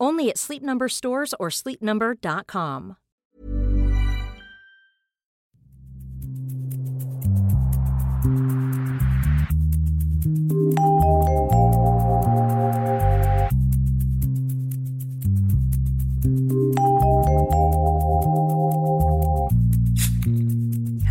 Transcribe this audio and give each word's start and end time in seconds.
Only 0.00 0.28
at 0.30 0.38
Sleep 0.38 0.62
Number 0.62 0.88
stores 0.88 1.34
or 1.38 1.48
sleepnumber.com. 1.50 2.96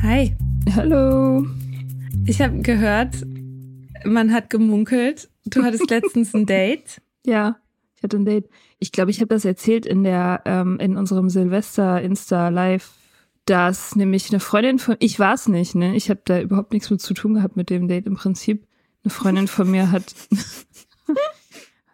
Hi, 0.01 0.35
Hallo. 0.75 1.45
ich 2.25 2.41
habe 2.41 2.61
gehört, 2.61 3.15
man 4.05 4.31
hat 4.33 4.49
gemunkelt, 4.49 5.29
du 5.45 5.63
hattest 5.63 5.89
letztens 5.89 6.33
ein 6.33 6.45
Date. 6.47 7.01
Ja, 7.25 7.57
ich 8.03 8.05
hatte 8.05 8.17
ein 8.17 8.25
Date. 8.25 8.49
Ich 8.79 8.91
glaube, 8.91 9.11
ich 9.11 9.19
habe 9.21 9.29
das 9.29 9.45
erzählt 9.45 9.85
in 9.85 10.03
der 10.03 10.41
ähm, 10.43 10.77
in 10.81 10.97
unserem 10.97 11.29
Silvester 11.29 12.01
Insta 12.01 12.49
Live, 12.49 12.91
dass 13.45 13.95
nämlich 13.95 14.29
eine 14.29 14.41
Freundin 14.41 14.77
von 14.77 14.97
ich 14.99 15.19
war 15.19 15.35
es 15.35 15.47
nicht, 15.47 15.73
ne? 15.73 15.95
Ich 15.95 16.09
habe 16.09 16.19
da 16.25 16.41
überhaupt 16.41 16.73
nichts 16.73 16.89
mit 16.89 16.99
zu 16.99 17.13
tun 17.13 17.35
gehabt 17.35 17.55
mit 17.55 17.69
dem 17.69 17.87
Date 17.87 18.05
im 18.07 18.15
Prinzip. 18.15 18.67
Eine 19.05 19.11
Freundin 19.11 19.47
von 19.47 19.71
mir 19.71 19.89
hat 19.91 20.13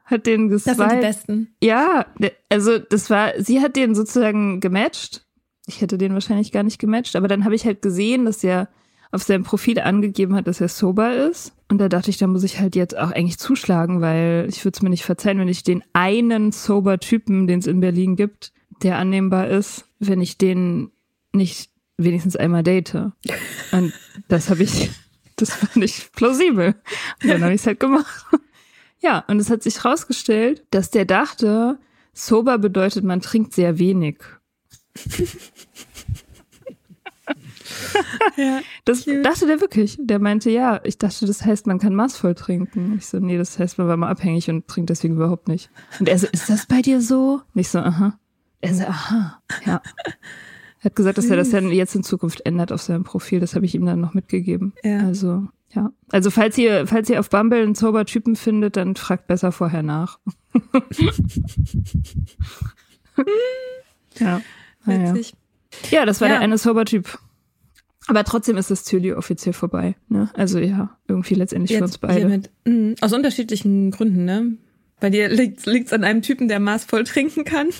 hat 0.05 0.25
den 0.25 0.49
Das 0.49 0.63
sind 0.63 0.77
die 0.77 0.81
geswiped. 0.83 1.01
Besten. 1.01 1.55
Ja, 1.63 2.07
der- 2.17 2.31
also 2.49 2.79
das 2.79 3.09
war, 3.11 3.33
sie 3.39 3.61
hat 3.61 3.75
den 3.75 3.93
sozusagen 3.93 4.59
gematcht. 4.59 5.25
Ich 5.67 5.81
hätte 5.81 5.99
den 5.99 6.13
wahrscheinlich 6.13 6.51
gar 6.51 6.63
nicht 6.63 6.79
gematcht, 6.79 7.15
aber 7.15 7.27
dann 7.27 7.45
habe 7.45 7.53
ich 7.53 7.65
halt 7.65 7.83
gesehen, 7.83 8.25
dass 8.25 8.43
er 8.43 8.69
auf 9.11 9.21
seinem 9.21 9.43
Profil 9.43 9.79
angegeben 9.79 10.35
hat, 10.35 10.47
dass 10.47 10.59
er 10.61 10.69
sober 10.69 11.13
ist. 11.15 11.53
Und 11.69 11.77
da 11.77 11.87
dachte 11.87 12.09
ich, 12.09 12.17
da 12.17 12.25
muss 12.27 12.43
ich 12.43 12.59
halt 12.59 12.75
jetzt 12.75 12.97
auch 12.97 13.11
eigentlich 13.11 13.37
zuschlagen, 13.37 14.01
weil 14.01 14.47
ich 14.49 14.65
würde 14.65 14.75
es 14.75 14.81
mir 14.81 14.89
nicht 14.89 15.05
verzeihen, 15.05 15.37
wenn 15.37 15.47
ich 15.47 15.63
den 15.63 15.83
einen 15.93 16.51
sober 16.51 16.99
Typen, 16.99 17.45
den 17.45 17.59
es 17.59 17.67
in 17.67 17.79
Berlin 17.79 18.15
gibt, 18.15 18.51
der 18.81 18.97
annehmbar 18.97 19.49
ist, 19.49 19.85
wenn 19.99 20.19
ich 20.19 20.37
den 20.37 20.91
nicht 21.31 21.69
wenigstens 21.97 22.35
einmal 22.35 22.63
date. 22.63 22.95
Und 23.71 23.93
das 24.27 24.49
habe 24.49 24.63
ich, 24.63 24.89
das 25.35 25.53
fand 25.53 25.83
ich 25.83 26.11
plausibel. 26.11 26.75
Und 27.21 27.29
dann 27.29 27.43
habe 27.43 27.53
ich 27.53 27.61
es 27.61 27.67
halt 27.67 27.79
gemacht. 27.79 28.25
Ja, 29.01 29.23
und 29.27 29.39
es 29.39 29.49
hat 29.49 29.63
sich 29.63 29.85
rausgestellt, 29.85 30.65
dass 30.71 30.89
der 30.89 31.05
dachte, 31.05 31.77
sober 32.13 32.57
bedeutet, 32.57 33.03
man 33.03 33.21
trinkt 33.21 33.53
sehr 33.53 33.79
wenig. 33.79 34.17
Ja. 38.37 38.61
Das 38.85 39.03
Cute. 39.05 39.23
dachte 39.25 39.47
der 39.47 39.59
wirklich. 39.61 39.97
Der 39.99 40.19
meinte, 40.19 40.49
ja, 40.49 40.79
ich 40.83 40.97
dachte, 40.97 41.25
das 41.25 41.43
heißt, 41.45 41.67
man 41.67 41.79
kann 41.79 41.93
maßvoll 41.95 42.35
trinken. 42.35 42.95
Ich 42.97 43.07
so, 43.07 43.19
nee, 43.19 43.37
das 43.37 43.59
heißt, 43.59 43.77
man 43.77 43.87
war 43.87 43.97
mal 43.97 44.09
abhängig 44.09 44.49
und 44.49 44.67
trinkt 44.67 44.89
deswegen 44.89 45.15
überhaupt 45.15 45.47
nicht. 45.47 45.69
Und 45.99 46.07
er 46.07 46.17
so, 46.17 46.27
ist 46.31 46.49
das 46.49 46.65
bei 46.65 46.81
dir 46.81 47.01
so? 47.01 47.41
Nicht 47.53 47.69
so, 47.69 47.79
aha. 47.79 48.17
Er 48.61 48.73
so, 48.73 48.83
aha, 48.85 49.41
ja. 49.65 49.81
Er 50.81 50.85
hat 50.85 50.95
gesagt, 50.95 51.17
dass 51.17 51.25
er 51.29 51.35
das 51.35 51.49
dann 51.49 51.69
jetzt 51.71 51.95
in 51.95 52.03
Zukunft 52.03 52.45
ändert 52.45 52.71
auf 52.71 52.81
seinem 52.81 53.03
Profil. 53.03 53.41
Das 53.41 53.55
habe 53.55 53.65
ich 53.65 53.75
ihm 53.75 53.85
dann 53.85 53.99
noch 53.99 54.13
mitgegeben. 54.13 54.71
Ja. 54.83 54.99
Also, 54.99 55.47
ja. 55.73 55.91
Also, 56.09 56.31
falls 56.31 56.57
ihr, 56.57 56.87
falls 56.87 57.09
ihr 57.09 57.19
auf 57.19 57.29
Bumble 57.29 57.61
einen 57.61 57.75
Zaubertypen 57.75 58.35
findet, 58.37 58.77
dann 58.77 58.95
fragt 58.95 59.27
besser 59.27 59.51
vorher 59.51 59.83
nach. 59.83 60.19
ja. 64.19 64.41
Witzig. 64.85 65.33
Ja, 65.91 66.05
das 66.05 66.21
war 66.21 66.27
Ja. 66.29 66.35
der 66.35 66.41
eine 66.43 66.57
Sober-Typ. 66.57 67.19
Aber 68.07 68.23
trotzdem 68.23 68.57
ist 68.57 68.71
das 68.71 68.83
Zöli 68.83 69.13
offiziell 69.13 69.53
vorbei. 69.53 69.95
Ne? 70.07 70.29
Also 70.33 70.59
ja, 70.59 70.97
irgendwie 71.07 71.35
letztendlich 71.35 71.77
für 71.77 71.83
uns 71.83 71.93
Jetzt 71.93 72.01
beide. 72.01 72.15
hiermit. 72.15 72.49
Mhm. 72.65 72.95
Aus 73.01 73.13
unterschiedlichen 73.13 73.91
Gründen, 73.91 74.25
ne? 74.25 74.57
Bei 74.99 75.09
dir 75.09 75.29
liegt 75.29 75.65
es 75.65 75.93
an 75.93 76.03
einem 76.03 76.21
Typen, 76.21 76.47
der 76.47 76.59
maßvoll 76.59 77.03
trinken 77.05 77.45
kann. 77.45 77.69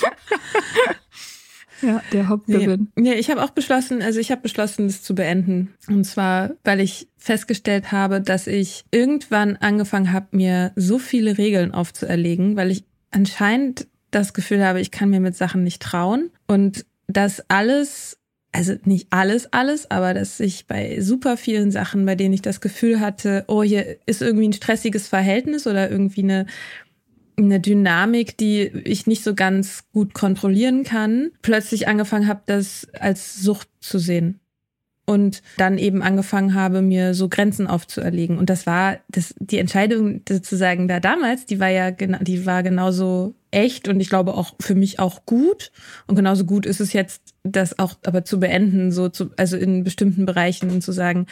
Ja, 1.84 2.02
der 2.12 2.28
Hauptgewinn. 2.28 2.92
Nee, 2.96 3.10
nee 3.10 3.14
ich 3.14 3.30
habe 3.30 3.42
auch 3.42 3.50
beschlossen, 3.50 4.02
also 4.02 4.18
ich 4.20 4.30
habe 4.30 4.42
beschlossen, 4.42 4.86
das 4.86 5.02
zu 5.02 5.14
beenden. 5.14 5.74
Und 5.88 6.04
zwar, 6.04 6.52
weil 6.64 6.80
ich 6.80 7.08
festgestellt 7.16 7.92
habe, 7.92 8.20
dass 8.20 8.46
ich 8.46 8.84
irgendwann 8.90 9.56
angefangen 9.56 10.12
habe, 10.12 10.28
mir 10.32 10.72
so 10.76 10.98
viele 10.98 11.38
Regeln 11.38 11.72
aufzuerlegen, 11.72 12.56
weil 12.56 12.70
ich 12.70 12.84
anscheinend 13.10 13.86
das 14.10 14.32
Gefühl 14.32 14.64
habe, 14.64 14.80
ich 14.80 14.90
kann 14.90 15.10
mir 15.10 15.20
mit 15.20 15.36
Sachen 15.36 15.62
nicht 15.62 15.82
trauen. 15.82 16.30
Und 16.46 16.86
dass 17.16 17.42
alles, 17.48 18.18
also 18.52 18.74
nicht 18.84 19.08
alles, 19.10 19.52
alles, 19.52 19.90
aber 19.90 20.14
dass 20.14 20.40
ich 20.40 20.66
bei 20.66 21.00
super 21.00 21.36
vielen 21.36 21.70
Sachen, 21.70 22.04
bei 22.06 22.14
denen 22.14 22.34
ich 22.34 22.42
das 22.42 22.60
Gefühl 22.60 23.00
hatte, 23.00 23.44
oh, 23.48 23.62
hier 23.62 23.96
ist 24.06 24.22
irgendwie 24.22 24.48
ein 24.48 24.52
stressiges 24.52 25.08
Verhältnis 25.08 25.66
oder 25.66 25.90
irgendwie 25.90 26.22
eine 26.22 26.46
eine 27.36 27.60
Dynamik, 27.60 28.36
die 28.36 28.60
ich 28.84 29.06
nicht 29.06 29.24
so 29.24 29.34
ganz 29.34 29.84
gut 29.92 30.14
kontrollieren 30.14 30.84
kann, 30.84 31.30
plötzlich 31.42 31.88
angefangen 31.88 32.28
habe, 32.28 32.42
das 32.46 32.86
als 32.98 33.36
Sucht 33.36 33.68
zu 33.80 33.98
sehen. 33.98 34.40
Und 35.06 35.42
dann 35.58 35.76
eben 35.76 36.00
angefangen 36.00 36.54
habe, 36.54 36.80
mir 36.80 37.12
so 37.12 37.28
Grenzen 37.28 37.66
aufzuerlegen. 37.66 38.38
Und 38.38 38.48
das 38.48 38.66
war, 38.66 38.98
das, 39.08 39.34
die 39.38 39.58
Entscheidung 39.58 40.22
sozusagen 40.26 40.88
da 40.88 40.98
damals, 40.98 41.44
die 41.44 41.60
war 41.60 41.68
ja 41.68 41.90
genau, 41.90 42.18
die 42.22 42.46
war 42.46 42.62
genauso 42.62 43.34
echt 43.54 43.88
und 43.88 44.00
ich 44.00 44.08
glaube 44.08 44.34
auch 44.34 44.54
für 44.60 44.74
mich 44.74 44.98
auch 44.98 45.24
gut. 45.24 45.72
Und 46.06 46.16
genauso 46.16 46.44
gut 46.44 46.66
ist 46.66 46.80
es 46.80 46.92
jetzt, 46.92 47.34
das 47.42 47.78
auch 47.78 47.94
aber 48.04 48.24
zu 48.24 48.40
beenden, 48.40 48.92
so 48.92 49.08
zu, 49.08 49.30
also 49.36 49.56
in 49.56 49.84
bestimmten 49.84 50.26
Bereichen 50.26 50.70
und 50.70 50.82
zu 50.82 50.92
sagen, 50.92 51.26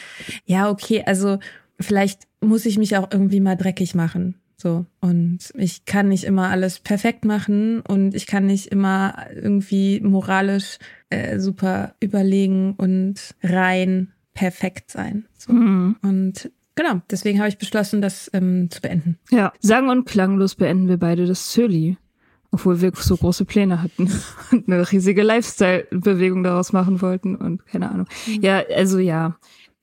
ja, 0.44 0.70
okay, 0.70 1.02
also 1.04 1.38
vielleicht 1.80 2.22
muss 2.40 2.66
ich 2.66 2.78
mich 2.78 2.96
auch 2.96 3.08
irgendwie 3.10 3.40
mal 3.40 3.56
dreckig 3.56 3.94
machen. 3.94 4.36
So. 4.56 4.86
Und 5.00 5.38
ich 5.54 5.86
kann 5.86 6.08
nicht 6.08 6.22
immer 6.22 6.48
alles 6.50 6.78
perfekt 6.78 7.24
machen 7.24 7.80
und 7.80 8.14
ich 8.14 8.28
kann 8.28 8.46
nicht 8.46 8.68
immer 8.68 9.26
irgendwie 9.34 10.00
moralisch 10.00 10.78
äh, 11.10 11.40
super 11.40 11.96
überlegen 11.98 12.74
und 12.74 13.34
rein 13.42 14.12
perfekt 14.34 14.90
sein. 14.92 15.26
So. 15.36 15.52
Mhm. 15.52 15.96
Und 16.02 16.52
genau, 16.76 17.02
deswegen 17.10 17.40
habe 17.40 17.48
ich 17.48 17.58
beschlossen, 17.58 18.02
das 18.02 18.30
ähm, 18.32 18.70
zu 18.70 18.80
beenden. 18.80 19.18
Ja, 19.30 19.52
sang- 19.60 19.88
und 19.88 20.04
klanglos 20.04 20.54
beenden 20.54 20.88
wir 20.88 20.96
beide 20.96 21.26
das 21.26 21.50
Zöli. 21.50 21.96
Obwohl 22.52 22.80
wir 22.82 22.92
so 22.94 23.16
große 23.16 23.46
Pläne 23.46 23.82
hatten 23.82 24.10
und 24.52 24.68
eine 24.68 24.90
riesige 24.90 25.22
Lifestyle-Bewegung 25.22 26.42
daraus 26.42 26.72
machen 26.72 27.00
wollten 27.00 27.34
und 27.34 27.66
keine 27.66 27.90
Ahnung. 27.90 28.06
Mhm. 28.26 28.42
Ja, 28.42 28.62
also 28.74 28.98
ja. 28.98 29.36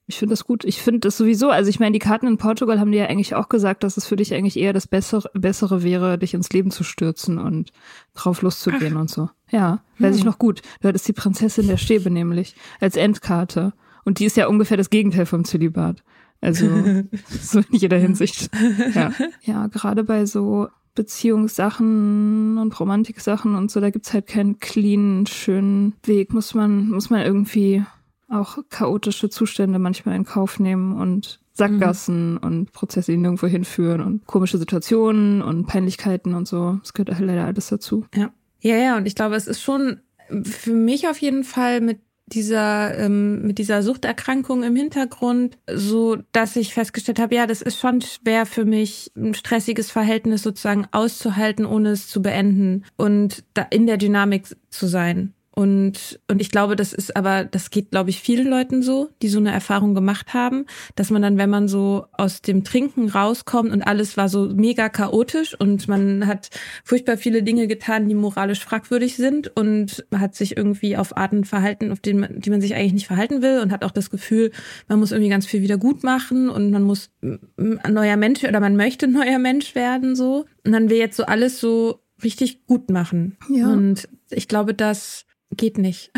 Ich 0.06 0.18
finde 0.18 0.32
das 0.32 0.44
gut. 0.44 0.64
Ich 0.64 0.82
finde 0.82 1.00
das 1.00 1.16
sowieso, 1.16 1.50
also 1.50 1.70
ich 1.70 1.78
meine, 1.78 1.92
die 1.92 2.00
Karten 2.00 2.26
in 2.26 2.36
Portugal 2.36 2.80
haben 2.80 2.90
dir 2.90 3.02
ja 3.02 3.06
eigentlich 3.06 3.36
auch 3.36 3.48
gesagt, 3.48 3.84
dass 3.84 3.96
es 3.96 4.06
für 4.06 4.16
dich 4.16 4.34
eigentlich 4.34 4.58
eher 4.58 4.72
das 4.72 4.88
Bessere, 4.88 5.30
Bessere 5.34 5.84
wäre, 5.84 6.18
dich 6.18 6.34
ins 6.34 6.50
Leben 6.50 6.72
zu 6.72 6.82
stürzen 6.82 7.38
und 7.38 7.70
drauf 8.14 8.42
loszugehen 8.42 8.96
Ach. 8.96 9.02
und 9.02 9.10
so. 9.10 9.30
Ja, 9.50 9.82
weiß 9.98 10.14
hm. 10.14 10.18
ich 10.18 10.24
noch 10.24 10.38
gut. 10.38 10.62
Du 10.80 10.88
hattest 10.88 11.06
die 11.06 11.12
Prinzessin 11.12 11.68
der 11.68 11.76
Stäbe 11.76 12.10
nämlich 12.10 12.56
als 12.80 12.96
Endkarte. 12.96 13.72
Und 14.04 14.18
die 14.18 14.24
ist 14.24 14.36
ja 14.36 14.48
ungefähr 14.48 14.76
das 14.76 14.90
Gegenteil 14.90 15.26
vom 15.26 15.44
Zölibat. 15.44 16.02
Also 16.40 16.66
so 17.40 17.60
in 17.60 17.76
jeder 17.76 17.98
Hinsicht. 17.98 18.50
Ja, 18.94 19.12
ja 19.42 19.66
gerade 19.68 20.02
bei 20.02 20.26
so 20.26 20.68
Beziehungssachen 20.94 22.58
und 22.58 22.78
Romantiksachen 22.78 23.54
und 23.54 23.70
so, 23.70 23.80
da 23.80 23.90
gibt's 23.90 24.12
halt 24.12 24.26
keinen 24.26 24.58
clean, 24.58 25.26
schönen 25.26 25.94
Weg. 26.02 26.32
Muss 26.32 26.54
man, 26.54 26.88
muss 26.90 27.10
man 27.10 27.22
irgendwie 27.22 27.84
auch 28.28 28.58
chaotische 28.70 29.28
Zustände 29.28 29.78
manchmal 29.78 30.16
in 30.16 30.24
Kauf 30.24 30.58
nehmen 30.58 30.96
und 31.00 31.40
Sackgassen 31.52 32.32
mhm. 32.32 32.38
und 32.38 32.72
Prozesse, 32.72 33.12
die 33.12 33.18
nirgendwo 33.18 33.46
hinführen 33.46 34.00
und 34.00 34.26
komische 34.26 34.58
Situationen 34.58 35.42
und 35.42 35.66
Peinlichkeiten 35.66 36.34
und 36.34 36.48
so. 36.48 36.80
Es 36.82 36.92
gehört 36.92 37.16
halt 37.16 37.26
leider 37.26 37.44
alles 37.44 37.68
dazu. 37.68 38.06
Ja. 38.14 38.32
Ja, 38.62 38.76
ja, 38.76 38.96
und 38.96 39.06
ich 39.06 39.14
glaube, 39.14 39.36
es 39.36 39.46
ist 39.46 39.62
schon 39.62 40.00
für 40.42 40.74
mich 40.74 41.08
auf 41.08 41.18
jeden 41.18 41.44
Fall 41.44 41.80
mit 41.80 42.00
dieser 42.32 42.96
ähm, 42.98 43.42
mit 43.42 43.58
dieser 43.58 43.82
Suchterkrankung 43.82 44.62
im 44.62 44.76
Hintergrund, 44.76 45.58
so 45.72 46.18
dass 46.32 46.56
ich 46.56 46.74
festgestellt 46.74 47.18
habe, 47.18 47.34
ja, 47.34 47.46
das 47.46 47.62
ist 47.62 47.78
schon 47.78 48.00
schwer 48.00 48.46
für 48.46 48.64
mich, 48.64 49.10
ein 49.16 49.34
stressiges 49.34 49.90
Verhältnis 49.90 50.42
sozusagen 50.42 50.86
auszuhalten, 50.92 51.66
ohne 51.66 51.90
es 51.90 52.08
zu 52.08 52.22
beenden 52.22 52.84
und 52.96 53.44
da 53.54 53.62
in 53.70 53.86
der 53.86 53.96
Dynamik 53.96 54.56
zu 54.70 54.86
sein. 54.86 55.34
Und, 55.60 56.18
und 56.26 56.40
ich 56.40 56.50
glaube, 56.50 56.74
das 56.74 56.94
ist 56.94 57.14
aber, 57.16 57.44
das 57.44 57.68
geht, 57.68 57.90
glaube 57.90 58.08
ich, 58.08 58.20
vielen 58.20 58.48
Leuten 58.48 58.82
so, 58.82 59.10
die 59.20 59.28
so 59.28 59.38
eine 59.38 59.52
Erfahrung 59.52 59.94
gemacht 59.94 60.32
haben, 60.32 60.64
dass 60.96 61.10
man 61.10 61.20
dann, 61.20 61.36
wenn 61.36 61.50
man 61.50 61.68
so 61.68 62.06
aus 62.12 62.40
dem 62.40 62.64
Trinken 62.64 63.10
rauskommt 63.10 63.70
und 63.70 63.82
alles 63.82 64.16
war 64.16 64.30
so 64.30 64.48
mega 64.54 64.88
chaotisch 64.88 65.54
und 65.60 65.86
man 65.86 66.26
hat 66.26 66.48
furchtbar 66.82 67.18
viele 67.18 67.42
Dinge 67.42 67.66
getan, 67.66 68.08
die 68.08 68.14
moralisch 68.14 68.60
fragwürdig 68.64 69.16
sind 69.16 69.54
und 69.54 70.06
hat 70.14 70.34
sich 70.34 70.56
irgendwie 70.56 70.96
auf 70.96 71.14
Arten 71.18 71.44
verhalten, 71.44 71.92
auf 71.92 72.00
denen 72.00 72.20
man, 72.20 72.40
die 72.40 72.48
man 72.48 72.62
sich 72.62 72.74
eigentlich 72.74 72.94
nicht 72.94 73.06
verhalten 73.08 73.42
will 73.42 73.60
und 73.60 73.70
hat 73.70 73.84
auch 73.84 73.90
das 73.90 74.08
Gefühl, 74.08 74.52
man 74.88 74.98
muss 74.98 75.12
irgendwie 75.12 75.28
ganz 75.28 75.44
viel 75.44 75.60
wieder 75.60 75.76
gut 75.76 76.02
machen 76.02 76.48
und 76.48 76.70
man 76.70 76.84
muss 76.84 77.10
ein 77.20 77.38
neuer 77.86 78.16
Mensch 78.16 78.42
oder 78.44 78.60
man 78.60 78.76
möchte 78.76 79.04
ein 79.04 79.12
neuer 79.12 79.38
Mensch 79.38 79.74
werden, 79.74 80.16
so. 80.16 80.46
Und 80.64 80.72
dann 80.72 80.88
will 80.88 80.96
jetzt 80.96 81.18
so 81.18 81.26
alles 81.26 81.60
so 81.60 82.00
richtig 82.22 82.64
gut 82.64 82.88
machen. 82.88 83.36
Ja. 83.50 83.70
Und 83.70 84.08
ich 84.30 84.48
glaube, 84.48 84.72
dass 84.72 85.26
geht 85.50 85.78
nicht. 85.78 86.12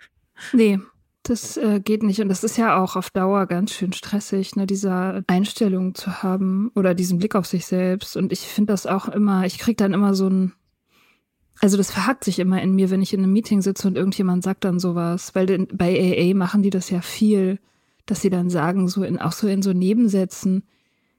nee, 0.52 0.78
das 1.22 1.56
äh, 1.56 1.80
geht 1.80 2.02
nicht. 2.02 2.20
Und 2.20 2.28
das 2.28 2.44
ist 2.44 2.56
ja 2.56 2.82
auch 2.82 2.96
auf 2.96 3.10
Dauer 3.10 3.46
ganz 3.46 3.72
schön 3.72 3.92
stressig, 3.92 4.56
ne, 4.56 4.66
diese 4.66 5.22
Einstellung 5.26 5.94
zu 5.94 6.22
haben 6.22 6.70
oder 6.74 6.94
diesen 6.94 7.18
Blick 7.18 7.34
auf 7.34 7.46
sich 7.46 7.66
selbst. 7.66 8.16
Und 8.16 8.32
ich 8.32 8.40
finde 8.40 8.72
das 8.72 8.86
auch 8.86 9.08
immer, 9.08 9.44
ich 9.44 9.58
krieg 9.58 9.76
dann 9.76 9.92
immer 9.92 10.14
so 10.14 10.28
ein, 10.28 10.52
also 11.60 11.76
das 11.76 11.90
verhackt 11.90 12.24
sich 12.24 12.38
immer 12.38 12.62
in 12.62 12.74
mir, 12.74 12.90
wenn 12.90 13.02
ich 13.02 13.12
in 13.12 13.22
einem 13.22 13.32
Meeting 13.32 13.62
sitze 13.62 13.88
und 13.88 13.96
irgendjemand 13.96 14.42
sagt 14.42 14.64
dann 14.64 14.78
sowas. 14.78 15.34
Weil 15.34 15.46
denn, 15.46 15.68
bei 15.72 15.98
AA 15.98 16.34
machen 16.34 16.62
die 16.62 16.70
das 16.70 16.90
ja 16.90 17.00
viel, 17.00 17.58
dass 18.06 18.22
sie 18.22 18.30
dann 18.30 18.48
sagen, 18.48 18.88
so 18.88 19.02
in, 19.02 19.18
auch 19.18 19.32
so 19.32 19.48
in 19.48 19.62
so 19.62 19.72
Nebensätzen, 19.72 20.64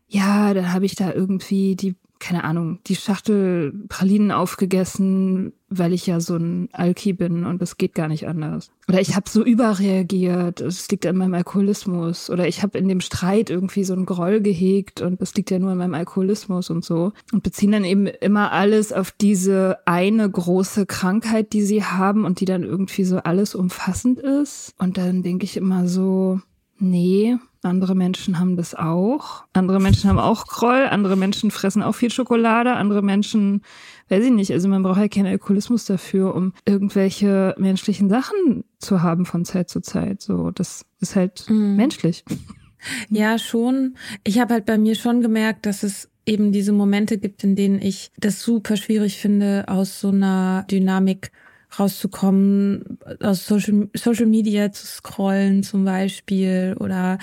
ja, 0.08 0.54
dann 0.56 0.74
habe 0.74 0.86
ich 0.86 0.96
da 0.96 1.14
irgendwie 1.14 1.76
die 1.76 1.96
keine 2.20 2.44
Ahnung, 2.44 2.80
die 2.86 2.96
Schachtel 2.96 3.74
Pralinen 3.88 4.32
aufgegessen, 4.32 5.54
weil 5.70 5.94
ich 5.94 6.08
ja 6.08 6.20
so 6.20 6.36
ein 6.36 6.70
Alki 6.72 7.14
bin 7.14 7.46
und 7.46 7.62
es 7.62 7.78
geht 7.78 7.94
gar 7.94 8.08
nicht 8.08 8.28
anders. 8.28 8.72
Oder 8.88 9.02
ich 9.02 9.16
habe 9.16 9.30
so 9.30 9.44
überreagiert, 9.44 10.62
es 10.62 10.90
liegt 10.90 11.06
an 11.06 11.18
meinem 11.18 11.36
Alkoholismus. 11.36 12.30
Oder 12.30 12.48
ich 12.48 12.64
habe 12.64 12.78
in 12.78 12.88
dem 12.88 13.02
Streit 13.02 13.50
irgendwie 13.50 13.84
so 13.84 13.94
ein 13.94 14.06
Groll 14.06 14.42
gehegt 14.42 15.02
und 15.02 15.22
das 15.22 15.36
liegt 15.36 15.52
ja 15.52 15.60
nur 15.60 15.72
an 15.72 15.78
meinem 15.78 15.94
Alkoholismus 15.94 16.70
und 16.70 16.84
so. 16.84 17.14
Und 17.32 17.44
beziehen 17.44 17.72
dann 17.72 17.86
eben 17.86 18.08
immer 18.08 18.52
alles 18.52 18.92
auf 18.92 19.12
diese 19.12 19.78
eine 19.86 20.30
große 20.30 20.86
Krankheit, 20.86 21.54
die 21.54 21.62
sie 21.62 21.84
haben 21.84 22.26
und 22.26 22.40
die 22.40 22.46
dann 22.46 22.64
irgendwie 22.64 23.04
so 23.04 23.18
alles 23.18 23.54
umfassend 23.54 24.20
ist. 24.20 24.74
Und 24.80 24.98
dann 24.98 25.22
denke 25.24 25.46
ich 25.46 25.56
immer 25.56 25.88
so, 25.88 26.40
nee, 26.80 27.38
andere 27.62 27.96
Menschen 27.96 28.40
haben 28.40 28.56
das 28.56 28.74
auch. 28.74 29.44
Andere 29.54 29.80
Menschen 29.80 30.10
haben 30.10 30.20
auch 30.20 30.46
Groll. 30.46 30.86
Andere 30.90 31.18
Menschen 31.18 31.52
fressen 31.52 31.84
auch 31.84 31.96
viel 31.96 32.12
Schokolade. 32.12 32.74
Andere 32.74 33.02
Menschen, 33.02 33.64
weiß 34.08 34.24
ich 34.24 34.32
nicht. 34.32 34.52
Also 34.52 34.70
man 34.70 34.84
braucht 34.84 34.96
ja 34.96 35.02
halt 35.02 35.14
keinen 35.14 35.28
Alkoholismus 35.28 35.86
dafür, 35.86 36.36
um 36.36 36.54
irgendwelche 36.66 37.56
menschlichen 37.58 38.10
Sachen 38.10 38.64
zu 38.78 39.02
haben 39.02 39.26
von 39.26 39.44
Zeit 39.44 39.70
zu 39.70 39.82
Zeit. 39.82 40.22
So, 40.22 40.52
das 40.52 40.86
ist 41.02 41.16
halt 41.16 41.50
mhm. 41.50 41.76
menschlich. 41.76 42.24
Ja, 43.10 43.38
schon. 43.38 43.96
Ich 44.24 44.40
habe 44.40 44.54
halt 44.54 44.66
bei 44.66 44.78
mir 44.78 44.96
schon 44.96 45.22
gemerkt, 45.22 45.66
dass 45.66 45.84
es 45.84 46.10
eben 46.26 46.52
diese 46.52 46.72
Momente 46.72 47.18
gibt, 47.18 47.44
in 47.44 47.56
denen 47.56 47.82
ich 47.82 48.12
das 48.18 48.42
super 48.42 48.78
schwierig 48.78 49.18
finde, 49.18 49.66
aus 49.68 50.00
so 50.00 50.10
einer 50.10 50.66
Dynamik 50.72 51.32
rauszukommen, 51.78 53.00
aus 53.22 53.46
Social, 53.46 53.90
Social 53.96 54.26
Media 54.26 54.72
zu 54.72 54.86
scrollen 54.86 55.64
zum 55.64 55.86
Beispiel 55.86 56.76
oder 56.80 57.20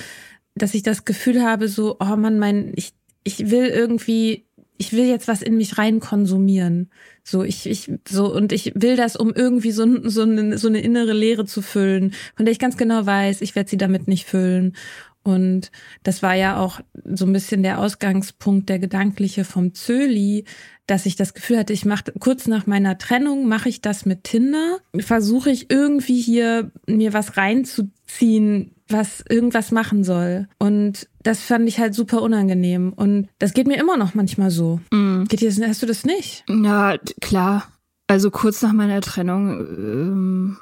dass 0.54 0.74
ich 0.74 0.82
das 0.82 1.04
Gefühl 1.04 1.42
habe, 1.42 1.68
so, 1.68 1.96
oh 2.00 2.16
man, 2.16 2.38
mein, 2.38 2.72
ich, 2.76 2.92
ich 3.24 3.50
will 3.50 3.66
irgendwie, 3.66 4.46
ich 4.78 4.92
will 4.92 5.06
jetzt 5.06 5.28
was 5.28 5.42
in 5.42 5.56
mich 5.56 5.78
rein 5.78 6.00
konsumieren. 6.00 6.90
So, 7.22 7.42
ich, 7.42 7.66
ich, 7.66 7.90
so, 8.08 8.32
und 8.32 8.52
ich 8.52 8.72
will 8.74 8.96
das, 8.96 9.16
um 9.16 9.32
irgendwie 9.34 9.72
so, 9.72 10.08
so, 10.08 10.22
eine, 10.22 10.58
so 10.58 10.68
eine 10.68 10.80
innere 10.80 11.12
Leere 11.12 11.44
zu 11.44 11.60
füllen, 11.60 12.14
von 12.36 12.46
der 12.46 12.52
ich 12.52 12.58
ganz 12.58 12.76
genau 12.76 13.04
weiß, 13.04 13.42
ich 13.42 13.54
werde 13.54 13.68
sie 13.68 13.76
damit 13.76 14.08
nicht 14.08 14.26
füllen. 14.26 14.76
Und 15.22 15.72
das 16.04 16.22
war 16.22 16.34
ja 16.34 16.60
auch 16.60 16.80
so 17.04 17.26
ein 17.26 17.32
bisschen 17.32 17.64
der 17.64 17.80
Ausgangspunkt, 17.80 18.68
der 18.68 18.78
gedankliche 18.78 19.44
vom 19.44 19.74
Zöli, 19.74 20.44
dass 20.86 21.06
ich 21.06 21.16
das 21.16 21.34
Gefühl 21.34 21.58
hatte, 21.58 21.72
ich 21.72 21.84
mache 21.84 22.12
kurz 22.18 22.46
nach 22.46 22.66
meiner 22.66 22.98
Trennung, 22.98 23.48
mache 23.48 23.68
ich 23.68 23.80
das 23.80 24.06
mit 24.06 24.24
Tinder, 24.24 24.78
versuche 24.98 25.50
ich 25.50 25.70
irgendwie 25.70 26.20
hier 26.20 26.70
mir 26.86 27.12
was 27.12 27.36
reinzuziehen, 27.36 28.72
was 28.88 29.24
irgendwas 29.28 29.72
machen 29.72 30.04
soll. 30.04 30.48
Und 30.58 31.08
das 31.22 31.40
fand 31.40 31.68
ich 31.68 31.80
halt 31.80 31.94
super 31.94 32.22
unangenehm. 32.22 32.92
Und 32.92 33.28
das 33.38 33.52
geht 33.52 33.66
mir 33.66 33.78
immer 33.78 33.96
noch 33.96 34.14
manchmal 34.14 34.50
so. 34.50 34.80
Mm. 34.92 35.24
Geht 35.24 35.40
dir, 35.40 35.68
hast 35.68 35.82
du 35.82 35.86
das 35.86 36.04
nicht? 36.04 36.44
Ja, 36.48 36.96
klar. 37.20 37.72
Also 38.06 38.30
kurz 38.30 38.62
nach 38.62 38.72
meiner 38.72 39.00
Trennung 39.00 39.58
ähm, 39.58 40.56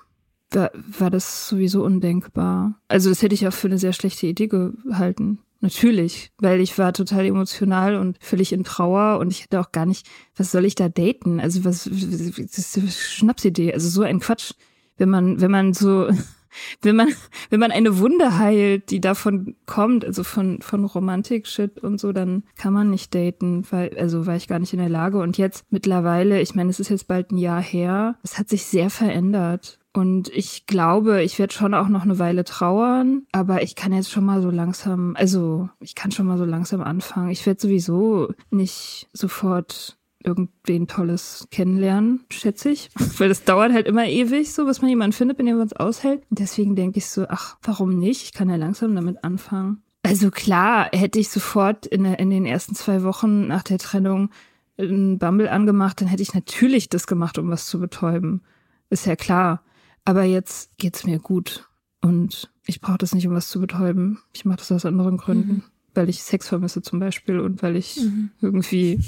war, 0.51 0.71
war 0.99 1.11
das 1.11 1.49
sowieso 1.49 1.85
undenkbar. 1.85 2.81
Also 2.89 3.11
das 3.11 3.21
hätte 3.21 3.35
ich 3.35 3.47
auch 3.47 3.53
für 3.53 3.69
eine 3.69 3.79
sehr 3.79 3.93
schlechte 3.93 4.27
Idee 4.27 4.49
gehalten. 4.49 5.41
Natürlich, 5.65 6.31
weil 6.37 6.61
ich 6.61 6.77
war 6.77 6.93
total 6.93 7.25
emotional 7.25 7.97
und 7.97 8.19
völlig 8.21 8.53
in 8.53 8.65
Trauer 8.65 9.19
und 9.19 9.31
ich 9.31 9.45
hätte 9.45 9.59
auch 9.61 9.73
gar 9.73 9.87
nicht, 9.87 10.07
was 10.37 10.53
soll 10.53 10.67
ich 10.67 10.75
da 10.75 10.91
daten? 10.91 11.41
Also 11.41 11.65
was, 11.65 11.85
das 11.85 12.59
ist 12.59 12.77
eine 12.77 12.91
Schnapsidee, 12.91 13.73
also 13.73 13.89
so 13.89 14.03
ein 14.03 14.21
Quatsch. 14.21 14.53
Wenn 14.99 15.09
man, 15.09 15.41
wenn 15.41 15.51
man 15.51 15.73
so, 15.73 16.11
wenn 16.83 16.97
man, 16.97 17.09
wenn 17.49 17.61
man 17.61 17.71
eine 17.71 17.99
Wunde 17.99 18.37
heilt, 18.37 18.91
die 18.91 19.01
davon 19.01 19.57
kommt, 19.65 20.05
also 20.05 20.23
von, 20.23 20.61
von 20.61 20.85
Romantik-Shit 20.85 21.79
und 21.79 21.99
so, 21.99 22.13
dann 22.13 22.43
kann 22.59 22.75
man 22.75 22.91
nicht 22.91 23.15
daten, 23.15 23.65
weil, 23.71 23.97
also 23.97 24.27
war 24.27 24.37
ich 24.37 24.49
gar 24.49 24.59
nicht 24.59 24.75
in 24.75 24.81
der 24.81 24.91
Lage. 24.91 25.19
Und 25.19 25.39
jetzt 25.39 25.65
mittlerweile, 25.71 26.43
ich 26.43 26.55
meine, 26.55 26.69
es 26.69 26.79
ist 26.79 26.91
jetzt 26.91 27.09
bald 27.09 27.31
ein 27.31 27.39
Jahr 27.39 27.63
her, 27.63 28.19
es 28.23 28.39
hat 28.39 28.51
sich 28.51 28.67
sehr 28.67 28.91
verändert. 28.91 29.79
Und 29.95 30.29
ich 30.31 30.67
glaube, 30.67 31.23
ich 31.23 31.39
werde 31.39 31.55
schon 31.55 31.73
auch 31.73 31.89
noch 31.89 32.03
eine 32.03 32.19
Weile 32.19 32.43
trauern, 32.43 33.23
aber 33.31 33.63
ich 33.63 33.77
kann 33.77 33.93
jetzt 33.93 34.11
schon 34.11 34.25
mal 34.25 34.43
so 34.43 34.51
langsam, 34.51 35.15
also 35.17 35.69
ich 35.79 35.95
kann 35.95 36.11
schon 36.11 36.27
mal 36.27 36.37
so 36.37 36.45
langsam 36.45 36.83
anfangen. 36.83 37.31
Ich 37.31 37.47
werde 37.47 37.61
sowieso 37.61 38.35
nicht 38.51 39.09
sofort 39.13 39.97
irgendwen 40.25 40.89
Tolles 40.89 41.47
kennenlernen, 41.53 42.25
schätze 42.31 42.71
ich. 42.71 42.91
Weil 43.19 43.29
das 43.29 43.45
dauert 43.45 43.73
halt 43.73 43.87
immer 43.87 44.07
ewig, 44.07 44.53
so 44.53 44.67
was 44.67 44.83
man 44.83 44.89
jemanden 44.89 45.13
findet, 45.13 45.39
wenn 45.39 45.47
jemand 45.47 45.73
es 45.73 45.79
aushält. 45.79 46.23
Deswegen 46.29 46.75
denke 46.75 46.99
ich 46.99 47.07
so, 47.07 47.27
ach, 47.29 47.57
warum 47.63 47.97
nicht? 47.97 48.25
Ich 48.25 48.33
kann 48.33 48.51
ja 48.51 48.57
langsam 48.57 48.97
damit 48.97 49.23
anfangen. 49.23 49.83
Also 50.03 50.31
klar, 50.31 50.89
hätte 50.93 51.21
ich 51.21 51.29
sofort 51.29 51.87
in, 51.87 52.05
in 52.05 52.31
den 52.31 52.47
ersten 52.47 52.75
zwei 52.75 53.05
Wochen 53.05 53.47
nach 53.47 53.63
der 53.63 53.79
Trennung 53.79 54.31
einen 54.77 55.19
Bumble 55.19 55.49
angemacht, 55.49 56.01
dann 56.01 56.09
hätte 56.09 56.23
ich 56.23 56.35
natürlich 56.35 56.89
das 56.89 57.07
gemacht, 57.07 57.39
um 57.39 57.49
was 57.49 57.67
zu 57.67 57.79
betäuben. 57.79 58.43
Ist 58.91 59.07
ja 59.07 59.15
klar. 59.15 59.63
Aber 60.05 60.25
jetzt 60.25 60.77
geht's 60.79 61.05
mir 61.05 61.19
gut. 61.19 61.69
Und 62.01 62.51
ich 62.67 62.81
brauche 62.81 62.99
das 62.99 63.15
nicht, 63.15 63.27
um 63.27 63.35
was 63.35 63.49
zu 63.49 63.61
betäuben. 63.61 64.19
Ich 64.33 64.45
mache 64.45 64.59
das 64.59 64.73
aus 64.73 64.85
anderen 64.85 65.17
Gründen. 65.17 65.53
Mhm. 65.53 65.63
Weil 65.95 66.09
ich 66.09 66.23
Sex 66.23 66.49
vermisse 66.49 66.83
zum 66.83 66.99
Beispiel 66.99 67.39
und 67.39 67.63
weil 67.63 67.77
ich 67.77 67.97
mhm. 67.97 68.31
irgendwie, 68.41 68.99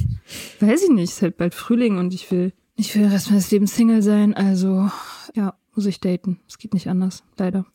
weiß 0.60 0.84
ich 0.84 0.90
nicht, 0.90 1.10
es 1.10 1.16
ist 1.16 1.22
halt 1.22 1.36
bald 1.36 1.52
Frühling 1.52 1.98
und 1.98 2.14
ich 2.14 2.30
will, 2.30 2.52
ich 2.76 2.94
will 2.94 3.02
den 3.02 3.10
Rest 3.10 3.28
meines 3.28 3.50
Lebens 3.50 3.74
Single 3.74 4.02
sein. 4.02 4.34
Also, 4.34 4.88
ja, 5.34 5.54
muss 5.74 5.86
ich 5.86 6.00
daten. 6.00 6.38
Es 6.48 6.58
geht 6.58 6.74
nicht 6.74 6.88
anders, 6.88 7.24
leider. 7.38 7.66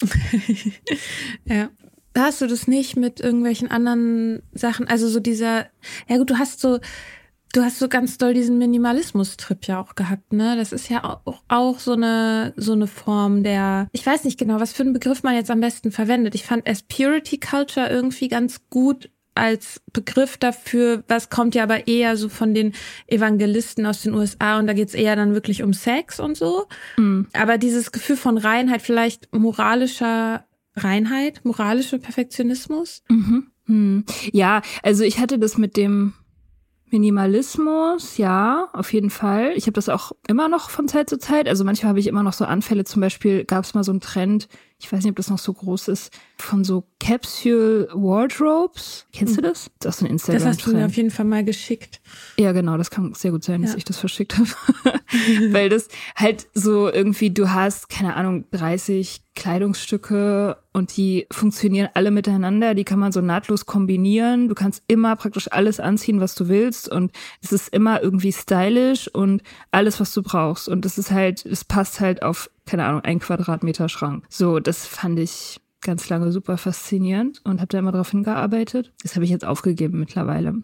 ja. 1.45 1.69
Hast 2.17 2.41
du 2.41 2.47
das 2.47 2.67
nicht 2.67 2.97
mit 2.97 3.21
irgendwelchen 3.21 3.69
anderen 3.69 4.41
Sachen? 4.53 4.87
Also 4.87 5.07
so 5.07 5.19
dieser, 5.19 5.67
ja 6.09 6.17
gut, 6.17 6.29
du 6.29 6.37
hast 6.37 6.59
so, 6.59 6.79
Du 7.53 7.61
hast 7.61 7.79
so 7.79 7.89
ganz 7.89 8.17
doll 8.17 8.33
diesen 8.33 8.57
Minimalismus-Trip 8.57 9.67
ja 9.67 9.81
auch 9.81 9.95
gehabt, 9.95 10.31
ne? 10.31 10.55
Das 10.55 10.71
ist 10.71 10.89
ja 10.89 11.03
auch, 11.03 11.41
auch 11.47 11.79
so 11.79 11.93
eine, 11.93 12.53
so 12.55 12.73
eine 12.73 12.87
Form 12.87 13.43
der, 13.43 13.89
ich 13.91 14.05
weiß 14.05 14.23
nicht 14.23 14.39
genau, 14.39 14.59
was 14.59 14.73
für 14.73 14.83
einen 14.83 14.93
Begriff 14.93 15.23
man 15.23 15.35
jetzt 15.35 15.51
am 15.51 15.59
besten 15.59 15.91
verwendet. 15.91 16.35
Ich 16.35 16.45
fand 16.45 16.67
as 16.67 16.83
Purity 16.83 17.39
Culture 17.39 17.89
irgendwie 17.89 18.29
ganz 18.29 18.61
gut 18.69 19.09
als 19.35 19.81
Begriff 19.93 20.37
dafür, 20.37 21.03
was 21.07 21.29
kommt 21.29 21.55
ja 21.55 21.63
aber 21.63 21.87
eher 21.87 22.17
so 22.17 22.29
von 22.29 22.53
den 22.53 22.73
Evangelisten 23.07 23.85
aus 23.85 24.01
den 24.01 24.13
USA 24.13 24.59
und 24.59 24.67
da 24.67 24.73
geht's 24.73 24.93
eher 24.93 25.15
dann 25.15 25.33
wirklich 25.33 25.63
um 25.63 25.73
Sex 25.73 26.19
und 26.19 26.37
so. 26.37 26.67
Mhm. 26.97 27.27
Aber 27.33 27.57
dieses 27.57 27.91
Gefühl 27.91 28.17
von 28.17 28.37
Reinheit, 28.37 28.81
vielleicht 28.81 29.33
moralischer 29.33 30.45
Reinheit, 30.75 31.41
moralischer 31.43 31.97
Perfektionismus. 31.97 33.03
Mhm. 33.09 33.47
Mhm. 33.65 34.05
Ja, 34.31 34.61
also 34.83 35.03
ich 35.03 35.19
hatte 35.19 35.39
das 35.39 35.57
mit 35.57 35.77
dem 35.77 36.13
Minimalismus, 36.91 38.17
ja, 38.17 38.69
auf 38.73 38.93
jeden 38.93 39.09
Fall. 39.09 39.53
Ich 39.55 39.63
habe 39.63 39.73
das 39.73 39.89
auch 39.89 40.11
immer 40.27 40.49
noch 40.49 40.69
von 40.69 40.87
Zeit 40.87 41.09
zu 41.09 41.17
Zeit. 41.17 41.47
Also 41.47 41.63
manchmal 41.63 41.89
habe 41.89 41.99
ich 41.99 42.07
immer 42.07 42.23
noch 42.23 42.33
so 42.33 42.45
Anfälle. 42.45 42.83
Zum 42.83 43.01
Beispiel 43.01 43.45
gab 43.45 43.63
es 43.63 43.73
mal 43.73 43.83
so 43.83 43.91
einen 43.91 44.01
Trend, 44.01 44.47
ich 44.81 44.91
weiß 44.91 45.03
nicht, 45.03 45.11
ob 45.11 45.15
das 45.15 45.29
noch 45.29 45.37
so 45.37 45.53
groß 45.53 45.89
ist, 45.89 46.11
von 46.37 46.63
so 46.63 46.83
Capsule 46.99 47.87
Wardrobes. 47.93 49.05
Kennst 49.13 49.37
du 49.37 49.43
hm. 49.43 49.49
das? 49.49 49.69
Das 49.79 49.97
ist 49.97 50.01
ein 50.01 50.07
Instagram. 50.07 50.41
Das 50.41 50.47
hast 50.47 50.65
du 50.65 50.73
mir 50.73 50.85
auf 50.85 50.95
jeden 50.95 51.11
Fall 51.11 51.25
mal 51.25 51.43
geschickt. 51.43 52.01
Ja, 52.37 52.51
genau, 52.51 52.77
das 52.77 52.89
kann 52.89 53.13
sehr 53.13 53.31
gut 53.31 53.43
sein, 53.43 53.61
dass 53.61 53.71
ja. 53.71 53.77
ich 53.77 53.85
das 53.85 53.97
verschickt 53.97 54.37
habe. 54.37 54.49
Weil 55.51 55.69
das 55.69 55.87
halt 56.15 56.47
so 56.53 56.91
irgendwie, 56.91 57.29
du 57.29 57.51
hast, 57.51 57.89
keine 57.89 58.15
Ahnung, 58.15 58.45
30 58.51 59.21
Kleidungsstücke 59.35 60.57
und 60.73 60.95
die 60.97 61.27
funktionieren 61.31 61.89
alle 61.93 62.11
miteinander, 62.11 62.73
die 62.73 62.83
kann 62.83 62.99
man 62.99 63.11
so 63.11 63.21
nahtlos 63.21 63.65
kombinieren. 63.65 64.49
Du 64.49 64.55
kannst 64.55 64.83
immer 64.87 65.15
praktisch 65.15 65.51
alles 65.51 65.79
anziehen, 65.79 66.19
was 66.19 66.35
du 66.35 66.49
willst 66.49 66.89
und 66.89 67.11
es 67.41 67.51
ist 67.51 67.69
immer 67.69 68.01
irgendwie 68.01 68.33
stylisch 68.33 69.07
und 69.07 69.41
alles, 69.71 69.99
was 69.99 70.13
du 70.13 70.21
brauchst. 70.21 70.67
Und 70.67 70.85
es 70.85 70.97
ist 70.97 71.11
halt, 71.11 71.45
es 71.45 71.63
passt 71.63 71.99
halt 71.99 72.23
auf, 72.23 72.49
keine 72.65 72.85
Ahnung, 72.85 73.01
ein 73.01 73.19
Quadratmeter 73.19 73.89
Schrank. 73.89 74.25
So, 74.29 74.59
das 74.59 74.85
fand 74.85 75.19
ich 75.19 75.59
ganz 75.81 76.09
lange 76.09 76.31
super 76.31 76.57
faszinierend 76.57 77.41
und 77.43 77.59
habe 77.59 77.67
da 77.67 77.79
immer 77.79 77.91
drauf 77.91 78.11
hingearbeitet. 78.11 78.93
Das 79.01 79.15
habe 79.15 79.25
ich 79.25 79.31
jetzt 79.31 79.45
aufgegeben 79.45 79.99
mittlerweile. 79.99 80.61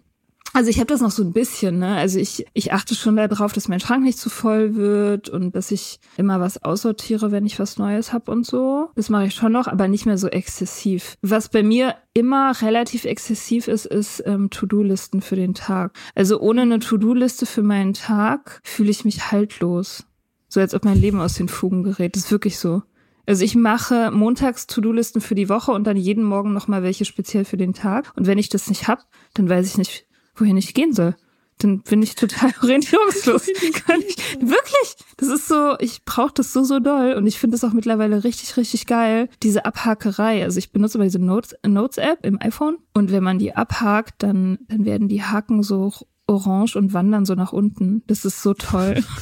Also 0.53 0.69
ich 0.71 0.77
habe 0.77 0.87
das 0.87 1.01
noch 1.01 1.11
so 1.11 1.23
ein 1.23 1.33
bisschen, 1.33 1.77
ne? 1.77 1.97
Also 1.97 2.17
ich, 2.17 2.45
ich 2.53 2.73
achte 2.73 2.95
schon 2.95 3.15
darauf, 3.15 3.53
dass 3.53 3.67
mein 3.67 3.79
Schrank 3.79 4.03
nicht 4.03 4.17
zu 4.17 4.29
voll 4.29 4.75
wird 4.75 5.29
und 5.29 5.55
dass 5.55 5.69
ich 5.69 5.99
immer 6.15 6.39
was 6.39 6.63
aussortiere, 6.63 7.31
wenn 7.31 7.45
ich 7.45 7.59
was 7.59 7.77
Neues 7.77 8.11
habe 8.11 8.31
und 8.31 8.45
so. 8.45 8.89
Das 8.95 9.09
mache 9.09 9.27
ich 9.27 9.35
schon 9.35 9.51
noch, 9.51 9.67
aber 9.67 9.87
nicht 9.87 10.05
mehr 10.05 10.17
so 10.17 10.27
exzessiv. 10.27 11.15
Was 11.21 11.49
bei 11.49 11.61
mir 11.61 11.95
immer 12.13 12.59
relativ 12.61 13.05
exzessiv 13.05 13.67
ist, 13.67 13.85
ist 13.85 14.23
ähm, 14.25 14.49
To-Do-Listen 14.49 15.21
für 15.21 15.35
den 15.35 15.53
Tag. 15.53 15.91
Also 16.15 16.39
ohne 16.39 16.63
eine 16.63 16.79
To-Do-Liste 16.79 17.45
für 17.45 17.61
meinen 17.61 17.93
Tag 17.93 18.61
fühle 18.63 18.89
ich 18.89 19.05
mich 19.05 19.31
haltlos. 19.31 20.06
So 20.47 20.59
als 20.59 20.73
ob 20.73 20.85
mein 20.85 20.99
Leben 20.99 21.19
aus 21.19 21.35
den 21.35 21.49
Fugen 21.49 21.83
gerät. 21.83 22.15
Das 22.15 22.25
ist 22.25 22.31
wirklich 22.31 22.57
so. 22.59 22.83
Also 23.27 23.43
ich 23.43 23.55
mache 23.55 24.09
montags 24.11 24.67
To-Do-Listen 24.67 25.19
für 25.19 25.35
die 25.35 25.49
Woche 25.49 25.73
und 25.73 25.85
dann 25.85 25.97
jeden 25.97 26.23
Morgen 26.23 26.53
nochmal 26.53 26.81
welche 26.81 27.03
speziell 27.03 27.43
für 27.43 27.57
den 27.57 27.73
Tag. 27.73 28.13
Und 28.15 28.25
wenn 28.25 28.37
ich 28.37 28.47
das 28.47 28.69
nicht 28.69 28.87
hab, 28.87 29.05
dann 29.33 29.49
weiß 29.49 29.67
ich 29.67 29.77
nicht, 29.77 30.05
wohin 30.35 30.55
ich 30.55 30.73
gehen 30.73 30.93
soll. 30.93 31.15
Dann 31.59 31.81
bin 31.81 32.01
ich 32.01 32.15
total 32.15 32.51
orientierungslos. 32.61 33.47
Kann 33.85 33.99
ich, 34.07 34.17
wirklich, 34.39 34.95
das 35.17 35.27
ist 35.27 35.49
so, 35.49 35.75
ich 35.79 36.05
brauche 36.05 36.33
das 36.35 36.53
so, 36.53 36.63
so 36.63 36.79
doll. 36.79 37.15
Und 37.15 37.27
ich 37.27 37.37
finde 37.37 37.57
es 37.57 37.65
auch 37.65 37.73
mittlerweile 37.73 38.23
richtig, 38.23 38.55
richtig 38.55 38.85
geil, 38.85 39.29
diese 39.43 39.65
Abhakerei. 39.65 40.43
Also 40.43 40.59
ich 40.59 40.71
benutze 40.71 40.97
aber 40.97 41.03
diese 41.03 41.19
Notes, 41.19 41.53
Notes-App 41.65 42.25
im 42.25 42.41
iPhone. 42.41 42.77
Und 42.93 43.11
wenn 43.11 43.23
man 43.23 43.39
die 43.39 43.53
abhakt, 43.53 44.23
dann, 44.23 44.59
dann 44.69 44.85
werden 44.85 45.09
die 45.09 45.23
Haken 45.23 45.63
so 45.63 45.91
orange 46.27 46.77
und 46.77 46.93
wandern 46.93 47.25
so 47.25 47.35
nach 47.35 47.51
unten. 47.51 48.03
Das 48.07 48.23
ist 48.23 48.41
so 48.41 48.53
toll. 48.53 49.03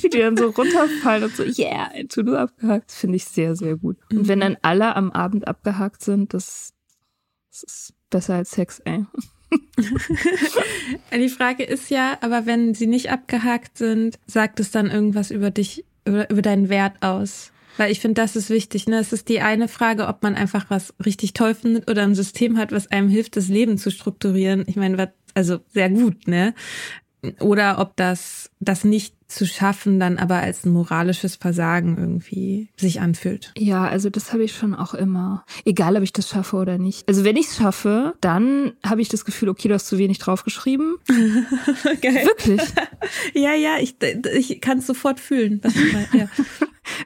Wie 0.00 0.08
die 0.10 0.18
dann 0.18 0.36
so 0.36 0.50
runterfallen 0.50 1.24
und 1.24 1.36
so, 1.36 1.42
yeah, 1.42 1.90
ein 1.92 2.08
To-Do 2.08 2.36
abgehakt. 2.36 2.90
Das 2.90 2.96
finde 2.98 3.16
ich 3.16 3.24
sehr, 3.24 3.56
sehr 3.56 3.76
gut. 3.76 3.96
Und 4.10 4.28
wenn 4.28 4.38
mhm. 4.38 4.42
dann 4.42 4.56
alle 4.62 4.96
am 4.96 5.10
Abend 5.10 5.46
abgehakt 5.48 6.02
sind, 6.02 6.34
das, 6.34 6.72
das 7.50 7.62
ist 7.62 7.94
besser 8.10 8.34
als 8.34 8.50
Sex, 8.52 8.80
ey. 8.80 9.04
Die 11.14 11.28
Frage 11.28 11.64
ist 11.64 11.90
ja, 11.90 12.18
aber 12.20 12.46
wenn 12.46 12.74
sie 12.74 12.86
nicht 12.86 13.10
abgehakt 13.10 13.78
sind, 13.78 14.18
sagt 14.26 14.60
es 14.60 14.70
dann 14.70 14.90
irgendwas 14.90 15.30
über 15.30 15.50
dich, 15.50 15.84
über, 16.04 16.28
über 16.30 16.42
deinen 16.42 16.68
Wert 16.68 17.02
aus? 17.02 17.52
Weil 17.76 17.90
ich 17.90 18.00
finde, 18.00 18.20
das 18.20 18.36
ist 18.36 18.50
wichtig. 18.50 18.86
Ne? 18.86 18.98
Es 18.98 19.12
ist 19.12 19.28
die 19.28 19.40
eine 19.40 19.68
Frage, 19.68 20.06
ob 20.06 20.22
man 20.22 20.34
einfach 20.36 20.66
was 20.70 20.94
richtig 21.04 21.32
toll 21.32 21.54
findet 21.54 21.90
oder 21.90 22.02
ein 22.02 22.14
System 22.14 22.56
hat, 22.56 22.72
was 22.72 22.90
einem 22.90 23.08
hilft, 23.08 23.36
das 23.36 23.48
Leben 23.48 23.78
zu 23.78 23.90
strukturieren. 23.90 24.64
Ich 24.66 24.76
meine, 24.76 25.12
also 25.34 25.58
sehr 25.72 25.90
gut, 25.90 26.28
ne? 26.28 26.54
Oder 27.40 27.78
ob 27.78 27.96
das, 27.96 28.50
das 28.60 28.84
nicht 28.84 29.16
zu 29.34 29.46
schaffen 29.46 30.00
dann 30.00 30.18
aber 30.18 30.36
als 30.36 30.64
ein 30.64 30.72
moralisches 30.72 31.36
Versagen 31.36 31.96
irgendwie 31.98 32.68
sich 32.76 33.00
anfühlt. 33.00 33.52
Ja, 33.56 33.86
also 33.86 34.10
das 34.10 34.32
habe 34.32 34.44
ich 34.44 34.54
schon 34.56 34.74
auch 34.74 34.94
immer. 34.94 35.44
Egal, 35.64 35.96
ob 35.96 36.02
ich 36.02 36.12
das 36.12 36.28
schaffe 36.28 36.56
oder 36.56 36.78
nicht. 36.78 37.06
Also 37.08 37.24
wenn 37.24 37.36
ich 37.36 37.48
es 37.48 37.56
schaffe, 37.56 38.14
dann 38.20 38.72
habe 38.84 39.02
ich 39.02 39.08
das 39.08 39.24
Gefühl, 39.24 39.48
okay, 39.48 39.68
du 39.68 39.74
hast 39.74 39.86
zu 39.86 39.98
wenig 39.98 40.18
draufgeschrieben. 40.18 40.96
Geil. 41.08 42.26
Wirklich. 42.26 42.62
ja, 43.34 43.54
ja, 43.54 43.78
ich, 43.80 43.96
ich 44.02 44.60
kann 44.60 44.78
es 44.78 44.86
sofort 44.86 45.20
fühlen. 45.20 45.60
Ja. 46.12 46.28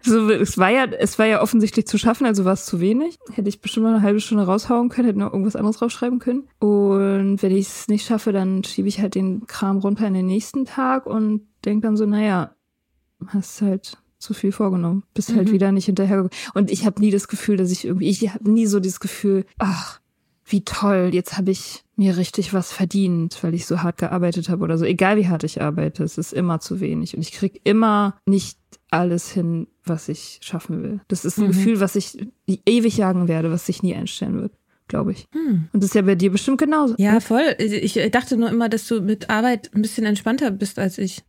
So, 0.02 0.28
es 0.30 0.58
war 0.58 0.70
ja, 0.70 0.86
es 0.86 1.18
war 1.18 1.26
ja 1.26 1.40
offensichtlich 1.40 1.86
zu 1.86 1.98
schaffen, 1.98 2.26
also 2.26 2.44
war 2.44 2.52
es 2.52 2.66
zu 2.66 2.80
wenig. 2.80 3.16
Hätte 3.32 3.48
ich 3.48 3.60
bestimmt 3.60 3.84
mal 3.84 3.94
eine 3.94 4.02
halbe 4.02 4.20
Stunde 4.20 4.44
raushauen 4.44 4.88
können, 4.88 5.06
hätte 5.06 5.18
noch 5.18 5.32
irgendwas 5.32 5.56
anderes 5.56 5.78
draufschreiben 5.78 6.18
können. 6.18 6.48
Und 6.58 7.42
wenn 7.42 7.52
ich 7.52 7.66
es 7.68 7.88
nicht 7.88 8.06
schaffe, 8.06 8.32
dann 8.32 8.64
schiebe 8.64 8.88
ich 8.88 9.00
halt 9.00 9.14
den 9.14 9.46
Kram 9.46 9.78
runter 9.78 10.06
in 10.06 10.14
den 10.14 10.26
nächsten 10.26 10.64
Tag 10.64 11.06
und 11.06 11.42
denke 11.68 11.86
dann 11.86 11.96
so, 11.96 12.06
naja, 12.06 12.54
hast 13.26 13.62
halt 13.62 13.98
zu 14.18 14.34
viel 14.34 14.52
vorgenommen, 14.52 15.04
bist 15.14 15.34
halt 15.34 15.48
mhm. 15.48 15.52
wieder 15.52 15.72
nicht 15.72 15.86
hinterhergekommen. 15.86 16.32
Und 16.54 16.70
ich 16.70 16.84
habe 16.84 17.00
nie 17.00 17.10
das 17.10 17.28
Gefühl, 17.28 17.56
dass 17.56 17.70
ich 17.70 17.84
irgendwie, 17.84 18.08
ich 18.08 18.28
habe 18.32 18.50
nie 18.50 18.66
so 18.66 18.80
dieses 18.80 19.00
Gefühl, 19.00 19.44
ach, 19.58 20.00
wie 20.44 20.64
toll, 20.64 21.10
jetzt 21.12 21.36
habe 21.36 21.50
ich 21.50 21.84
mir 21.94 22.16
richtig 22.16 22.54
was 22.54 22.72
verdient, 22.72 23.38
weil 23.42 23.54
ich 23.54 23.66
so 23.66 23.82
hart 23.82 23.98
gearbeitet 23.98 24.48
habe 24.48 24.64
oder 24.64 24.78
so. 24.78 24.84
Egal 24.84 25.16
wie 25.18 25.28
hart 25.28 25.44
ich 25.44 25.60
arbeite, 25.60 26.02
es 26.02 26.16
ist 26.16 26.32
immer 26.32 26.58
zu 26.58 26.80
wenig. 26.80 27.14
Und 27.14 27.20
ich 27.20 27.32
krieg 27.32 27.60
immer 27.64 28.18
nicht 28.26 28.58
alles 28.90 29.30
hin, 29.30 29.66
was 29.84 30.08
ich 30.08 30.38
schaffen 30.42 30.82
will. 30.82 31.00
Das 31.08 31.24
ist 31.24 31.38
ein 31.38 31.44
mhm. 31.44 31.48
Gefühl, 31.48 31.80
was 31.80 31.96
ich 31.96 32.26
ewig 32.46 32.96
jagen 32.96 33.28
werde, 33.28 33.50
was 33.50 33.66
sich 33.66 33.82
nie 33.82 33.94
einstellen 33.94 34.40
wird 34.40 34.52
glaube 34.88 35.12
ich. 35.12 35.28
Hm. 35.32 35.68
Und 35.72 35.82
das 35.82 35.90
ist 35.90 35.94
ja 35.94 36.00
bei 36.02 36.14
dir 36.14 36.32
bestimmt 36.32 36.58
genauso. 36.58 36.94
Ja, 36.96 37.20
voll. 37.20 37.54
Ich 37.58 37.92
dachte 38.10 38.38
nur 38.38 38.48
immer, 38.48 38.70
dass 38.70 38.88
du 38.88 39.02
mit 39.02 39.30
Arbeit 39.30 39.70
ein 39.74 39.82
bisschen 39.82 40.06
entspannter 40.06 40.50
bist 40.50 40.78
als 40.78 40.96
ich. 40.98 41.22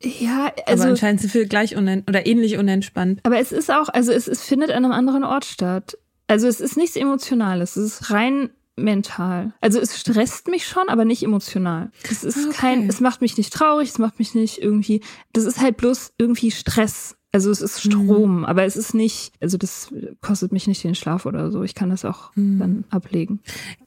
Ja, 0.00 0.52
also. 0.66 0.84
Aber 0.84 0.92
anscheinend 0.92 1.20
sind 1.20 1.34
wir 1.34 1.46
gleich 1.46 1.76
oder 1.76 2.26
ähnlich 2.26 2.56
unentspannt. 2.56 3.20
Aber 3.24 3.38
es 3.38 3.52
ist 3.52 3.70
auch, 3.70 3.88
also 3.88 4.12
es, 4.12 4.28
es 4.28 4.42
findet 4.42 4.70
an 4.70 4.84
einem 4.84 4.92
anderen 4.92 5.24
Ort 5.24 5.44
statt. 5.44 5.98
Also 6.28 6.46
es 6.46 6.60
ist 6.60 6.76
nichts 6.76 6.94
Emotionales, 6.94 7.76
es 7.76 7.94
ist 7.94 8.10
rein 8.10 8.50
mental. 8.76 9.54
Also 9.60 9.80
es 9.80 9.98
stresst 9.98 10.46
mich 10.48 10.66
schon, 10.66 10.88
aber 10.88 11.04
nicht 11.04 11.22
emotional. 11.22 11.90
Es 12.08 12.22
ist 12.22 12.46
okay. 12.46 12.56
kein, 12.56 12.88
es 12.88 13.00
macht 13.00 13.20
mich 13.20 13.36
nicht 13.36 13.52
traurig, 13.52 13.88
es 13.88 13.98
macht 13.98 14.18
mich 14.18 14.34
nicht 14.34 14.58
irgendwie, 14.58 15.02
das 15.32 15.44
ist 15.44 15.60
halt 15.60 15.76
bloß 15.78 16.12
irgendwie 16.18 16.50
Stress. 16.50 17.16
Also 17.32 17.50
es 17.50 17.60
ist 17.60 17.82
Strom, 17.82 18.38
mhm. 18.38 18.44
aber 18.44 18.64
es 18.64 18.76
ist 18.76 18.94
nicht, 18.94 19.32
also 19.40 19.58
das 19.58 19.92
kostet 20.22 20.50
mich 20.50 20.66
nicht 20.66 20.82
den 20.82 20.94
Schlaf 20.94 21.26
oder 21.26 21.50
so. 21.50 21.62
Ich 21.62 21.74
kann 21.74 21.90
das 21.90 22.04
auch 22.04 22.34
mhm. 22.36 22.58
dann 22.58 22.84
ablegen. 22.90 23.40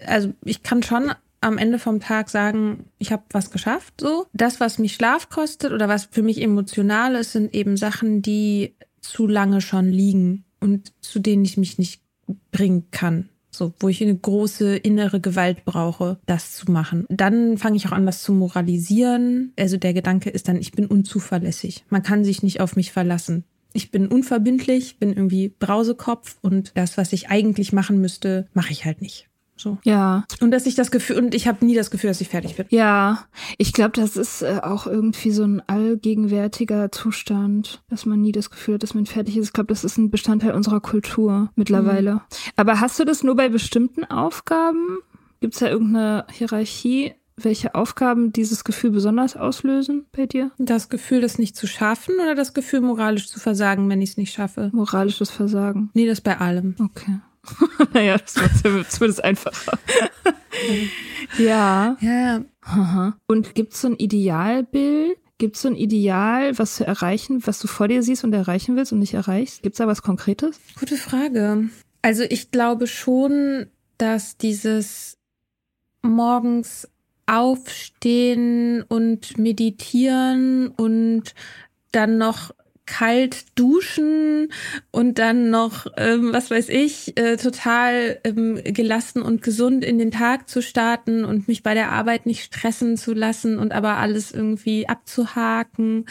Also 0.05 0.33
ich 0.43 0.62
kann 0.62 0.83
schon 0.83 1.12
am 1.41 1.57
Ende 1.57 1.79
vom 1.79 2.00
Tag 2.00 2.29
sagen, 2.29 2.86
ich 3.00 3.12
habe 3.12 3.24
was 3.31 3.51
geschafft. 3.51 3.95
So, 4.00 4.27
das, 4.31 4.60
was 4.60 4.77
mich 4.77 4.93
Schlaf 4.93 5.29
kostet 5.29 5.74
oder 5.74 5.89
was 5.89 6.05
für 6.05 6.21
mich 6.21 6.41
emotional 6.41 7.15
ist, 7.15 7.33
sind 7.33 7.53
eben 7.53 7.75
Sachen, 7.77 8.21
die 8.21 8.75
zu 9.01 9.27
lange 9.27 9.60
schon 9.62 9.89
liegen 9.89 10.45
und 10.60 10.93
zu 11.01 11.19
denen 11.19 11.43
ich 11.43 11.57
mich 11.57 11.77
nicht 11.77 12.01
bringen 12.51 12.86
kann. 12.91 13.29
So, 13.53 13.74
wo 13.79 13.89
ich 13.89 14.01
eine 14.01 14.15
große 14.15 14.77
innere 14.77 15.19
Gewalt 15.19 15.65
brauche, 15.65 16.19
das 16.25 16.55
zu 16.55 16.71
machen. 16.71 17.05
Dann 17.10 17.57
fange 17.57 17.75
ich 17.75 17.88
auch 17.88 17.91
an, 17.91 18.05
was 18.05 18.24
zu 18.24 18.31
moralisieren. 18.31 19.51
Also 19.60 19.75
der 19.75 19.93
Gedanke 19.93 20.29
ist 20.29 20.48
dann, 20.48 20.55
ich 20.55 20.71
bin 20.71 20.86
unzuverlässig. 20.86 21.83
Man 21.89 22.01
kann 22.01 22.24
sich 22.24 22.43
nicht 22.43 22.62
auf 22.62 22.77
mich 22.77 22.93
verlassen. 22.93 23.43
Ich 23.74 23.91
bin 23.91 24.07
unverbindlich, 24.07 25.00
bin 25.00 25.10
irgendwie 25.10 25.50
Brausekopf 25.50 26.38
und 26.41 26.71
das, 26.75 26.98
was 26.98 27.12
ich 27.12 27.29
eigentlich 27.29 27.74
machen 27.74 28.00
müsste, 28.00 28.48
mache 28.53 28.71
ich 28.71 28.86
halt 28.86 29.01
nicht. 29.01 29.27
So. 29.62 29.77
Ja. 29.84 30.25
Und 30.39 30.51
dass 30.51 30.65
ich 30.65 30.75
das 30.75 30.91
Gefühl, 30.91 31.18
und 31.18 31.36
ich 31.36 31.48
habe 31.48 31.63
nie 31.65 31.75
das 31.75 31.91
Gefühl, 31.91 32.10
dass 32.10 32.22
ich 32.22 32.30
fertig 32.30 32.56
bin. 32.56 32.65
Ja, 32.70 33.25
ich 33.58 33.74
glaube, 33.74 33.91
das 33.91 34.18
ist 34.18 34.41
äh, 34.41 34.60
auch 34.63 34.88
irgendwie 34.88 35.32
so 35.32 35.44
ein 35.44 35.62
allgegenwärtiger 35.68 36.91
Zustand, 36.91 37.84
dass 37.89 38.06
man 38.06 38.22
nie 38.22 38.32
das 38.32 38.50
Gefühl 38.50 38.75
hat, 38.75 38.84
dass 38.84 38.96
man 38.96 39.06
fertig 39.06 39.38
ist. 39.38 39.48
Ich 39.48 39.53
glaube, 39.53 39.68
das 39.68 39.84
ist 39.84 39.98
ein 39.98 40.10
Bestandteil 40.10 40.53
unserer 40.53 40.82
Kultur 40.82 41.51
mittlerweile. 41.56 42.15
Mhm. 42.15 42.22
Aber 42.56 42.80
hast 42.80 43.00
du 43.00 43.06
das 43.06 43.24
nur 43.24 43.36
bei 43.36 43.50
bestimmten 43.50 44.03
Aufgaben? 44.06 44.98
Gibt 45.41 45.53
es 45.53 45.60
da 45.60 45.70
irgendeine 45.70 46.25
Hierarchie? 46.32 47.13
welche 47.44 47.74
Aufgaben 47.74 48.32
dieses 48.32 48.63
Gefühl 48.63 48.91
besonders 48.91 49.36
auslösen 49.36 50.06
bei 50.12 50.27
dir? 50.27 50.51
Das 50.60 50.89
Gefühl, 50.89 51.22
das 51.22 51.39
nicht 51.39 51.56
zu 51.56 51.65
schaffen 51.65 52.15
oder 52.22 52.36
das 52.36 52.53
Gefühl, 52.53 52.82
moralisch 52.82 53.27
zu 53.27 53.39
versagen, 53.39 53.89
wenn 53.89 54.01
ich 54.01 54.12
es 54.12 54.18
nicht 54.18 54.34
schaffe? 54.34 54.70
Moralisches 54.74 55.32
Versagen. 55.32 55.89
Nee, 55.94 56.06
das 56.06 56.22
bei 56.22 56.38
allem. 56.38 56.75
Okay. 56.80 57.20
naja, 57.93 58.17
das 58.17 58.63
wird 58.63 58.91
zumindest 58.91 59.24
einfacher. 59.24 59.77
ja. 61.38 61.98
Ja. 62.00 62.41
Aha. 62.62 63.17
Und 63.27 63.55
gibt 63.55 63.74
es 63.74 63.81
so 63.81 63.89
ein 63.89 63.95
Idealbild? 63.95 65.17
Gibt 65.38 65.55
es 65.55 65.63
so 65.63 65.69
ein 65.69 65.75
Ideal, 65.75 66.57
was 66.60 66.75
zu 66.75 66.86
erreichen, 66.86 67.41
was 67.48 67.60
du 67.60 67.67
vor 67.67 67.88
dir 67.88 68.03
siehst 68.03 68.24
und 68.24 68.33
erreichen 68.33 68.75
willst 68.75 68.91
und 68.91 69.00
nicht 69.00 69.15
erreichst? 69.15 69.63
Gibt 69.63 69.74
es 69.74 69.77
da 69.77 69.88
was 69.88 70.03
Konkretes? 70.03 70.60
Gute 70.79 70.98
Frage. 70.98 71.69
Also 72.03 72.24
ich 72.24 72.51
glaube 72.51 72.86
schon, 72.86 73.67
dass 73.98 74.38
dieses 74.38 75.17
morgens 76.03 76.88
aufstehen 77.25 78.83
und 78.83 79.38
meditieren 79.38 80.67
und 80.67 81.33
dann 81.91 82.17
noch 82.17 82.51
kalt 82.91 83.57
duschen 83.57 84.51
und 84.91 85.17
dann 85.17 85.50
noch, 85.50 85.88
ähm, 85.95 86.33
was 86.33 86.51
weiß 86.51 86.67
ich, 86.67 87.17
äh, 87.17 87.38
total 87.38 88.19
ähm, 88.25 88.60
gelassen 88.65 89.21
und 89.21 89.41
gesund 89.41 89.86
in 89.86 89.98
den 89.98 90.12
Tag 90.12 90.50
zu 90.50 90.62
starten 90.62 91.24
und 91.24 91.48
mich 91.48 91.63
bei 91.63 91.74
der 91.74 91.93
Arbeit 91.93 92.25
nicht 92.25 92.43
stressen 92.43 92.98
zu 92.98 93.13
lassen 93.13 93.60
und 93.60 93.71
aber 93.71 93.95
alles 93.95 94.33
irgendwie 94.33 94.89
abzuhaken. 94.89 96.05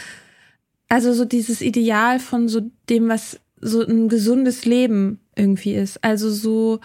Also 0.89 1.13
so 1.13 1.23
dieses 1.23 1.61
Ideal 1.61 2.19
von 2.19 2.47
so 2.47 2.71
dem, 2.89 3.09
was 3.09 3.39
so 3.59 3.85
ein 3.85 4.09
gesundes 4.09 4.65
Leben 4.65 5.19
irgendwie 5.35 5.75
ist. 5.75 6.03
Also 6.03 6.31
so 6.31 6.79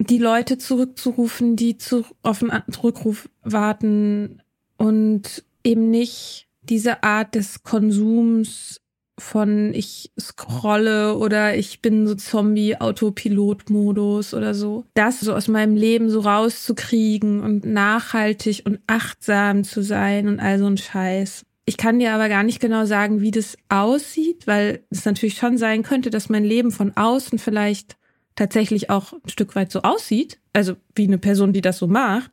die 0.00 0.18
Leute 0.18 0.58
zurückzurufen, 0.58 1.54
die 1.54 1.78
zu, 1.78 2.04
auf 2.22 2.42
einen 2.42 2.64
Rückruf 2.82 3.28
warten 3.44 4.42
und 4.76 5.44
eben 5.62 5.88
nicht 5.88 6.48
diese 6.62 7.04
Art 7.04 7.36
des 7.36 7.62
Konsums 7.62 8.80
von 9.18 9.72
ich 9.74 10.12
scrolle 10.20 11.16
oder 11.16 11.56
ich 11.56 11.80
bin 11.80 12.06
so 12.06 12.14
Zombie-Autopilot-Modus 12.14 14.34
oder 14.34 14.54
so. 14.54 14.84
Das 14.94 15.20
so 15.20 15.34
aus 15.34 15.48
meinem 15.48 15.74
Leben 15.74 16.10
so 16.10 16.20
rauszukriegen 16.20 17.40
und 17.40 17.64
nachhaltig 17.64 18.62
und 18.66 18.80
achtsam 18.86 19.64
zu 19.64 19.82
sein 19.82 20.28
und 20.28 20.38
all 20.38 20.58
so 20.58 20.66
ein 20.66 20.76
Scheiß. 20.76 21.44
Ich 21.64 21.76
kann 21.76 21.98
dir 21.98 22.12
aber 22.12 22.28
gar 22.28 22.44
nicht 22.44 22.60
genau 22.60 22.84
sagen, 22.84 23.20
wie 23.20 23.32
das 23.32 23.56
aussieht, 23.68 24.46
weil 24.46 24.84
es 24.90 25.04
natürlich 25.04 25.36
schon 25.36 25.58
sein 25.58 25.82
könnte, 25.82 26.10
dass 26.10 26.28
mein 26.28 26.44
Leben 26.44 26.70
von 26.70 26.96
außen 26.96 27.38
vielleicht 27.38 27.96
tatsächlich 28.36 28.90
auch 28.90 29.14
ein 29.14 29.28
Stück 29.28 29.56
weit 29.56 29.72
so 29.72 29.82
aussieht, 29.82 30.38
also 30.52 30.76
wie 30.94 31.04
eine 31.04 31.18
Person, 31.18 31.52
die 31.52 31.62
das 31.62 31.78
so 31.78 31.86
macht. 31.86 32.30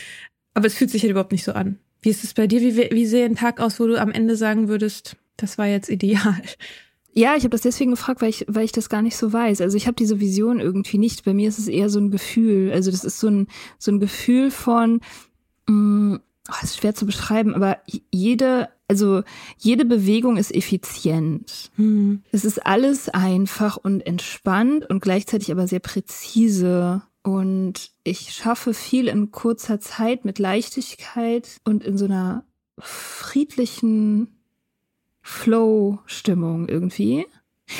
Aber 0.54 0.66
es 0.66 0.74
fühlt 0.74 0.90
sich 0.90 1.02
halt 1.02 1.10
überhaupt 1.10 1.32
nicht 1.32 1.44
so 1.44 1.52
an. 1.52 1.78
Wie 2.02 2.08
ist 2.08 2.24
es 2.24 2.32
bei 2.32 2.46
dir? 2.46 2.62
Wie, 2.62 2.90
wie 2.90 3.06
sehe 3.06 3.26
ein 3.26 3.36
Tag 3.36 3.60
aus, 3.60 3.78
wo 3.78 3.86
du 3.86 4.00
am 4.00 4.10
Ende 4.10 4.36
sagen 4.36 4.68
würdest, 4.68 5.16
das 5.42 5.58
war 5.58 5.66
jetzt 5.66 5.88
ideal? 5.88 6.42
Ja, 7.12 7.34
ich 7.34 7.42
habe 7.42 7.50
das 7.50 7.62
deswegen 7.62 7.90
gefragt, 7.90 8.22
weil 8.22 8.30
ich, 8.30 8.44
weil 8.48 8.64
ich 8.64 8.72
das 8.72 8.88
gar 8.88 9.02
nicht 9.02 9.16
so 9.16 9.32
weiß. 9.32 9.60
Also 9.60 9.76
ich 9.76 9.86
habe 9.86 9.96
diese 9.96 10.20
Vision 10.20 10.60
irgendwie 10.60 10.98
nicht. 10.98 11.24
Bei 11.24 11.34
mir 11.34 11.48
ist 11.48 11.58
es 11.58 11.66
eher 11.66 11.90
so 11.90 11.98
ein 11.98 12.10
Gefühl. 12.10 12.70
Also 12.72 12.90
das 12.92 13.04
ist 13.04 13.18
so 13.18 13.28
ein, 13.28 13.48
so 13.78 13.90
ein 13.90 13.98
Gefühl 13.98 14.52
von, 14.52 15.00
mh, 15.66 15.74
mm, 15.74 16.20
oh, 16.48 16.54
das 16.60 16.70
ist 16.70 16.78
schwer 16.78 16.94
zu 16.94 17.06
beschreiben, 17.06 17.54
aber 17.54 17.78
jede 18.12 18.68
also 18.90 19.22
jede 19.56 19.84
Bewegung 19.84 20.36
ist 20.36 20.52
effizient. 20.52 21.70
Hm. 21.76 22.24
Es 22.32 22.44
ist 22.44 22.66
alles 22.66 23.08
einfach 23.08 23.76
und 23.76 24.04
entspannt 24.04 24.90
und 24.90 25.00
gleichzeitig 25.00 25.52
aber 25.52 25.68
sehr 25.68 25.78
präzise. 25.78 27.02
Und 27.22 27.92
ich 28.02 28.32
schaffe 28.32 28.74
viel 28.74 29.06
in 29.06 29.30
kurzer 29.30 29.78
Zeit 29.78 30.24
mit 30.24 30.40
Leichtigkeit 30.40 31.60
und 31.62 31.84
in 31.84 31.96
so 31.96 32.06
einer 32.06 32.44
friedlichen 32.80 34.39
Flow-Stimmung 35.22 36.68
irgendwie. 36.68 37.26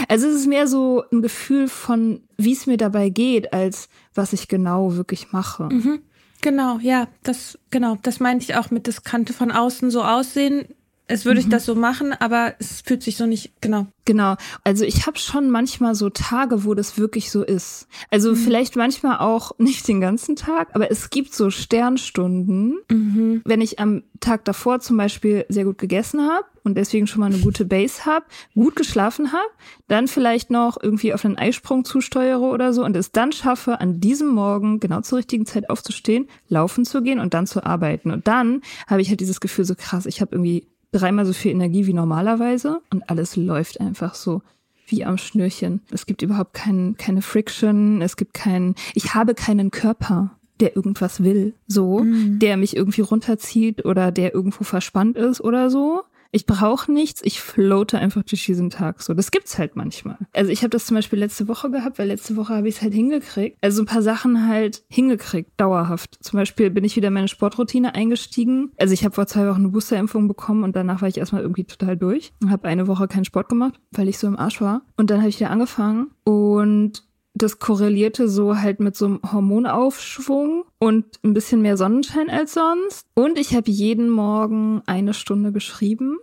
Also 0.09 0.29
es 0.29 0.37
ist 0.37 0.47
mehr 0.47 0.67
so 0.67 1.03
ein 1.13 1.23
Gefühl 1.23 1.69
von, 1.69 2.21
wie 2.37 2.53
es 2.53 2.67
mir 2.67 2.77
dabei 2.77 3.09
geht, 3.09 3.53
als 3.53 3.89
was 4.15 4.33
ich 4.33 4.49
genau 4.49 4.95
wirklich 4.95 5.33
mache. 5.33 5.65
Mhm. 5.65 6.03
Genau, 6.43 6.79
ja, 6.79 7.09
das, 7.23 7.59
genau, 7.71 7.97
das 8.03 8.21
meinte 8.21 8.45
ich 8.45 8.57
auch 8.57 8.71
mit, 8.71 8.89
das 8.89 9.03
kannte 9.03 9.33
von 9.33 9.51
außen 9.51 9.91
so 9.91 10.03
aussehen 10.03 10.69
es 11.11 11.25
würde 11.25 11.41
mhm. 11.41 11.47
ich 11.47 11.51
das 11.51 11.65
so 11.65 11.75
machen, 11.75 12.13
aber 12.13 12.55
es 12.59 12.83
fühlt 12.83 13.03
sich 13.03 13.17
so 13.17 13.27
nicht, 13.27 13.53
genau. 13.61 13.87
Genau. 14.05 14.37
Also 14.65 14.85
ich 14.85 15.07
habe 15.07 15.19
schon 15.19 15.51
manchmal 15.51 15.95
so 15.95 16.11
Tage, 16.11 16.65
wo 16.65 16.75
das 16.75 16.99
wirklich 16.99 17.31
so 17.31 17.45
ist. 17.45 17.87
Also 18.11 18.31
mhm. 18.33 18.37
vielleicht 18.37 18.77
manchmal 18.77 19.19
auch 19.19 19.53
nicht 19.59 19.87
den 19.87 20.01
ganzen 20.01 20.37
Tag, 20.37 20.69
aber 20.73 20.91
es 20.91 21.11
gibt 21.11 21.35
so 21.35 21.51
Sternstunden, 21.51 22.79
mhm. 22.91 23.43
wenn 23.45 23.61
ich 23.61 23.79
am 23.79 24.03
Tag 24.21 24.45
davor 24.45 24.81
zum 24.81 24.97
Beispiel 24.97 25.47
sehr 25.49 25.65
gut 25.65 25.79
gegessen 25.79 26.23
habe 26.23 26.45
und 26.65 26.77
deswegen 26.77 27.07
schon 27.07 27.21
mal 27.21 27.33
eine 27.33 27.39
gute 27.39 27.65
Base 27.65 28.05
habe, 28.05 28.27
gut 28.55 28.77
geschlafen 28.77 29.33
habe, 29.33 29.49
dann 29.89 30.09
vielleicht 30.09 30.51
noch 30.51 30.77
irgendwie 30.83 31.15
auf 31.15 31.25
einen 31.25 31.39
Eisprung 31.39 31.85
zusteuere 31.85 32.41
oder 32.41 32.73
so 32.73 32.85
und 32.85 32.97
es 32.97 33.13
dann 33.13 33.33
schaffe, 33.33 33.81
an 33.81 34.01
diesem 34.01 34.29
Morgen 34.29 34.81
genau 34.81 35.01
zur 35.01 35.19
richtigen 35.19 35.47
Zeit 35.47 35.71
aufzustehen, 35.71 36.29
laufen 36.49 36.85
zu 36.85 37.03
gehen 37.03 37.19
und 37.19 37.35
dann 37.35 37.47
zu 37.47 37.65
arbeiten. 37.65 38.11
Und 38.11 38.29
dann 38.29 38.63
habe 38.87 39.03
ich 39.03 39.09
halt 39.09 39.21
dieses 39.21 39.41
Gefühl 39.41 39.65
so 39.65 39.75
krass, 39.75 40.07
ich 40.07 40.21
habe 40.21 40.35
irgendwie 40.35 40.67
dreimal 40.93 41.27
so 41.27 41.33
viel 41.33 41.53
Energie 41.53 41.87
wie 41.87 41.93
normalerweise 41.93 42.81
und 42.93 43.09
alles 43.09 43.37
läuft 43.37 43.81
einfach 43.81 44.15
so 44.15 44.43
wie 44.87 45.05
am 45.05 45.19
Schnürchen. 45.19 45.83
Es 45.91 46.07
gibt 46.07 46.23
überhaupt 46.23 46.55
kein, 46.55 46.97
keine 46.97 47.23
Friction, 47.23 48.03
es 48.03 48.17
gibt 48.17 48.35
keinen, 48.35 48.75
ich 48.95 49.15
habe 49.15 49.35
keinen 49.35 49.71
Körper, 49.71 50.37
der 50.59 50.77
irgendwas 50.77 51.23
will, 51.23 51.55
so, 51.67 52.01
mhm. 52.01 52.39
der 52.39 52.57
mich 52.57 52.77
irgendwie 52.77 53.01
runterzieht 53.01 53.85
oder 53.85 54.11
der 54.11 54.35
irgendwo 54.35 54.65
verspannt 54.65 55.17
ist 55.17 55.41
oder 55.41 55.71
so, 55.71 56.03
ich 56.33 56.47
brauche 56.47 56.93
nichts, 56.93 57.21
ich 57.25 57.41
floate 57.41 57.99
einfach 57.99 58.23
durch 58.23 58.45
diesen 58.45 58.71
Tag. 58.71 59.03
So, 59.03 59.15
das 59.15 59.31
gibt's 59.31 59.59
halt 59.59 59.77
manchmal. 59.77 60.19
Also 60.33 60.51
ich 60.51 60.63
habe 60.63 60.71
das 60.71 60.87
zum 60.87 60.97
Beispiel 60.97 61.19
letzte 61.19 61.49
Woche 61.49 61.71
gehabt, 61.71 61.99
weil 61.99 62.09
letzte 62.09 62.37
Woche 62.37 62.55
habe 62.55 62.69
ich 62.69 62.77
es 62.77 62.83
halt 62.83 62.95
hingekriegt. 62.95 63.59
Also 63.61 63.83
ein 63.83 63.87
paar 63.87 64.03
Sachen 64.03 64.49
halt 64.49 64.83
hingekriegt, 64.89 65.53
dauerhaft. 65.57 66.19
Zum 66.21 66.39
Beispiel 66.39 66.71
bin 66.71 66.85
ich 66.85 66.97
wieder 66.97 67.09
in 67.09 67.15
meine 67.15 67.29
Sportroutine 67.29 67.95
eingestiegen. 67.95 68.73
Also 68.79 68.95
ich 68.95 69.05
habe 69.05 69.15
vor 69.15 69.27
zwei 69.27 69.49
Wochen 69.49 69.61
eine 69.61 69.69
Boosterimpfung 69.69 70.29
bekommen 70.29 70.63
und 70.63 70.77
danach 70.77 71.03
war 71.03 71.09
ich 71.09 71.19
erstmal 71.19 71.43
irgendwie 71.43 71.65
total 71.65 71.97
durch 71.97 72.33
und 72.43 72.51
habe 72.51 72.69
eine 72.69 72.87
Woche 72.87 73.09
keinen 73.09 73.25
Sport 73.25 73.49
gemacht, 73.49 73.81
weil 73.91 74.09
ich 74.09 74.19
so 74.19 74.27
im 74.27 74.39
Arsch 74.39 74.61
war. 74.61 74.83
Und 74.97 75.11
dann 75.11 75.19
habe 75.19 75.29
ich 75.29 75.41
wieder 75.41 75.51
angefangen 75.51 76.11
und 76.25 77.03
das 77.43 77.59
korrelierte 77.59 78.29
so 78.29 78.59
halt 78.59 78.81
mit 78.81 78.97
so 78.97 79.07
einem 79.07 79.21
Hormonaufschwung 79.33 80.65
und 80.79 81.05
ein 81.25 81.35
bisschen 81.35 81.63
mehr 81.63 81.77
Sonnenschein 81.77 82.29
als 82.29 82.55
sonst. 82.55 83.07
Und 83.15 83.39
ich 83.39 83.55
habe 83.55 83.71
jeden 83.71 84.11
Morgen 84.11 84.83
eine 84.87 85.15
Stunde 85.15 85.53
geschrieben, 85.53 86.19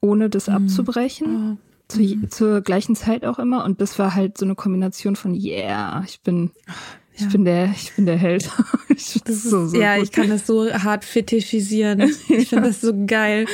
ohne 0.00 0.28
das 0.28 0.48
mhm. 0.48 0.54
abzubrechen. 0.54 1.58
Zu, 1.88 2.00
mhm. 2.00 2.30
zur 2.30 2.62
gleichen 2.62 2.96
Zeit 2.96 3.24
auch 3.24 3.38
immer. 3.38 3.64
Und 3.64 3.80
das 3.80 3.98
war 3.98 4.14
halt 4.14 4.38
so 4.38 4.44
eine 4.44 4.56
Kombination 4.56 5.14
von, 5.14 5.34
yeah, 5.34 6.02
ich 6.04 6.20
bin, 6.22 6.50
ich 7.12 7.22
ja. 7.22 7.28
bin 7.28 7.44
der, 7.44 7.70
ich 7.70 7.94
bin 7.94 8.06
der 8.06 8.16
Held. 8.16 8.50
das 8.88 9.16
ist, 9.16 9.44
so, 9.44 9.66
so 9.66 9.76
ja, 9.76 9.94
gut. 9.94 10.04
ich 10.04 10.12
kann 10.12 10.28
das 10.28 10.46
so 10.46 10.68
hart 10.72 11.04
fetischisieren. 11.04 12.00
Ich 12.28 12.48
finde 12.48 12.68
das 12.68 12.80
so 12.80 12.92
geil. 13.06 13.46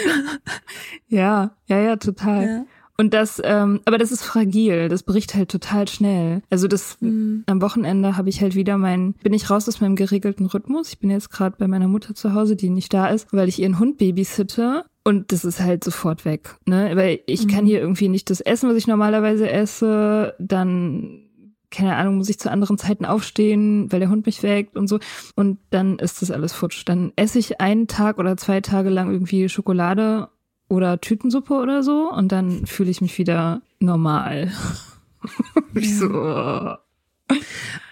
Ja, 1.08 1.54
ja, 1.66 1.78
ja, 1.78 1.96
total. 1.96 2.46
Ja. 2.46 2.64
Und 2.98 3.14
das, 3.14 3.40
ähm, 3.44 3.80
aber 3.84 3.98
das 3.98 4.12
ist 4.12 4.22
fragil, 4.22 4.88
das 4.88 5.02
bricht 5.02 5.34
halt 5.34 5.50
total 5.50 5.88
schnell. 5.88 6.42
Also 6.50 6.68
das 6.68 6.98
mhm. 7.00 7.44
am 7.46 7.62
Wochenende 7.62 8.16
habe 8.16 8.28
ich 8.28 8.40
halt 8.40 8.54
wieder 8.54 8.76
mein, 8.76 9.14
bin 9.22 9.32
ich 9.32 9.50
raus 9.50 9.68
aus 9.68 9.80
meinem 9.80 9.96
geregelten 9.96 10.46
Rhythmus. 10.46 10.90
Ich 10.90 10.98
bin 10.98 11.10
jetzt 11.10 11.30
gerade 11.30 11.56
bei 11.58 11.66
meiner 11.68 11.88
Mutter 11.88 12.14
zu 12.14 12.34
Hause, 12.34 12.54
die 12.54 12.70
nicht 12.70 12.92
da 12.92 13.08
ist, 13.08 13.32
weil 13.32 13.48
ich 13.48 13.60
ihren 13.60 13.78
Hund 13.78 13.98
babysitte. 13.98 14.84
Und 15.04 15.32
das 15.32 15.44
ist 15.44 15.60
halt 15.60 15.82
sofort 15.82 16.24
weg, 16.24 16.56
ne? 16.64 16.92
Weil 16.94 17.20
ich 17.26 17.46
mhm. 17.46 17.50
kann 17.50 17.66
hier 17.66 17.80
irgendwie 17.80 18.08
nicht 18.08 18.30
das 18.30 18.40
essen, 18.40 18.68
was 18.68 18.76
ich 18.76 18.86
normalerweise 18.86 19.50
esse. 19.50 20.34
Dann 20.38 21.28
keine 21.72 21.96
Ahnung, 21.96 22.16
muss 22.16 22.28
ich 22.28 22.38
zu 22.38 22.50
anderen 22.50 22.78
Zeiten 22.78 23.04
aufstehen, 23.04 23.90
weil 23.90 23.98
der 23.98 24.10
Hund 24.10 24.26
mich 24.26 24.42
weckt 24.42 24.76
und 24.76 24.88
so. 24.88 25.00
Und 25.34 25.58
dann 25.70 25.98
ist 25.98 26.22
das 26.22 26.30
alles 26.30 26.52
futsch. 26.52 26.84
Dann 26.84 27.12
esse 27.16 27.38
ich 27.38 27.60
einen 27.60 27.88
Tag 27.88 28.18
oder 28.18 28.36
zwei 28.36 28.60
Tage 28.60 28.90
lang 28.90 29.10
irgendwie 29.10 29.48
Schokolade 29.48 30.28
oder 30.68 31.00
Tütensuppe 31.00 31.54
oder 31.54 31.82
so 31.82 32.10
und 32.10 32.32
dann 32.32 32.66
fühle 32.66 32.90
ich 32.90 33.00
mich 33.00 33.18
wieder 33.18 33.62
normal. 33.80 34.50
ich 35.74 35.96
so. 35.98 36.08
Oh. 36.10 36.76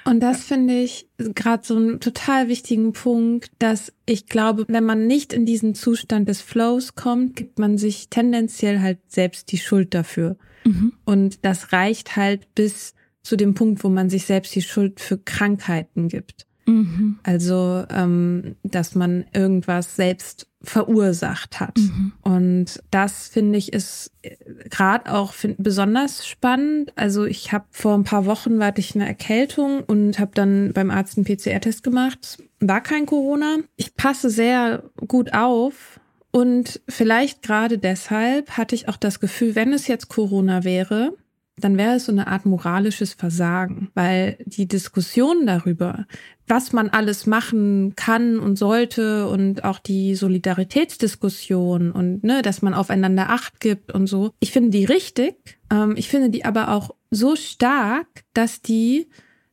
Und 0.05 0.21
das 0.21 0.45
finde 0.45 0.81
ich 0.81 1.09
gerade 1.19 1.65
so 1.65 1.77
einen 1.77 2.01
total 2.01 2.49
wichtigen 2.49 2.93
Punkt, 2.93 3.53
dass 3.59 3.93
ich 4.07 4.27
glaube, 4.27 4.65
wenn 4.69 4.85
man 4.85 5.07
nicht 5.07 5.33
in 5.33 5.47
diesen 5.47 5.75
Zustand 5.75 6.29
des 6.29 6.41
Flows 6.41 6.95
kommt, 6.95 7.37
gibt 7.37 7.59
man 7.59 7.79
sich 7.79 8.09
tendenziell 8.09 8.81
halt 8.81 8.99
selbst 9.09 9.53
die 9.53 9.59
Schuld 9.59 9.95
dafür. 9.95 10.37
Mhm. 10.65 10.95
Und 11.05 11.45
das 11.45 11.73
reicht 11.73 12.17
halt 12.17 12.55
bis 12.55 12.95
zu 13.23 13.37
dem 13.37 13.55
Punkt, 13.55 13.85
wo 13.85 13.89
man 13.89 14.11
sich 14.11 14.25
selbst 14.25 14.55
die 14.55 14.63
Schuld 14.63 15.01
für 15.01 15.19
Krankheiten 15.19 16.09
gibt. 16.09 16.47
Mhm. 16.67 17.19
Also, 17.23 17.85
ähm, 17.91 18.57
dass 18.63 18.95
man 18.95 19.27
irgendwas 19.33 19.97
selbst 19.97 20.50
verursacht 20.63 21.59
hat. 21.59 21.79
Mhm. 21.79 22.13
Und 22.23 22.83
das 22.91 23.29
finde 23.29 23.59
ich 23.59 23.73
ist 23.73 24.13
äh, 24.23 24.37
gerade 24.69 25.13
auch 25.13 25.33
find, 25.33 25.57
besonders 25.59 26.27
spannend. 26.27 26.93
Also 26.97 27.25
ich 27.25 27.53
habe 27.53 27.65
vor 27.71 27.95
ein 27.95 28.05
paar 28.05 28.27
Wochen 28.27 28.63
hatte 28.63 28.81
ich 28.81 28.95
eine 28.95 29.07
Erkältung 29.07 29.83
und 29.85 30.19
habe 30.19 30.33
dann 30.35 30.73
beim 30.73 30.91
Arzt 30.91 31.17
einen 31.17 31.25
PCR-Test 31.25 31.83
gemacht. 31.83 32.43
War 32.61 32.83
kein 32.83 33.07
Corona. 33.07 33.59
Ich 33.77 33.97
passe 33.97 34.29
sehr 34.29 34.85
gut 35.07 35.33
auf. 35.33 35.99
Und 36.33 36.81
vielleicht 36.89 37.43
gerade 37.43 37.79
deshalb 37.79 38.51
hatte 38.57 38.75
ich 38.75 38.89
auch 38.89 38.97
das 38.97 39.19
Gefühl, 39.19 39.57
wenn 39.57 39.73
es 39.73 39.89
jetzt 39.89 40.09
Corona 40.09 40.63
wäre, 40.63 41.15
dann 41.57 41.77
wäre 41.77 41.97
es 41.97 42.07
so 42.07 42.13
eine 42.13 42.27
Art 42.27 42.47
moralisches 42.47 43.15
Versagen, 43.15 43.91
weil 43.95 44.39
die 44.47 44.67
Diskussion 44.67 45.47
darüber, 45.47 46.07
was 46.47 46.73
man 46.73 46.89
alles 46.89 47.27
machen 47.27 47.95
kann 47.97 48.39
und 48.39 48.57
sollte 48.57 49.29
und 49.29 49.65
auch 49.65 49.79
die 49.79 50.15
Solidaritätsdiskussion 50.15 51.93
und 51.93 52.25
ne, 52.25 52.43
dass 52.43 52.63
man 52.63 52.75
aufeinander 52.75 53.31
Acht 53.31 53.61
gibt 53.61 53.93
und 53.93 54.07
so, 54.07 54.33
ich 54.41 54.53
finde 54.53 54.71
die 54.71 54.85
richtig. 54.85 55.59
Ähm, 55.71 55.95
ich 55.97 56.09
finde 56.09 56.31
die 56.31 56.45
aber 56.45 56.71
auch 56.71 56.95
so 57.11 57.37
stark, 57.37 58.07
dass 58.33 58.63
die 58.63 59.09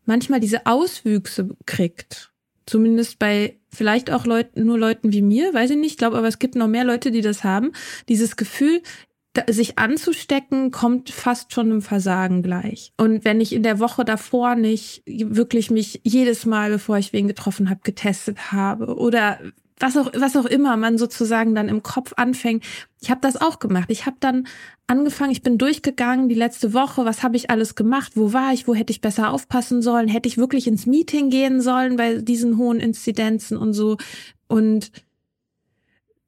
manchmal 0.06 0.40
diese 0.40 0.66
Auswüchse 0.66 1.50
kriegt. 1.66 2.32
Zumindest 2.66 3.20
bei 3.20 3.58
vielleicht 3.70 4.12
auch 4.12 4.26
Leuten, 4.26 4.66
nur 4.66 4.78
Leuten 4.78 5.14
wie 5.14 5.22
mir, 5.22 5.54
weiß 5.54 5.72
ich 5.72 5.78
nicht, 5.78 5.92
ich 5.92 5.98
glaube, 5.98 6.18
aber 6.18 6.28
es 6.28 6.40
gibt 6.40 6.56
noch 6.56 6.68
mehr 6.68 6.84
Leute, 6.84 7.12
die 7.12 7.22
das 7.22 7.44
haben. 7.44 7.72
Dieses 8.10 8.36
Gefühl, 8.36 8.82
sich 9.50 9.78
anzustecken, 9.78 10.72
kommt 10.72 11.10
fast 11.10 11.54
schon 11.54 11.72
im 11.72 11.82
Versagen 11.82 12.44
gleich. 12.44 12.94
Und 12.98 13.26
wenn 13.26 13.42
ich 13.42 13.54
in 13.54 13.64
der 13.64 13.80
Woche 13.80 14.06
davor 14.06 14.56
nicht 14.56 15.04
wirklich 15.06 15.72
mich 15.72 16.02
jedes 16.04 16.46
Mal, 16.46 16.70
bevor 16.70 16.98
ich 16.98 17.14
wen 17.14 17.28
getroffen 17.28 17.70
habe, 17.70 17.82
getestet 17.84 18.52
habe 18.52 18.96
oder 18.96 19.40
was 19.80 19.96
auch 19.96 20.12
was 20.16 20.36
auch 20.36 20.46
immer 20.46 20.76
man 20.76 20.98
sozusagen 20.98 21.54
dann 21.54 21.70
im 21.70 21.84
Kopf 21.84 22.14
anfängt. 22.16 22.64
Ich 23.00 23.12
habe 23.12 23.22
das 23.22 23.40
auch 23.40 23.60
gemacht. 23.60 23.92
Ich 23.92 24.06
habe 24.06 24.18
dann 24.20 24.48
angefangen, 24.88 25.32
ich 25.32 25.44
bin 25.44 25.58
durchgegangen 25.58 26.30
die 26.30 26.36
letzte 26.36 26.74
Woche, 26.74 27.06
was 27.06 27.22
habe 27.22 27.36
ich 27.36 27.50
alles 27.52 27.76
gemacht? 27.76 28.14
Wo 28.16 28.34
war 28.34 28.54
ich? 28.54 28.68
Wo 28.68 28.74
hätte 28.74 28.92
ich 28.92 29.02
besser 29.02 29.32
aufpassen 29.32 29.82
sollen? 29.82 30.08
Hätte 30.08 30.28
ich 30.28 30.38
wirklich 30.38 30.68
ins 30.68 30.88
Meeting 30.88 31.30
gehen 31.30 31.62
sollen 31.62 31.96
bei 31.96 32.16
diesen 32.16 32.58
hohen 32.58 32.80
Inzidenzen 32.80 33.56
und 33.58 33.74
so 33.74 33.98
und 34.48 34.92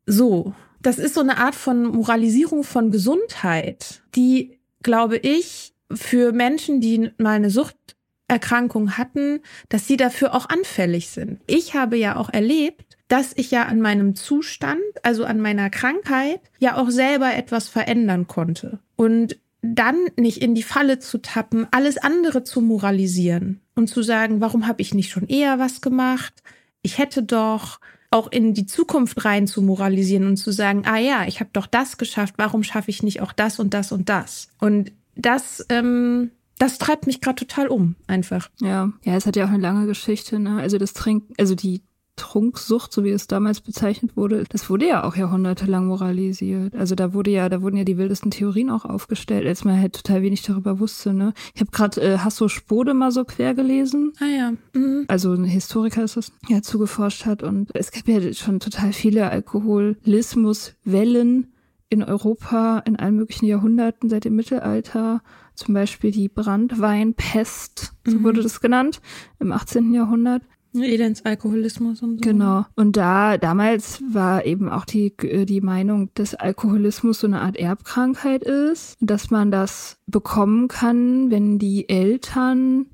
so 0.06 0.54
das 0.82 0.98
ist 0.98 1.15
so 1.15 1.22
eine 1.22 1.38
Art 1.38 1.56
von 1.56 1.84
Moralisierung 1.84 2.63
von 2.63 2.92
Gesundheit, 2.92 4.02
die, 4.15 4.60
glaube 4.84 5.18
ich, 5.18 5.74
für 5.92 6.32
Menschen, 6.32 6.82
die 6.82 7.12
mal 7.18 7.36
eine 7.36 7.50
Suchterkrankung 7.50 8.98
hatten, 8.98 9.42
dass 9.70 9.88
sie 9.88 9.98
dafür 9.98 10.34
auch 10.34 10.48
anfällig 10.50 11.10
sind. 11.10 11.42
Ich 11.48 11.74
habe 11.74 11.98
ja 11.98 12.15
auch 12.15 12.30
erlebt, 12.30 12.98
dass 13.08 13.34
ich 13.36 13.52
ja 13.52 13.65
an 13.65 13.82
meinem 13.82 14.15
Zustand, 14.15 14.80
also 15.04 15.26
an 15.26 15.42
meiner 15.42 15.70
Krankheit, 15.70 16.42
ja 16.60 16.78
auch 16.78 16.89
selber 16.89 17.34
etwas 17.34 17.68
verändern 17.68 18.28
konnte. 18.28 18.80
Und 18.96 19.38
dann 19.62 19.98
nicht 20.15 20.42
in 20.42 20.56
die 20.56 20.63
Falle 20.63 21.00
zu 21.00 21.18
tappen, 21.18 21.68
alles 21.72 21.98
andere 21.98 22.44
zu 22.44 22.62
moralisieren 22.62 23.62
und 23.76 23.88
zu 23.88 24.04
sagen, 24.04 24.42
warum 24.42 24.68
habe 24.68 24.82
ich 24.82 24.94
nicht 24.94 25.12
schon 25.12 25.28
eher 25.28 25.60
was 25.60 25.82
gemacht? 25.82 26.34
Ich 26.82 26.98
hätte 26.98 27.24
doch, 27.24 27.80
auch 28.12 28.32
in 28.32 28.54
die 28.54 28.65
Zukunft 28.65 29.24
rein 29.26 29.48
zu 29.48 29.62
moralisieren 29.62 30.26
und 30.26 30.38
zu 30.38 30.52
sagen, 30.52 30.84
ah 30.86 30.98
ja, 30.98 31.26
ich 31.28 31.39
habe 31.39 31.52
doch 31.54 31.67
das 31.67 31.98
geschafft, 31.98 32.36
warum 32.38 32.63
schaffe 32.63 32.89
ich 32.89 33.04
nicht 33.04 33.22
auch 33.22 33.34
das 33.34 33.60
und 33.60 33.74
das 33.74 33.91
und 33.91 34.10
das? 34.10 34.50
Und 34.60 34.91
das, 35.15 35.65
ähm, 35.69 36.32
das 36.58 36.78
treibt 36.80 37.06
mich 37.06 37.22
gerade 37.22 37.45
total 37.45 37.67
um, 37.67 37.95
einfach. 38.08 38.50
Ja, 38.62 38.91
ja, 39.04 39.15
es 39.15 39.26
hat 39.26 39.36
ja 39.36 39.45
auch 39.45 39.50
eine 39.50 39.60
lange 39.62 39.86
Geschichte, 39.86 40.39
ne? 40.39 40.60
Also 40.60 40.78
das 40.78 40.93
Trinken, 40.93 41.34
also 41.38 41.56
die 41.56 41.82
Trunksucht, 42.19 42.93
so 42.93 43.03
wie 43.03 43.10
es 43.10 43.25
damals 43.27 43.60
bezeichnet 43.62 44.15
wurde, 44.15 44.43
das 44.49 44.69
wurde 44.69 44.88
ja 44.88 45.03
auch 45.03 45.15
jahrhundertelang 45.15 45.88
moralisiert. 45.88 46.75
Also 46.75 46.93
da 46.95 47.13
wurde 47.13 47.32
ja, 47.32 47.49
da 47.49 47.62
wurden 47.62 47.77
ja 47.77 47.84
die 47.84 47.97
wildesten 47.97 48.32
Theorien 48.32 48.69
auch 48.69 48.86
aufgestellt, 48.86 49.45
als 49.47 49.65
man 49.65 49.79
halt 49.79 49.93
total 49.93 50.21
wenig 50.21 50.43
darüber 50.43 50.79
wusste. 50.79 51.13
Ne? 51.13 51.34
Ich 51.55 51.62
habe 51.62 51.71
gerade 51.71 51.99
äh, 52.01 52.19
Hasso 52.19 52.47
Spode 52.47 52.93
mal 52.93 53.12
so 53.12 53.25
quer 53.25 53.55
gelesen. 53.55 54.13
Ah 54.19 54.25
ja. 54.25 54.53
Mhm. 54.73 55.05
Also 55.08 55.34
ein 55.34 55.45
Historiker 55.45 56.03
ist 56.03 56.17
das, 56.17 56.32
ja 56.47 56.62
zugeforscht 56.62 57.25
hat. 57.25 57.41
Und 57.41 57.71
es 57.73 57.91
gab 57.91 58.08
ja 58.08 58.32
schon 58.34 58.60
total 58.60 58.93
viele 58.93 59.32
Alkoholismuswellen 59.32 61.47
in 61.89 62.03
Europa 62.03 62.84
in 62.86 62.97
allen 62.97 63.15
möglichen 63.15 63.45
Jahrhunderten 63.45 64.10
seit 64.10 64.25
dem 64.25 64.36
Mittelalter. 64.36 65.21
Zum 65.55 65.73
Beispiel 65.73 66.12
die 66.12 66.29
Brandweinpest, 66.29 67.93
so 68.05 68.17
mhm. 68.17 68.23
wurde 68.23 68.41
das 68.41 68.62
genannt, 68.62 69.01
im 69.39 69.51
18. 69.51 69.93
Jahrhundert. 69.93 70.43
Elendsalkoholismus 70.73 72.01
und 72.01 72.17
so. 72.17 72.21
Genau. 72.21 72.65
Und 72.75 72.97
da, 72.97 73.38
damals 73.38 74.01
war 74.12 74.45
eben 74.45 74.69
auch 74.69 74.86
die, 74.86 75.13
die 75.17 75.62
Meinung, 75.62 76.10
dass 76.13 76.36
Alkoholismus 76.36 77.19
so 77.19 77.27
eine 77.27 77.41
Art 77.41 77.58
Erbkrankheit 77.58 78.43
ist, 78.43 78.97
dass 78.99 79.32
man 79.32 79.51
das 79.51 79.97
bekommen 80.08 80.67
kann, 80.67 81.32
wenn 81.32 81.60
die 81.60 81.89
Eltern 81.89 82.88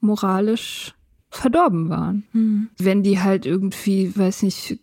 moralisch 0.00 0.94
verdorben 1.30 1.88
waren. 1.88 2.24
Mhm. 2.32 2.68
Wenn 2.78 3.02
die 3.02 3.20
halt 3.20 3.46
irgendwie, 3.46 4.14
weiß 4.14 4.42
nicht, 4.42 4.80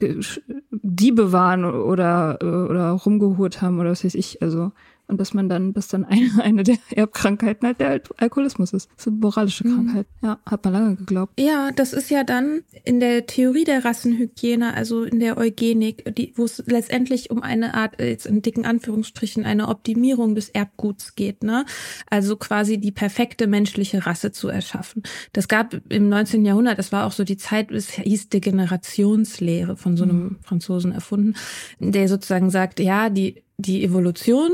Diebe 0.72 1.32
waren 1.32 1.64
oder, 1.64 2.40
oder 2.42 2.92
rumgehurt 2.92 3.62
haben 3.62 3.80
oder 3.80 3.92
was 3.92 4.04
weiß 4.04 4.16
ich, 4.16 4.42
also 4.42 4.72
und 5.10 5.20
dass 5.20 5.34
man 5.34 5.50
dann, 5.50 5.74
dass 5.74 5.88
dann 5.88 6.06
eine, 6.06 6.30
eine 6.42 6.64
der 6.64 6.78
Erbkrankheiten 6.92 7.68
halt 7.68 7.80
der 7.80 8.02
Alkoholismus 8.18 8.74
ist. 8.74 8.90
Das 8.96 9.06
ist 9.06 9.08
eine 9.08 9.18
moralische 9.18 9.68
mhm. 9.68 9.74
Krankheit. 9.74 10.08
Mhm. 10.22 10.28
Ja, 10.28 10.40
hat 10.46 10.64
man 10.64 10.74
lange 10.74 10.96
geglaubt. 10.96 11.40
Ja, 11.40 11.72
das 11.72 11.94
ist 11.94 12.10
ja 12.10 12.24
dann 12.24 12.62
in 12.86 13.00
der 13.00 13.26
Theorie 13.26 13.64
der 13.64 13.84
Rassenhygiene, 13.84 14.74
also 14.74 15.04
in 15.04 15.20
der 15.20 15.38
Eugenik, 15.38 16.16
die, 16.16 16.34
wo 16.36 16.46
es 16.46 16.64
letztendlich 16.66 17.32
um 17.32 17.42
eine 17.42 17.74
Art, 17.74 18.00
jetzt 18.00 18.28
in 18.28 18.42
dicken 18.42 18.66
Anführungsstrichen, 18.66 19.46
eine 19.46 19.68
Optimierung 19.68 20.36
des 20.36 20.50
Erbguts 20.50 21.16
geht, 21.16 21.44
ne? 21.44 21.66
Also 22.10 22.38
quasi 22.38 22.78
die 22.78 22.92
perfekte 22.92 23.48
menschliche 23.48 24.06
Rasse 24.06 24.32
zu 24.32 24.48
erschaffen. 24.48 25.04
Das 25.34 25.48
gab 25.48 25.76
im 25.90 26.10
19. 26.10 26.46
Jahrhundert, 26.46 26.78
das 26.78 26.92
war 26.92 27.06
auch 27.06 27.12
so 27.12 27.24
die 27.24 27.38
Zeit, 27.38 27.72
es 27.72 27.90
hieß 27.90 28.30
Degenerationslehre 28.30 29.76
von 29.76 29.98
so 29.98 30.04
einem 30.04 30.24
mhm. 30.24 30.38
Franzosen 30.44 30.92
erfunden, 30.92 31.34
der 31.80 32.08
sozusagen 32.08 32.50
sagt, 32.52 32.80
ja, 32.80 33.10
die, 33.10 33.44
die 33.60 33.84
Evolution 33.84 34.52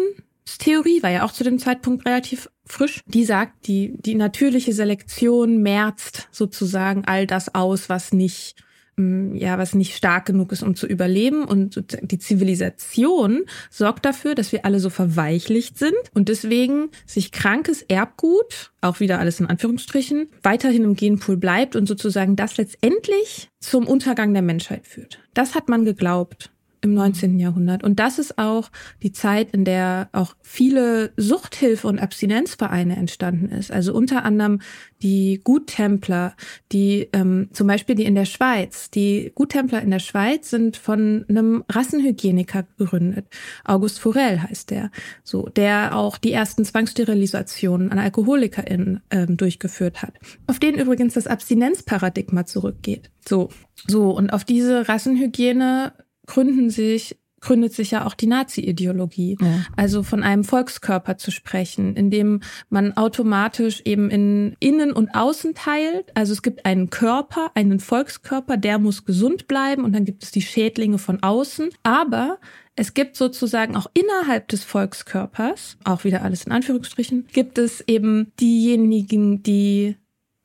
Theorie 0.58 1.02
war 1.04 1.12
ja 1.12 1.24
auch 1.24 1.32
zu 1.32 1.44
dem 1.44 1.60
Zeitpunkt 1.60 2.06
relativ 2.06 2.50
frisch. 2.65 3.02
Die 3.06 3.26
sagt, 3.26 3.68
die, 3.68 3.94
die 3.98 4.15
natürliche 4.15 4.74
Selektion 4.74 5.62
merzt 5.62 6.28
sozusagen 6.32 7.04
all 7.06 7.28
das 7.28 7.54
aus, 7.54 7.89
was 7.89 8.13
nicht, 8.13 8.56
mm, 8.96 9.36
ja, 9.36 9.58
was 9.58 9.74
nicht 9.74 9.96
stark 9.96 10.26
genug 10.26 10.52
ist, 10.52 10.62
um 10.63 10.76
zu 10.76 10.86
überleben. 10.88 11.46
Und 11.46 11.84
die 12.02 12.20
Zivilisation 12.20 13.44
sorgt 13.72 14.06
dafür, 14.06 14.36
dass 14.36 14.52
wir 14.52 14.65
alle 14.65 14.80
so 14.80 14.89
verweichlicht 14.89 15.78
sind 15.80 15.96
und 16.13 16.30
deswegen 16.30 16.89
sich 17.06 17.32
krankes 17.32 17.82
Erbgut, 17.82 18.72
auch 18.82 19.00
wieder 19.00 19.20
alles 19.20 19.39
in 19.39 19.48
Anführungsstrichen, 19.48 20.30
weiterhin 20.44 20.84
im 20.84 20.96
Genpool 20.96 21.38
bleibt 21.38 21.76
und 21.76 21.88
sozusagen 21.88 22.36
das 22.36 22.58
letztendlich 22.58 23.50
zum 23.60 23.88
Untergang 23.88 24.34
der 24.34 24.44
Menschheit 24.44 24.86
führt. 24.88 25.20
Das 25.34 25.56
hat 25.56 25.70
man 25.70 25.86
geglaubt 25.86 26.52
im 26.86 26.93
19. 26.93 27.39
Jahrhundert. 27.39 27.84
Und 27.84 28.00
das 28.00 28.19
ist 28.19 28.38
auch 28.38 28.69
die 29.02 29.12
Zeit, 29.12 29.52
in 29.52 29.65
der 29.65 30.08
auch 30.13 30.36
viele 30.41 31.12
Suchthilfe- 31.17 31.88
und 31.88 32.00
Abstinenzvereine 32.00 32.95
entstanden 32.95 33.50
ist. 33.50 33.71
Also 33.71 33.93
unter 33.93 34.24
anderem 34.24 34.60
die 35.02 35.41
Guttempler, 35.43 36.36
die 36.71 37.10
ähm, 37.12 37.50
zum 37.52 37.67
Beispiel 37.67 37.95
die 37.95 38.06
in 38.06 38.15
der 38.15 38.26
Schweiz. 38.26 38.89
Die 38.91 39.32
Guttempler 39.36 39.82
in 39.82 39.91
der 39.91 40.00
Schweiz 40.00 40.52
sind 40.52 40.78
von 40.78 41.26
einem 41.28 41.63
Rassenhygieniker 41.69 42.65
gegründet. 42.78 43.26
August 43.65 44.00
Forel 44.00 44.41
heißt 44.41 44.69
der. 44.69 44.91
So, 45.24 45.50
der 45.50 45.95
auch 45.95 46.17
die 46.17 46.32
ersten 46.32 46.65
Zwangssterilisationen 46.65 47.91
an 47.91 48.00
AlkoholikerInnen 48.00 49.02
ähm, 49.10 49.38
durchgeführt 49.38 50.02
hat. 50.02 50.13
Auf 50.48 50.60
den 50.60 50.76
übrigens 50.76 51.15
das 51.15 51.28
Abstinenzparadigma 51.28 52.45
zurückgeht. 52.45 53.10
So, 53.28 53.50
so, 53.88 54.12
und 54.12 54.32
auf 54.32 54.43
diese 54.43 54.88
Rassenhygiene 54.88 55.93
gründen 56.25 56.69
sich 56.69 57.17
gründet 57.45 57.73
sich 57.73 57.91
ja 57.91 58.05
auch 58.05 58.15
die 58.15 58.27
Nazi-Ideologie. 58.27 59.38
Ja. 59.39 59.65
Also 59.75 60.03
von 60.03 60.23
einem 60.23 60.43
Volkskörper 60.43 61.17
zu 61.17 61.31
sprechen, 61.31 61.95
in 61.95 62.09
dem 62.09 62.41
man 62.69 62.97
automatisch 62.97 63.81
eben 63.85 64.09
in 64.09 64.55
Innen 64.59 64.91
und 64.91 65.13
Außen 65.13 65.53
teilt. 65.53 66.11
Also 66.15 66.33
es 66.33 66.41
gibt 66.41 66.65
einen 66.65 66.89
Körper, 66.89 67.51
einen 67.53 67.79
Volkskörper, 67.79 68.57
der 68.57 68.79
muss 68.79 69.05
gesund 69.05 69.47
bleiben 69.47 69.83
und 69.83 69.93
dann 69.93 70.05
gibt 70.05 70.23
es 70.23 70.31
die 70.31 70.41
Schädlinge 70.41 70.97
von 70.97 71.21
außen. 71.21 71.69
Aber 71.83 72.39
es 72.75 72.93
gibt 72.93 73.15
sozusagen 73.15 73.77
auch 73.77 73.88
innerhalb 73.93 74.47
des 74.47 74.63
Volkskörpers, 74.63 75.77
auch 75.83 76.03
wieder 76.03 76.23
alles 76.23 76.45
in 76.45 76.51
Anführungsstrichen, 76.51 77.27
gibt 77.31 77.57
es 77.57 77.83
eben 77.88 78.31
diejenigen, 78.39 79.43
die 79.43 79.95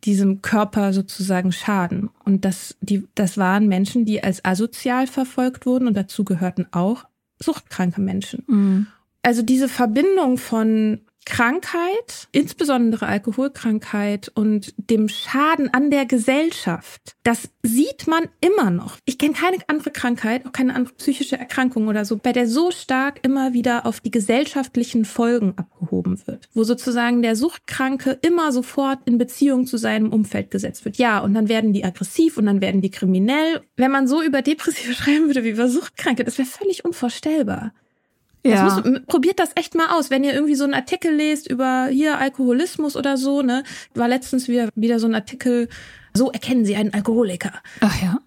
diesem 0.04 0.42
Körper 0.42 0.92
sozusagen 0.92 1.52
schaden. 1.52 2.10
Und 2.30 2.44
das, 2.44 2.76
die, 2.80 3.08
das 3.16 3.38
waren 3.38 3.66
Menschen, 3.66 4.04
die 4.04 4.22
als 4.22 4.44
asozial 4.44 5.08
verfolgt 5.08 5.66
wurden 5.66 5.88
und 5.88 5.96
dazu 5.96 6.24
gehörten 6.24 6.66
auch 6.70 7.06
suchtkranke 7.40 8.00
Menschen. 8.00 8.44
Mhm. 8.46 8.86
Also 9.22 9.42
diese 9.42 9.68
Verbindung 9.68 10.38
von 10.38 11.00
Krankheit, 11.30 12.26
insbesondere 12.32 13.06
Alkoholkrankheit 13.06 14.32
und 14.34 14.74
dem 14.76 15.08
Schaden 15.08 15.72
an 15.72 15.92
der 15.92 16.04
Gesellschaft, 16.04 17.14
das 17.22 17.50
sieht 17.62 18.08
man 18.08 18.24
immer 18.40 18.70
noch. 18.70 18.98
Ich 19.04 19.16
kenne 19.16 19.34
keine 19.34 19.58
andere 19.68 19.92
Krankheit, 19.92 20.44
auch 20.44 20.50
keine 20.50 20.74
andere 20.74 20.92
psychische 20.94 21.38
Erkrankung 21.38 21.86
oder 21.86 22.04
so, 22.04 22.16
bei 22.16 22.32
der 22.32 22.48
so 22.48 22.72
stark 22.72 23.20
immer 23.22 23.52
wieder 23.52 23.86
auf 23.86 24.00
die 24.00 24.10
gesellschaftlichen 24.10 25.04
Folgen 25.04 25.54
abgehoben 25.56 26.20
wird, 26.26 26.48
wo 26.52 26.64
sozusagen 26.64 27.22
der 27.22 27.36
Suchtkranke 27.36 28.18
immer 28.22 28.50
sofort 28.50 28.98
in 29.04 29.16
Beziehung 29.16 29.66
zu 29.66 29.76
seinem 29.76 30.12
Umfeld 30.12 30.50
gesetzt 30.50 30.84
wird. 30.84 30.96
Ja, 30.96 31.20
und 31.20 31.32
dann 31.34 31.48
werden 31.48 31.72
die 31.72 31.84
aggressiv 31.84 32.38
und 32.38 32.46
dann 32.46 32.60
werden 32.60 32.80
die 32.80 32.90
kriminell. 32.90 33.60
Wenn 33.76 33.92
man 33.92 34.08
so 34.08 34.20
über 34.20 34.42
Depressive 34.42 34.94
schreiben 35.00 35.26
würde 35.26 35.44
wie 35.44 35.50
über 35.50 35.68
Suchtkranke, 35.68 36.24
das 36.24 36.38
wäre 36.38 36.48
völlig 36.48 36.84
unvorstellbar. 36.84 37.72
Ja. 38.44 38.82
Muss, 38.84 39.00
probiert 39.06 39.38
das 39.38 39.50
echt 39.54 39.74
mal 39.74 39.98
aus. 39.98 40.10
Wenn 40.10 40.24
ihr 40.24 40.32
irgendwie 40.32 40.54
so 40.54 40.64
einen 40.64 40.74
Artikel 40.74 41.14
lest 41.14 41.48
über 41.50 41.88
hier 41.90 42.18
Alkoholismus 42.18 42.96
oder 42.96 43.16
so, 43.16 43.42
ne? 43.42 43.64
War 43.94 44.08
letztens 44.08 44.48
wieder, 44.48 44.68
wieder 44.74 44.98
so 44.98 45.06
ein 45.06 45.14
Artikel, 45.14 45.68
so 46.14 46.30
erkennen 46.30 46.64
Sie 46.64 46.76
einen 46.76 46.94
Alkoholiker. 46.94 47.52
Ach 47.80 48.02
ja? 48.02 48.18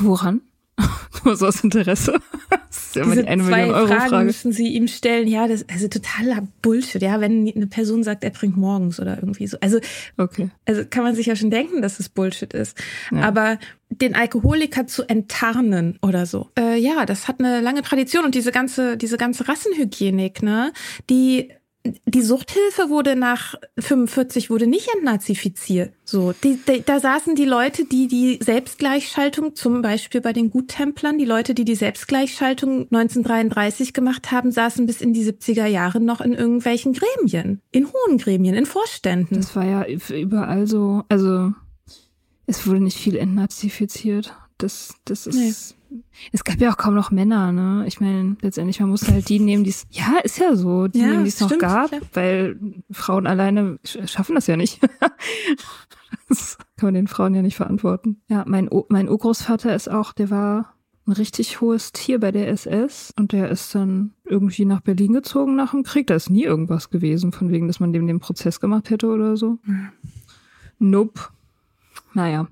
Woran? 0.00 0.42
Nur 1.24 1.36
so 1.36 1.46
aus 1.46 1.62
Interesse. 1.62 2.20
Das 2.74 2.86
ist 2.86 2.96
ja 2.96 3.02
immer 3.04 3.14
die 3.14 3.28
eine 3.28 3.44
zwei 3.44 3.56
Million 3.58 3.74
Euro 3.76 3.86
Fragen 3.86 4.08
Frage. 4.08 4.24
müssen 4.24 4.50
Sie 4.50 4.66
ihm 4.66 4.88
stellen. 4.88 5.28
Ja, 5.28 5.46
das 5.46 5.62
ist 5.62 5.70
also 5.70 5.86
totaler 5.86 6.48
Bullshit. 6.60 7.00
Ja, 7.00 7.20
wenn 7.20 7.48
eine 7.54 7.68
Person 7.68 8.02
sagt, 8.02 8.24
er 8.24 8.32
trinkt 8.32 8.56
morgens 8.56 8.98
oder 8.98 9.16
irgendwie 9.16 9.46
so. 9.46 9.56
Also, 9.60 9.78
okay. 10.16 10.50
also 10.64 10.82
kann 10.84 11.04
man 11.04 11.14
sich 11.14 11.26
ja 11.26 11.36
schon 11.36 11.50
denken, 11.50 11.82
dass 11.82 12.00
es 12.00 12.08
Bullshit 12.08 12.52
ist. 12.52 12.76
Ja. 13.12 13.20
Aber 13.20 13.58
den 13.90 14.16
Alkoholiker 14.16 14.88
zu 14.88 15.04
enttarnen 15.04 16.00
oder 16.02 16.26
so. 16.26 16.50
Äh, 16.58 16.78
ja, 16.80 17.06
das 17.06 17.28
hat 17.28 17.38
eine 17.38 17.60
lange 17.60 17.82
Tradition 17.82 18.24
und 18.24 18.34
diese 18.34 18.50
ganze, 18.50 18.96
diese 18.96 19.16
ganze 19.16 19.46
Rassenhygienik, 19.46 20.42
ne, 20.42 20.72
die 21.08 21.52
die 21.84 22.22
Suchthilfe 22.22 22.88
wurde 22.88 23.14
nach 23.14 23.54
45 23.78 24.48
wurde 24.48 24.66
nicht 24.66 24.88
entnazifiziert. 24.94 25.92
So, 26.04 26.32
die, 26.32 26.58
die, 26.66 26.82
da 26.82 26.98
saßen 26.98 27.34
die 27.34 27.44
Leute, 27.44 27.84
die 27.84 28.08
die 28.08 28.38
Selbstgleichschaltung, 28.42 29.54
zum 29.54 29.82
Beispiel 29.82 30.22
bei 30.22 30.32
den 30.32 30.50
Guttemplern, 30.50 31.18
die 31.18 31.26
Leute, 31.26 31.54
die 31.54 31.66
die 31.66 31.74
Selbstgleichschaltung 31.74 32.88
1933 32.90 33.92
gemacht 33.92 34.32
haben, 34.32 34.50
saßen 34.50 34.86
bis 34.86 35.02
in 35.02 35.12
die 35.12 35.24
70er 35.24 35.66
Jahre 35.66 36.00
noch 36.00 36.22
in 36.22 36.32
irgendwelchen 36.32 36.94
Gremien, 36.94 37.60
in 37.70 37.86
hohen 37.86 38.16
Gremien, 38.16 38.54
in 38.54 38.66
Vorständen. 38.66 39.36
Das 39.36 39.54
war 39.54 39.66
ja 39.66 39.86
überall 39.86 40.66
so, 40.66 41.04
also 41.10 41.52
es 42.46 42.66
wurde 42.66 42.80
nicht 42.80 42.98
viel 42.98 43.16
entnazifiziert. 43.16 44.34
Das, 44.56 44.94
das 45.04 45.26
ist. 45.26 45.36
Nee. 45.36 45.52
Es 46.32 46.44
gab 46.44 46.60
ja 46.60 46.72
auch 46.72 46.76
kaum 46.76 46.94
noch 46.94 47.10
Männer, 47.10 47.52
ne? 47.52 47.84
Ich 47.86 48.00
meine, 48.00 48.36
letztendlich, 48.40 48.80
man 48.80 48.90
musste 48.90 49.12
halt 49.12 49.28
die 49.28 49.40
nehmen, 49.40 49.64
die 49.64 49.70
es. 49.70 49.86
Ja, 49.90 50.18
ist 50.22 50.38
ja 50.38 50.54
so, 50.54 50.88
die 50.88 51.00
ja, 51.00 51.06
nehmen, 51.06 51.24
die 51.24 51.28
es 51.28 51.40
noch 51.40 51.56
gab, 51.58 51.92
ja. 51.92 51.98
weil 52.12 52.58
Frauen 52.90 53.26
alleine 53.26 53.78
schaffen 53.84 54.34
das 54.34 54.46
ja 54.46 54.56
nicht. 54.56 54.80
das 56.28 56.58
kann 56.76 56.88
man 56.88 56.94
den 56.94 57.08
Frauen 57.08 57.34
ja 57.34 57.42
nicht 57.42 57.56
verantworten. 57.56 58.22
Ja, 58.28 58.44
mein, 58.46 58.68
o 58.68 58.86
mein 58.88 59.08
Urgroßvater 59.08 59.74
ist 59.74 59.90
auch, 59.90 60.12
der 60.12 60.30
war 60.30 60.74
ein 61.06 61.12
richtig 61.12 61.60
hohes 61.60 61.92
Tier 61.92 62.18
bei 62.18 62.32
der 62.32 62.48
SS 62.48 63.12
und 63.18 63.32
der 63.32 63.50
ist 63.50 63.74
dann 63.74 64.14
irgendwie 64.24 64.64
nach 64.64 64.80
Berlin 64.80 65.12
gezogen 65.12 65.54
nach 65.54 65.72
dem 65.72 65.82
Krieg. 65.82 66.06
Da 66.06 66.14
ist 66.14 66.30
nie 66.30 66.44
irgendwas 66.44 66.90
gewesen, 66.90 67.32
von 67.32 67.50
wegen, 67.50 67.66
dass 67.66 67.80
man 67.80 67.92
dem 67.92 68.06
den 68.06 68.20
Prozess 68.20 68.58
gemacht 68.58 68.90
hätte 68.90 69.08
oder 69.08 69.36
so. 69.36 69.58
Mhm. 69.64 69.88
Nope. 70.78 71.20
Naja 72.14 72.48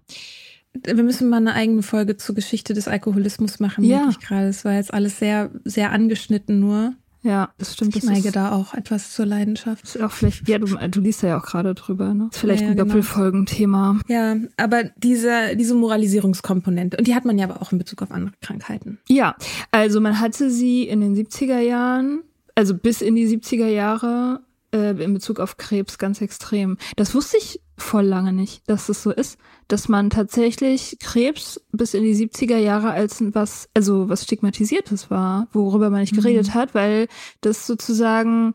wir 0.74 1.02
müssen 1.02 1.28
mal 1.28 1.36
eine 1.36 1.54
eigene 1.54 1.82
Folge 1.82 2.16
zur 2.16 2.34
Geschichte 2.34 2.74
des 2.74 2.88
Alkoholismus 2.88 3.60
machen, 3.60 3.84
ja. 3.84 4.08
ich 4.10 4.20
gerade. 4.20 4.48
Es 4.48 4.64
war 4.64 4.74
jetzt 4.74 4.92
alles 4.92 5.18
sehr, 5.18 5.50
sehr 5.64 5.92
angeschnitten 5.92 6.60
nur. 6.60 6.94
Ja, 7.24 7.52
das 7.56 7.74
stimmt. 7.74 7.94
Ich 7.94 8.02
neige 8.02 8.32
da 8.32 8.50
auch 8.50 8.74
etwas 8.74 9.12
zur 9.12 9.26
Leidenschaft. 9.26 9.84
Ist 9.84 10.02
auch 10.02 10.10
vielleicht, 10.10 10.48
ja, 10.48 10.58
du, 10.58 10.66
du 10.66 11.00
liest 11.00 11.22
ja 11.22 11.38
auch 11.38 11.44
gerade 11.44 11.72
drüber, 11.74 12.14
ne? 12.14 12.28
Ist 12.32 12.38
vielleicht 12.38 12.62
ja, 12.62 12.70
ein 12.70 12.76
genau. 12.76 12.88
Doppelfolgenthema. 12.88 14.00
Ja, 14.08 14.36
aber 14.56 14.84
diese, 14.96 15.54
diese 15.56 15.74
Moralisierungskomponente, 15.74 16.96
und 16.96 17.06
die 17.06 17.14
hat 17.14 17.24
man 17.24 17.38
ja 17.38 17.48
aber 17.48 17.62
auch 17.62 17.70
in 17.70 17.78
Bezug 17.78 18.02
auf 18.02 18.10
andere 18.10 18.34
Krankheiten. 18.40 18.98
Ja, 19.08 19.36
also 19.70 20.00
man 20.00 20.18
hatte 20.18 20.50
sie 20.50 20.82
in 20.82 21.00
den 21.00 21.14
70er 21.14 21.60
Jahren, 21.60 22.22
also 22.56 22.74
bis 22.74 23.00
in 23.00 23.14
die 23.14 23.28
70er 23.28 23.68
Jahre, 23.68 24.40
äh, 24.72 24.90
in 25.02 25.14
Bezug 25.14 25.40
auf 25.40 25.56
Krebs 25.56 25.98
ganz 25.98 26.20
extrem. 26.20 26.78
Das 26.96 27.14
wusste 27.14 27.36
ich 27.38 27.60
voll 27.76 28.04
lange 28.04 28.32
nicht, 28.32 28.68
dass 28.68 28.88
es 28.88 29.02
so 29.02 29.10
ist, 29.10 29.38
dass 29.68 29.88
man 29.88 30.10
tatsächlich 30.10 30.96
Krebs 31.00 31.60
bis 31.72 31.94
in 31.94 32.02
die 32.02 32.14
70er 32.14 32.56
Jahre 32.56 32.90
als 32.90 33.22
was, 33.34 33.68
also 33.74 34.08
was 34.08 34.24
stigmatisiertes 34.24 35.10
war, 35.10 35.48
worüber 35.52 35.90
man 35.90 36.00
nicht 36.00 36.14
geredet 36.14 36.48
mhm. 36.48 36.54
hat, 36.54 36.74
weil 36.74 37.08
das 37.40 37.66
sozusagen 37.66 38.54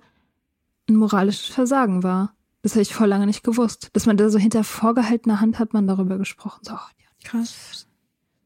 ein 0.89 0.95
moralisches 0.95 1.47
Versagen 1.47 2.03
war. 2.03 2.34
Das 2.62 2.73
habe 2.73 2.82
ich 2.82 2.93
voll 2.93 3.08
lange 3.08 3.25
nicht 3.25 3.43
gewusst. 3.43 3.89
Dass 3.93 4.06
man 4.06 4.17
da 4.17 4.30
so 4.30 4.39
hinter 4.39 4.63
vorgehaltener 4.63 5.41
Hand 5.41 5.60
hat 5.60 5.73
man 5.73 5.88
darüber 5.88 6.17
gesprochen. 6.17 6.62
So, 6.63 6.73
oh, 6.73 6.91
ja, 6.99 7.30
Krass. 7.30 7.88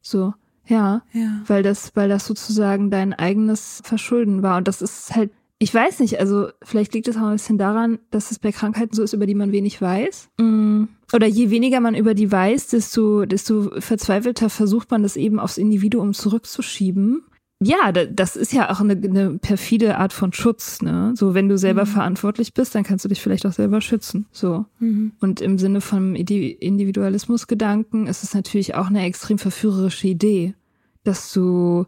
So, 0.02 0.34
ja, 0.66 1.04
ja. 1.12 1.42
Weil 1.48 1.64
das, 1.64 1.96
weil 1.96 2.10
das 2.10 2.26
sozusagen 2.26 2.90
dein 2.90 3.14
eigenes 3.14 3.82
Verschulden 3.84 4.44
war. 4.44 4.58
Und 4.58 4.68
das 4.68 4.82
ist 4.82 5.16
halt 5.16 5.32
ich 5.62 5.72
weiß 5.72 6.00
nicht, 6.00 6.20
also 6.20 6.48
vielleicht 6.64 6.92
liegt 6.96 7.08
es 7.08 7.18
auch 7.18 7.22
ein 7.22 7.34
bisschen 7.34 7.60
daran, 7.60 8.00
dass 8.10 8.32
es 8.32 8.40
bei 8.40 8.52
Krankheiten 8.52 8.96
so 8.96 9.04
ist, 9.04 9.14
über 9.14 9.28
die 9.28 9.36
man 9.36 9.52
wenig 9.52 9.80
weiß. 9.80 10.30
Mm. 10.40 10.86
Oder 11.14 11.28
je 11.28 11.52
weniger 11.52 11.80
man 11.80 11.94
über 11.94 12.16
die 12.16 12.32
weiß, 12.32 12.70
desto, 12.70 13.26
desto 13.28 13.70
verzweifelter 13.80 14.50
versucht 14.50 14.90
man 14.90 15.04
das 15.04 15.16
eben 15.16 15.40
aufs 15.40 15.60
Individuum 15.60 16.14
zurückzuschieben. 16.16 17.22
Ja, 17.64 17.92
das 17.92 18.36
ist 18.36 18.54
ja 18.54 18.72
auch 18.72 18.80
eine, 18.80 18.94
eine 18.94 19.38
perfide 19.38 20.00
Art 20.00 20.14
von 20.14 20.34
Schutz, 20.34 20.82
ne? 20.82 21.14
So, 21.16 21.36
wenn 21.36 21.48
du 21.48 21.60
selber 21.60 21.86
mhm. 21.86 21.90
verantwortlich 21.90 22.56
bist, 22.56 22.74
dann 22.74 22.82
kannst 22.82 23.06
du 23.06 23.10
dich 23.10 23.22
vielleicht 23.22 23.46
auch 23.46 23.52
selber 23.52 23.82
schützen. 23.82 24.26
So. 24.32 24.66
Mhm. 24.80 25.12
Und 25.20 25.42
im 25.42 25.60
Sinne 25.60 25.82
von 25.82 26.16
Individualismusgedanken 26.16 28.08
ist 28.08 28.24
es 28.24 28.34
natürlich 28.34 28.74
auch 28.74 28.88
eine 28.88 29.06
extrem 29.06 29.38
verführerische 29.38 30.08
Idee, 30.08 30.56
dass 31.04 31.32
du 31.32 31.86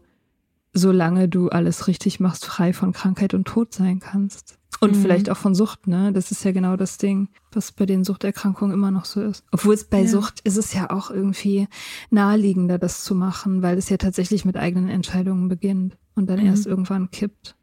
solange 0.74 1.28
du 1.28 1.48
alles 1.48 1.86
richtig 1.86 2.20
machst, 2.20 2.44
frei 2.44 2.72
von 2.72 2.92
Krankheit 2.92 3.32
und 3.32 3.46
Tod 3.46 3.72
sein 3.72 4.00
kannst. 4.00 4.58
Und 4.80 4.96
mhm. 4.96 5.02
vielleicht 5.02 5.30
auch 5.30 5.36
von 5.36 5.54
Sucht, 5.54 5.86
ne? 5.86 6.12
Das 6.12 6.32
ist 6.32 6.44
ja 6.44 6.50
genau 6.50 6.76
das 6.76 6.98
Ding, 6.98 7.28
was 7.52 7.72
bei 7.72 7.86
den 7.86 8.04
Suchterkrankungen 8.04 8.74
immer 8.74 8.90
noch 8.90 9.04
so 9.04 9.22
ist. 9.22 9.44
Obwohl 9.52 9.74
es 9.74 9.84
bei 9.84 10.00
ja. 10.00 10.08
Sucht 10.08 10.40
ist 10.40 10.56
es 10.56 10.74
ja 10.74 10.90
auch 10.90 11.10
irgendwie 11.10 11.68
naheliegender, 12.10 12.78
das 12.78 13.04
zu 13.04 13.14
machen, 13.14 13.62
weil 13.62 13.78
es 13.78 13.88
ja 13.88 13.96
tatsächlich 13.96 14.44
mit 14.44 14.56
eigenen 14.56 14.90
Entscheidungen 14.90 15.48
beginnt 15.48 15.96
und 16.16 16.28
dann 16.28 16.40
mhm. 16.40 16.46
erst 16.46 16.66
irgendwann 16.66 17.10
kippt. 17.10 17.56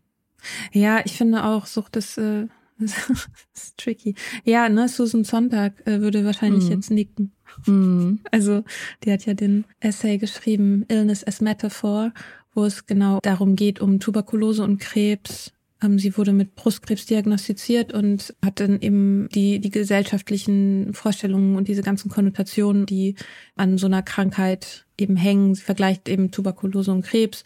Ja, 0.72 1.02
ich 1.04 1.18
finde 1.18 1.44
auch, 1.44 1.66
Sucht 1.66 1.98
ist, 1.98 2.18
äh, 2.18 2.48
ist 2.80 3.78
tricky. 3.78 4.16
Ja, 4.46 4.70
ne, 4.70 4.88
Susan 4.88 5.26
Sonntag 5.26 5.86
äh, 5.86 6.02
würde 6.02 6.26
wahrscheinlich 6.26 6.66
mhm. 6.66 6.72
jetzt 6.72 6.92
nicken. 6.92 7.34
Mhm. 7.66 8.22
Also, 8.32 8.64
die 9.04 9.12
hat 9.12 9.26
ja 9.26 9.34
den 9.34 9.66
Essay 9.82 10.18
geschrieben, 10.18 10.86
Illness 10.88 11.28
as 11.28 11.42
Metaphor 11.42 12.14
wo 12.54 12.66
es 12.66 12.86
genau 12.86 13.20
darum 13.22 13.56
geht, 13.56 13.80
um 13.80 14.00
Tuberkulose 14.00 14.64
und 14.64 14.80
Krebs. 14.80 15.52
Ähm, 15.82 16.00
sie 16.00 16.18
wurde 16.18 16.34
mit 16.34 16.56
Brustkrebs 16.56 17.06
diagnostiziert 17.06 17.94
und 17.94 18.36
hat 18.44 18.60
dann 18.60 18.80
eben 18.80 19.30
die, 19.30 19.60
die 19.60 19.72
gesellschaftlichen 19.72 20.94
Vorstellungen 20.94 21.56
und 21.56 21.68
diese 21.68 21.82
ganzen 21.82 22.10
Konnotationen, 22.10 22.86
die 22.86 23.16
an 23.56 23.78
so 23.78 23.88
einer 23.88 24.04
Krankheit 24.04 24.86
eben 24.98 25.16
hängen. 25.16 25.56
Sie 25.56 25.64
vergleicht 25.64 26.08
eben 26.08 26.32
Tuberkulose 26.32 26.92
und 26.92 27.04
Krebs. 27.04 27.44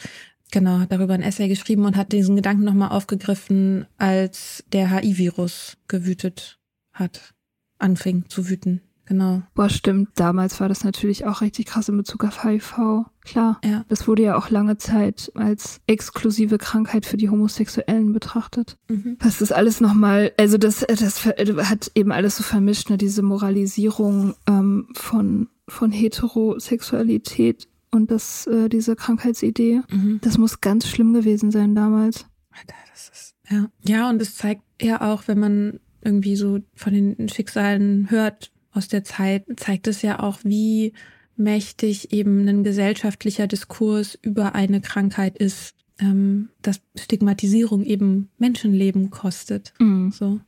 Genau, 0.51 0.79
hat 0.79 0.91
darüber 0.91 1.13
ein 1.13 1.23
Essay 1.23 1.47
geschrieben 1.47 1.85
und 1.85 1.95
hat 1.95 2.11
diesen 2.11 2.35
Gedanken 2.35 2.63
nochmal 2.63 2.89
aufgegriffen, 2.89 3.87
als 3.97 4.63
der 4.71 4.91
HIV-Virus 4.91 5.77
gewütet 5.87 6.59
hat, 6.93 7.33
anfing 7.77 8.25
zu 8.29 8.47
wüten. 8.47 8.81
Genau. 9.05 9.43
Boah, 9.53 9.69
stimmt. 9.69 10.09
Damals 10.15 10.59
war 10.59 10.67
das 10.67 10.83
natürlich 10.83 11.25
auch 11.25 11.41
richtig 11.41 11.67
krass 11.67 11.89
in 11.89 11.97
Bezug 11.97 12.23
auf 12.23 12.43
HIV. 12.43 13.05
Klar. 13.23 13.59
Ja. 13.63 13.85
Das 13.87 14.07
wurde 14.07 14.23
ja 14.23 14.35
auch 14.35 14.49
lange 14.49 14.77
Zeit 14.77 15.31
als 15.35 15.79
exklusive 15.87 16.57
Krankheit 16.57 17.05
für 17.05 17.17
die 17.17 17.29
Homosexuellen 17.29 18.13
betrachtet. 18.13 18.77
Mhm. 18.87 19.17
Das 19.19 19.41
ist 19.41 19.51
alles 19.51 19.79
nochmal, 19.79 20.31
also 20.37 20.57
das, 20.57 20.79
das 20.79 21.25
hat 21.25 21.91
eben 21.95 22.11
alles 22.11 22.37
so 22.37 22.43
vermischt, 22.43 22.89
ne? 22.89 22.97
diese 22.97 23.21
Moralisierung 23.21 24.35
ähm, 24.47 24.87
von, 24.93 25.49
von 25.67 25.91
Heterosexualität 25.91 27.67
und 27.91 28.11
das, 28.11 28.47
äh, 28.47 28.69
diese 28.69 28.95
Krankheitsidee. 28.95 29.81
Mhm. 29.91 30.19
Das 30.21 30.37
muss 30.37 30.61
ganz 30.61 30.87
schlimm 30.87 31.13
gewesen 31.13 31.51
sein 31.51 31.75
damals. 31.75 32.25
Das 32.67 33.09
ist, 33.09 33.35
ja. 33.49 33.67
Ja, 33.83 34.09
und 34.09 34.21
es 34.21 34.35
zeigt 34.35 34.63
ja 34.81 35.01
auch, 35.01 35.27
wenn 35.27 35.39
man 35.39 35.79
irgendwie 36.01 36.35
so 36.35 36.59
von 36.75 36.93
den 36.93 37.29
Schicksalen 37.29 38.09
hört, 38.09 38.51
aus 38.75 38.88
der 38.88 39.03
Zeit 39.03 39.45
zeigt 39.57 39.88
es 39.88 40.01
ja 40.01 40.19
auch, 40.19 40.39
wie 40.43 40.93
mächtig 41.38 42.11
eben 42.13 42.47
ein 42.47 42.63
gesellschaftlicher 42.63 43.47
Diskurs 43.47 44.17
über 44.21 44.55
eine 44.55 44.81
Krankheit 44.81 45.38
ist, 45.38 45.75
ähm, 45.99 46.49
dass 46.61 46.81
Stigmatisierung 46.97 47.83
eben 47.83 48.29
Menschenleben 48.38 49.09
kostet. 49.11 49.73
Mhm. 49.79 50.11
So. 50.11 50.39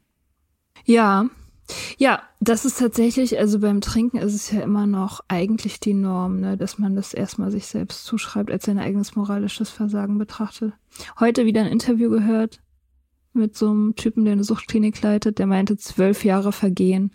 Ja, 0.86 1.30
ja, 1.98 2.22
das 2.40 2.64
ist 2.64 2.80
tatsächlich, 2.80 3.40
also 3.40 3.60
beim 3.60 3.82
Trinken 3.82 4.18
ist 4.18 4.34
es 4.34 4.52
ja 4.52 4.62
immer 4.62 4.88
noch 4.88 5.22
eigentlich 5.28 5.82
die 5.82 5.94
Norm, 5.94 6.40
ne, 6.40 6.56
dass 6.56 6.80
man 6.80 6.96
das 6.96 7.14
erstmal 7.14 7.52
sich 7.52 7.68
selbst 7.68 8.06
zuschreibt, 8.06 8.52
als 8.52 8.66
sein 8.66 8.80
eigenes 8.80 9.16
moralisches 9.18 9.70
Versagen 9.70 10.18
betrachtet. 10.18 10.74
Heute 11.20 11.46
wieder 11.46 11.62
ein 11.62 11.72
Interview 11.72 12.10
gehört 12.10 12.62
mit 13.34 13.58
so 13.58 13.70
einem 13.70 13.96
Typen, 13.96 14.24
der 14.24 14.34
eine 14.34 14.46
Suchtklinik 14.46 15.02
leitet, 15.02 15.40
der 15.40 15.46
meinte, 15.46 15.76
zwölf 15.78 16.24
Jahre 16.24 16.54
vergehen 16.54 17.12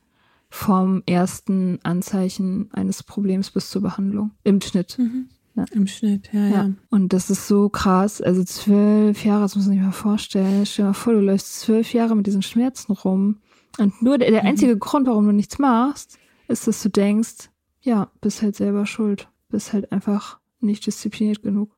vom 0.53 1.03
ersten 1.07 1.79
Anzeichen 1.83 2.69
eines 2.75 3.03
Problems 3.03 3.51
bis 3.51 3.71
zur 3.71 3.81
Behandlung. 3.81 4.33
Im 4.45 4.61
Schnitt. 4.61 4.99
Mhm. 4.99 5.31
Ja. 5.55 5.65
Im 5.73 5.87
Schnitt, 5.87 6.29
ja, 6.31 6.47
ja, 6.47 6.51
ja. 6.51 6.71
Und 6.91 7.15
das 7.15 7.31
ist 7.31 7.49
so 7.49 7.71
krass. 7.71 8.21
Also 8.21 8.45
zwölf 8.45 9.25
Jahre, 9.25 9.43
das 9.43 9.57
muss 9.57 9.65
man 9.65 9.77
sich 9.77 9.83
mal 9.83 9.93
vorstellen. 9.93 10.67
Stell 10.67 10.85
dir 10.85 10.89
mal 10.91 10.95
vor, 10.95 11.15
du 11.15 11.21
läufst 11.21 11.61
zwölf 11.61 11.95
Jahre 11.95 12.15
mit 12.15 12.27
diesen 12.27 12.43
Schmerzen 12.43 12.93
rum. 12.93 13.39
Und 13.79 14.03
nur 14.03 14.19
der, 14.19 14.31
der 14.31 14.43
mhm. 14.43 14.49
einzige 14.49 14.77
Grund, 14.77 15.07
warum 15.07 15.25
du 15.25 15.33
nichts 15.33 15.59
machst, 15.59 16.19
ist, 16.49 16.67
dass 16.67 16.83
du 16.83 16.91
denkst, 16.91 17.49
ja, 17.81 18.11
bist 18.21 18.43
halt 18.43 18.55
selber 18.55 18.85
schuld. 18.85 19.29
Bist 19.49 19.73
halt 19.73 19.91
einfach 19.91 20.39
nicht 20.61 20.87
diszipliniert 20.87 21.43
genug. 21.43 21.75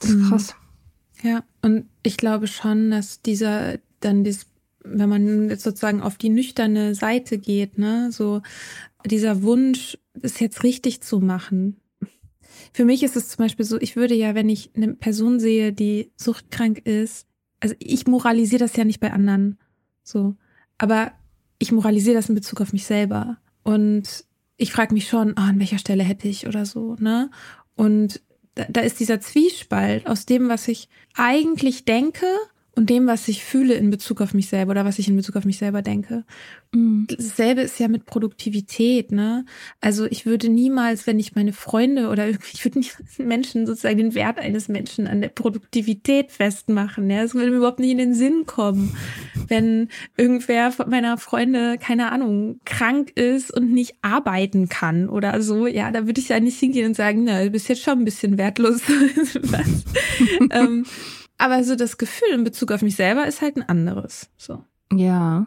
Das 0.00 0.10
ist 0.10 0.16
mhm. 0.16 0.28
krass. 0.28 0.56
Ja, 1.22 1.44
und 1.62 1.88
ich 2.02 2.16
glaube 2.16 2.48
schon, 2.48 2.90
dass 2.90 3.22
dieser, 3.22 3.78
dann 4.00 4.24
dieses, 4.24 4.46
wenn 4.92 5.08
man 5.08 5.50
jetzt 5.50 5.62
sozusagen 5.62 6.02
auf 6.02 6.16
die 6.16 6.28
nüchterne 6.28 6.94
Seite 6.94 7.38
geht, 7.38 7.78
ne, 7.78 8.10
so 8.12 8.42
dieser 9.04 9.42
Wunsch, 9.42 9.98
es 10.20 10.40
jetzt 10.40 10.62
richtig 10.62 11.00
zu 11.00 11.20
machen, 11.20 11.80
für 12.72 12.84
mich 12.84 13.02
ist 13.02 13.16
es 13.16 13.28
zum 13.28 13.44
Beispiel 13.44 13.64
so, 13.64 13.80
ich 13.80 13.96
würde 13.96 14.14
ja, 14.14 14.34
wenn 14.34 14.48
ich 14.48 14.70
eine 14.74 14.94
Person 14.94 15.40
sehe, 15.40 15.72
die 15.72 16.12
suchtkrank 16.16 16.78
ist, 16.78 17.26
also 17.60 17.74
ich 17.78 18.06
moralisiere 18.06 18.60
das 18.60 18.76
ja 18.76 18.84
nicht 18.84 19.00
bei 19.00 19.12
anderen, 19.12 19.58
so, 20.02 20.36
aber 20.76 21.12
ich 21.58 21.72
moralisiere 21.72 22.16
das 22.16 22.28
in 22.28 22.34
Bezug 22.34 22.60
auf 22.60 22.72
mich 22.72 22.86
selber. 22.86 23.38
Und 23.62 24.24
ich 24.56 24.72
frage 24.72 24.94
mich 24.94 25.08
schon, 25.08 25.32
oh, 25.32 25.40
an 25.40 25.58
welcher 25.58 25.78
Stelle 25.78 26.04
hätte 26.04 26.28
ich 26.28 26.46
oder 26.46 26.66
so, 26.66 26.96
ne? 26.98 27.30
Und 27.74 28.22
da, 28.54 28.66
da 28.68 28.80
ist 28.80 29.00
dieser 29.00 29.20
Zwiespalt 29.20 30.06
aus 30.06 30.26
dem, 30.26 30.48
was 30.48 30.68
ich 30.68 30.88
eigentlich 31.14 31.84
denke 31.84 32.26
und 32.78 32.90
dem, 32.90 33.08
was 33.08 33.26
ich 33.26 33.42
fühle 33.42 33.74
in 33.74 33.90
Bezug 33.90 34.20
auf 34.20 34.34
mich 34.34 34.46
selber 34.46 34.70
oder 34.70 34.84
was 34.84 35.00
ich 35.00 35.08
in 35.08 35.16
Bezug 35.16 35.34
auf 35.34 35.44
mich 35.44 35.58
selber 35.58 35.82
denke. 35.82 36.22
Mhm. 36.72 37.08
Dasselbe 37.08 37.62
ist 37.62 37.80
ja 37.80 37.88
mit 37.88 38.06
Produktivität, 38.06 39.10
ne? 39.10 39.44
Also 39.80 40.06
ich 40.06 40.26
würde 40.26 40.48
niemals, 40.48 41.04
wenn 41.08 41.18
ich 41.18 41.34
meine 41.34 41.52
Freunde 41.52 42.08
oder 42.08 42.26
irgendwie, 42.26 42.50
ich 42.54 42.64
würde 42.64 42.78
nicht 42.78 42.96
Menschen 43.18 43.66
sozusagen 43.66 43.96
den 43.96 44.14
Wert 44.14 44.38
eines 44.38 44.68
Menschen 44.68 45.08
an 45.08 45.20
der 45.20 45.30
Produktivität 45.30 46.30
festmachen, 46.30 47.10
ja? 47.10 47.22
Das 47.22 47.34
würde 47.34 47.50
mir 47.50 47.56
überhaupt 47.56 47.80
nicht 47.80 47.90
in 47.90 47.98
den 47.98 48.14
Sinn 48.14 48.46
kommen. 48.46 48.96
Wenn 49.48 49.88
irgendwer 50.16 50.70
von 50.70 50.88
meiner 50.88 51.18
Freunde, 51.18 51.78
keine 51.78 52.12
Ahnung, 52.12 52.60
krank 52.64 53.10
ist 53.16 53.52
und 53.52 53.72
nicht 53.72 53.96
arbeiten 54.02 54.68
kann 54.68 55.08
oder 55.08 55.42
so, 55.42 55.66
ja, 55.66 55.90
da 55.90 56.06
würde 56.06 56.20
ich 56.20 56.28
ja 56.28 56.38
nicht 56.38 56.60
hingehen 56.60 56.86
und 56.86 56.94
sagen, 56.94 57.24
na, 57.24 57.42
du 57.42 57.50
bist 57.50 57.68
jetzt 57.68 57.82
schon 57.82 57.98
ein 57.98 58.04
bisschen 58.04 58.38
wertlos. 58.38 58.82
ähm, 60.52 60.86
aber 61.38 61.62
so 61.64 61.76
das 61.76 61.98
Gefühl 61.98 62.30
in 62.34 62.44
Bezug 62.44 62.72
auf 62.72 62.82
mich 62.82 62.96
selber 62.96 63.26
ist 63.26 63.40
halt 63.40 63.56
ein 63.56 63.68
anderes. 63.68 64.28
So. 64.36 64.64
Ja. 64.92 65.46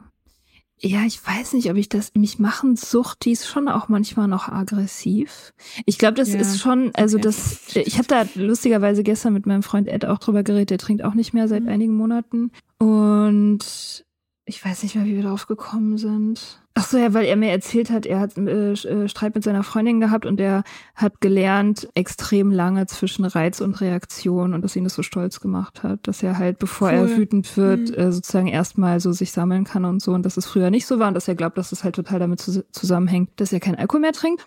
Ja, 0.84 1.04
ich 1.06 1.24
weiß 1.24 1.54
nicht, 1.54 1.70
ob 1.70 1.78
ich 1.78 1.90
das, 1.90 2.12
mich 2.16 2.40
machen 2.40 2.76
Sucht, 2.76 3.26
die 3.26 3.34
ist 3.34 3.48
schon 3.48 3.68
auch 3.68 3.88
manchmal 3.88 4.28
noch 4.28 4.50
aggressiv. 4.50 5.54
Ich 5.86 6.00
glaube, 6.00 6.16
das 6.16 6.34
ja, 6.34 6.40
ist 6.40 6.60
schon, 6.60 6.90
also 6.96 7.18
okay. 7.18 7.26
das, 7.26 7.76
ich 7.76 8.00
habe 8.00 8.08
da 8.08 8.26
lustigerweise 8.34 9.04
gestern 9.04 9.34
mit 9.34 9.46
meinem 9.46 9.62
Freund 9.62 9.88
Ed 9.88 10.06
auch 10.06 10.18
drüber 10.18 10.42
geredet, 10.42 10.72
der 10.72 10.78
trinkt 10.80 11.04
auch 11.04 11.14
nicht 11.14 11.34
mehr 11.34 11.48
seit 11.48 11.64
mhm. 11.64 11.70
einigen 11.70 11.94
Monaten. 11.94 12.52
Und 12.80 14.06
ich 14.52 14.66
weiß 14.66 14.84
nicht 14.84 14.96
mehr, 14.96 15.06
wie 15.06 15.16
wir 15.16 15.24
drauf 15.24 15.48
gekommen 15.48 15.98
sind. 15.98 16.62
Ach 16.74 16.86
so, 16.86 16.98
ja, 16.98 17.14
weil 17.14 17.24
er 17.24 17.38
mir 17.38 17.52
erzählt 17.52 17.90
hat, 17.90 18.06
er 18.06 18.20
hat 18.20 18.38
äh, 18.38 18.74
äh, 18.74 19.08
Streit 19.08 19.34
mit 19.34 19.46
seiner 19.46 19.64
Freundin 19.64 20.02
gehabt 20.02 20.26
und 20.26 20.42
er 20.42 20.66
hat 20.94 21.22
gelernt 21.22 21.88
extrem 21.96 22.52
lange 22.52 22.86
zwischen 22.86 23.24
Reiz 23.24 23.62
und 23.62 23.80
Reaktion 23.80 24.54
und 24.54 24.62
dass 24.62 24.76
ihn 24.76 24.84
das 24.84 24.96
so 24.96 25.04
stolz 25.04 25.40
gemacht 25.40 25.84
hat, 25.84 26.06
dass 26.06 26.22
er 26.22 26.38
halt, 26.38 26.60
bevor 26.60 26.90
cool. 26.90 26.96
er 26.96 27.18
wütend 27.18 27.56
wird, 27.56 27.92
mhm. 27.92 27.96
äh, 27.96 28.12
sozusagen 28.12 28.48
erstmal 28.48 29.00
so 29.00 29.14
sich 29.14 29.32
sammeln 29.32 29.64
kann 29.64 29.86
und 29.86 30.02
so 30.02 30.12
und 30.12 30.26
dass 30.26 30.36
es 30.36 30.46
früher 30.46 30.70
nicht 30.70 30.86
so 30.86 31.00
war 31.00 31.08
und 31.08 31.14
dass 31.14 31.30
er 31.30 31.36
glaubt, 31.36 31.58
dass 31.58 31.72
es 31.72 31.86
halt 31.86 31.96
total 31.96 32.20
damit 32.20 32.42
zu 32.42 32.66
zusammenhängt, 32.72 33.40
dass 33.40 33.54
er 33.54 33.62
kein 33.62 33.76
Alkohol 33.76 34.02
mehr 34.02 34.14
trinkt. 34.14 34.46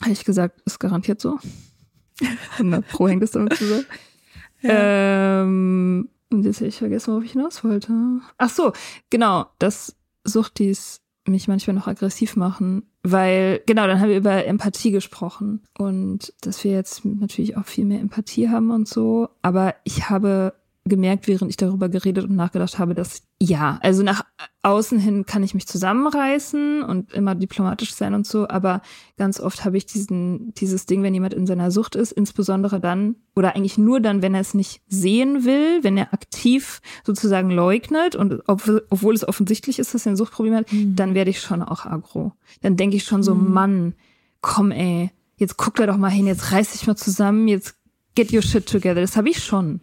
Habe 0.00 0.12
ich 0.12 0.24
gesagt, 0.24 0.62
ist 0.64 0.78
garantiert 0.78 1.20
so. 1.20 1.38
100 2.52 2.88
Pro 2.88 3.08
hängt 3.08 3.22
es 3.22 3.32
damit 3.32 3.56
zusammen. 3.56 3.84
Ja. 4.62 5.42
Ähm, 5.42 6.08
und 6.36 6.44
jetzt 6.44 6.58
habe 6.58 6.68
ich 6.68 6.76
vergessen, 6.76 7.12
worauf 7.12 7.24
ich 7.24 7.32
hinaus 7.32 7.64
wollte. 7.64 7.92
Ach 8.38 8.50
so, 8.50 8.72
genau, 9.10 9.46
das 9.58 9.96
Suchtis 10.24 11.00
mich 11.28 11.48
manchmal 11.48 11.74
noch 11.74 11.88
aggressiv 11.88 12.36
machen, 12.36 12.84
weil, 13.02 13.60
genau, 13.66 13.86
dann 13.86 14.00
haben 14.00 14.10
wir 14.10 14.16
über 14.16 14.44
Empathie 14.46 14.90
gesprochen 14.90 15.62
und 15.78 16.32
dass 16.40 16.62
wir 16.62 16.72
jetzt 16.72 17.04
natürlich 17.04 17.56
auch 17.56 17.64
viel 17.64 17.84
mehr 17.84 18.00
Empathie 18.00 18.48
haben 18.48 18.70
und 18.70 18.88
so, 18.88 19.28
aber 19.42 19.74
ich 19.84 20.08
habe 20.08 20.54
gemerkt, 20.88 21.28
während 21.28 21.50
ich 21.50 21.56
darüber 21.56 21.88
geredet 21.88 22.24
und 22.24 22.36
nachgedacht 22.36 22.78
habe, 22.78 22.94
dass 22.94 23.22
ja, 23.40 23.78
also 23.82 24.02
nach 24.02 24.24
außen 24.62 24.98
hin 24.98 25.26
kann 25.26 25.42
ich 25.42 25.52
mich 25.52 25.66
zusammenreißen 25.66 26.82
und 26.82 27.12
immer 27.12 27.34
diplomatisch 27.34 27.94
sein 27.94 28.14
und 28.14 28.26
so, 28.26 28.48
aber 28.48 28.82
ganz 29.16 29.40
oft 29.40 29.64
habe 29.64 29.76
ich 29.76 29.86
diesen, 29.86 30.54
dieses 30.54 30.86
Ding, 30.86 31.02
wenn 31.02 31.12
jemand 31.14 31.34
in 31.34 31.46
seiner 31.46 31.70
Sucht 31.70 31.96
ist, 31.96 32.12
insbesondere 32.12 32.80
dann, 32.80 33.16
oder 33.34 33.54
eigentlich 33.54 33.78
nur 33.78 34.00
dann, 34.00 34.22
wenn 34.22 34.34
er 34.34 34.40
es 34.40 34.54
nicht 34.54 34.80
sehen 34.88 35.44
will, 35.44 35.82
wenn 35.82 35.96
er 35.96 36.14
aktiv 36.14 36.80
sozusagen 37.04 37.50
leugnet 37.50 38.16
und 38.16 38.42
ob, 38.46 38.62
obwohl 38.88 39.14
es 39.14 39.26
offensichtlich 39.26 39.78
ist, 39.78 39.94
dass 39.94 40.06
er 40.06 40.12
ein 40.12 40.16
Suchtproblem 40.16 40.54
hat, 40.54 40.72
mhm. 40.72 40.96
dann 40.96 41.14
werde 41.14 41.30
ich 41.30 41.40
schon 41.40 41.62
auch 41.62 41.84
aggro. 41.84 42.32
Dann 42.62 42.76
denke 42.76 42.96
ich 42.96 43.04
schon 43.04 43.22
so, 43.22 43.34
mhm. 43.34 43.52
Mann, 43.52 43.94
komm 44.40 44.70
ey, 44.70 45.10
jetzt 45.36 45.56
guck 45.56 45.74
da 45.76 45.86
doch 45.86 45.98
mal 45.98 46.08
hin, 46.08 46.26
jetzt 46.26 46.52
reiß 46.52 46.72
dich 46.72 46.86
mal 46.86 46.96
zusammen, 46.96 47.48
jetzt 47.48 47.76
get 48.14 48.32
your 48.32 48.42
shit 48.42 48.66
together. 48.66 49.00
Das 49.00 49.16
habe 49.16 49.28
ich 49.28 49.44
schon. 49.44 49.80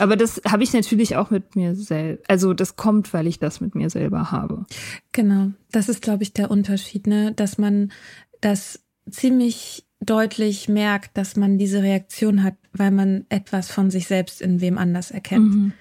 Aber 0.00 0.16
das 0.16 0.40
habe 0.46 0.62
ich 0.62 0.72
natürlich 0.72 1.16
auch 1.16 1.30
mit 1.30 1.56
mir 1.56 1.74
selbst. 1.74 2.28
Also 2.28 2.54
das 2.54 2.76
kommt, 2.76 3.12
weil 3.12 3.26
ich 3.26 3.38
das 3.38 3.60
mit 3.60 3.74
mir 3.74 3.90
selber 3.90 4.30
habe. 4.30 4.66
Genau. 5.12 5.50
Das 5.70 5.88
ist, 5.88 6.02
glaube 6.02 6.22
ich, 6.22 6.32
der 6.32 6.50
Unterschied, 6.50 7.06
ne? 7.06 7.32
Dass 7.32 7.58
man 7.58 7.92
das 8.40 8.80
ziemlich 9.10 9.86
deutlich 10.00 10.68
merkt, 10.68 11.16
dass 11.16 11.36
man 11.36 11.58
diese 11.58 11.82
Reaktion 11.82 12.42
hat, 12.42 12.56
weil 12.72 12.90
man 12.90 13.26
etwas 13.28 13.70
von 13.70 13.90
sich 13.90 14.06
selbst 14.06 14.40
in 14.40 14.60
wem 14.60 14.78
anders 14.78 15.10
erkennt. 15.10 15.54
Mhm. 15.54 15.72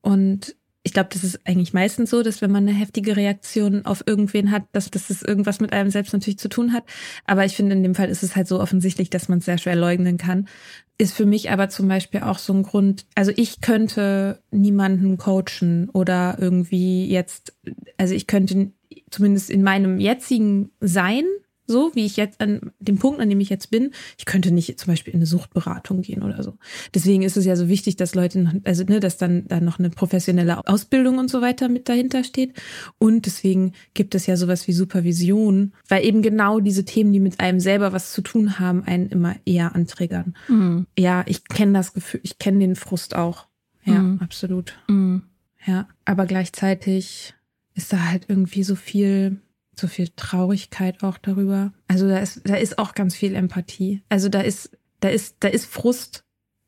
Und 0.00 0.56
ich 0.88 0.94
glaube, 0.94 1.10
das 1.12 1.22
ist 1.22 1.46
eigentlich 1.46 1.74
meistens 1.74 2.08
so, 2.08 2.22
dass 2.22 2.40
wenn 2.40 2.50
man 2.50 2.66
eine 2.66 2.76
heftige 2.76 3.14
Reaktion 3.14 3.84
auf 3.84 4.02
irgendwen 4.06 4.50
hat, 4.50 4.64
dass, 4.72 4.90
dass 4.90 5.08
das 5.08 5.20
irgendwas 5.20 5.60
mit 5.60 5.74
einem 5.74 5.90
selbst 5.90 6.14
natürlich 6.14 6.38
zu 6.38 6.48
tun 6.48 6.72
hat. 6.72 6.84
Aber 7.26 7.44
ich 7.44 7.54
finde, 7.54 7.74
in 7.76 7.82
dem 7.82 7.94
Fall 7.94 8.08
ist 8.08 8.22
es 8.22 8.34
halt 8.34 8.48
so 8.48 8.58
offensichtlich, 8.58 9.10
dass 9.10 9.28
man 9.28 9.40
es 9.40 9.44
sehr 9.44 9.58
schwer 9.58 9.76
leugnen 9.76 10.16
kann. 10.16 10.48
Ist 10.96 11.14
für 11.14 11.26
mich 11.26 11.50
aber 11.50 11.68
zum 11.68 11.88
Beispiel 11.88 12.20
auch 12.20 12.38
so 12.38 12.54
ein 12.54 12.62
Grund, 12.62 13.04
also 13.14 13.32
ich 13.36 13.60
könnte 13.60 14.42
niemanden 14.50 15.18
coachen 15.18 15.90
oder 15.90 16.38
irgendwie 16.40 17.06
jetzt, 17.06 17.54
also 17.98 18.14
ich 18.14 18.26
könnte 18.26 18.72
zumindest 19.10 19.50
in 19.50 19.62
meinem 19.62 20.00
jetzigen 20.00 20.70
Sein 20.80 21.24
so 21.68 21.94
wie 21.94 22.06
ich 22.06 22.16
jetzt 22.16 22.40
an 22.40 22.72
dem 22.80 22.98
Punkt, 22.98 23.20
an 23.20 23.28
dem 23.28 23.40
ich 23.40 23.50
jetzt 23.50 23.70
bin, 23.70 23.92
ich 24.16 24.24
könnte 24.24 24.50
nicht 24.50 24.80
zum 24.80 24.92
Beispiel 24.92 25.12
in 25.12 25.18
eine 25.18 25.26
Suchtberatung 25.26 26.00
gehen 26.00 26.22
oder 26.22 26.42
so. 26.42 26.54
Deswegen 26.94 27.22
ist 27.22 27.36
es 27.36 27.44
ja 27.44 27.54
so 27.56 27.68
wichtig, 27.68 27.96
dass 27.96 28.14
Leute, 28.14 28.60
also 28.64 28.84
ne, 28.84 29.00
dass 29.00 29.18
dann 29.18 29.46
da 29.46 29.60
noch 29.60 29.78
eine 29.78 29.90
professionelle 29.90 30.66
Ausbildung 30.66 31.18
und 31.18 31.30
so 31.30 31.42
weiter 31.42 31.68
mit 31.68 31.88
dahinter 31.88 32.24
steht. 32.24 32.54
Und 32.98 33.26
deswegen 33.26 33.72
gibt 33.92 34.14
es 34.14 34.26
ja 34.26 34.36
sowas 34.36 34.66
wie 34.66 34.72
Supervision, 34.72 35.74
weil 35.88 36.04
eben 36.04 36.22
genau 36.22 36.58
diese 36.58 36.84
Themen, 36.86 37.12
die 37.12 37.20
mit 37.20 37.38
einem 37.38 37.60
selber 37.60 37.92
was 37.92 38.12
zu 38.12 38.22
tun 38.22 38.58
haben, 38.58 38.84
einen 38.84 39.10
immer 39.10 39.36
eher 39.44 39.74
anträgern. 39.74 40.34
Mhm. 40.48 40.86
Ja, 40.98 41.22
ich 41.26 41.44
kenne 41.44 41.74
das 41.74 41.92
Gefühl, 41.92 42.20
ich 42.22 42.38
kenne 42.38 42.60
den 42.60 42.76
Frust 42.76 43.14
auch. 43.14 43.46
Ja, 43.84 44.00
mhm. 44.00 44.20
absolut. 44.20 44.74
Mhm. 44.88 45.22
Ja, 45.66 45.86
aber 46.06 46.24
gleichzeitig 46.24 47.34
ist 47.74 47.92
da 47.92 48.08
halt 48.08 48.24
irgendwie 48.28 48.62
so 48.62 48.74
viel 48.74 49.40
so 49.78 49.86
viel 49.86 50.08
Traurigkeit 50.16 51.02
auch 51.02 51.18
darüber. 51.18 51.72
Also 51.88 52.08
da 52.08 52.18
ist, 52.18 52.42
da 52.44 52.56
ist 52.56 52.78
auch 52.78 52.94
ganz 52.94 53.14
viel 53.14 53.34
Empathie. 53.34 54.02
Also 54.08 54.28
da 54.28 54.40
ist, 54.40 54.76
da 55.00 55.08
ist, 55.08 55.36
da 55.40 55.48
ist 55.48 55.66
Frust 55.66 56.24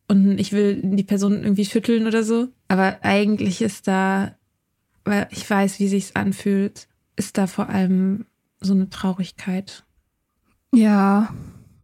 und 0.09 0.39
ich 0.39 0.53
will 0.53 0.81
die 0.83 1.05
Person 1.05 1.43
irgendwie 1.43 1.65
schütteln 1.65 2.07
oder 2.07 2.23
so. 2.23 2.49
Aber 2.69 2.99
eigentlich 3.03 3.63
ist 3.63 3.87
da, 3.89 4.37
weil 5.05 5.29
ich 5.31 5.49
weiß, 5.49 5.79
wie 5.79 5.89
sich's 5.89 6.17
anfühlt, 6.17 6.89
ist 7.17 7.39
da 7.39 7.47
vor 7.47 7.69
allem 7.69 8.27
so 8.61 8.73
eine 8.73 8.91
Traurigkeit. 8.91 9.85
Ja, 10.75 11.35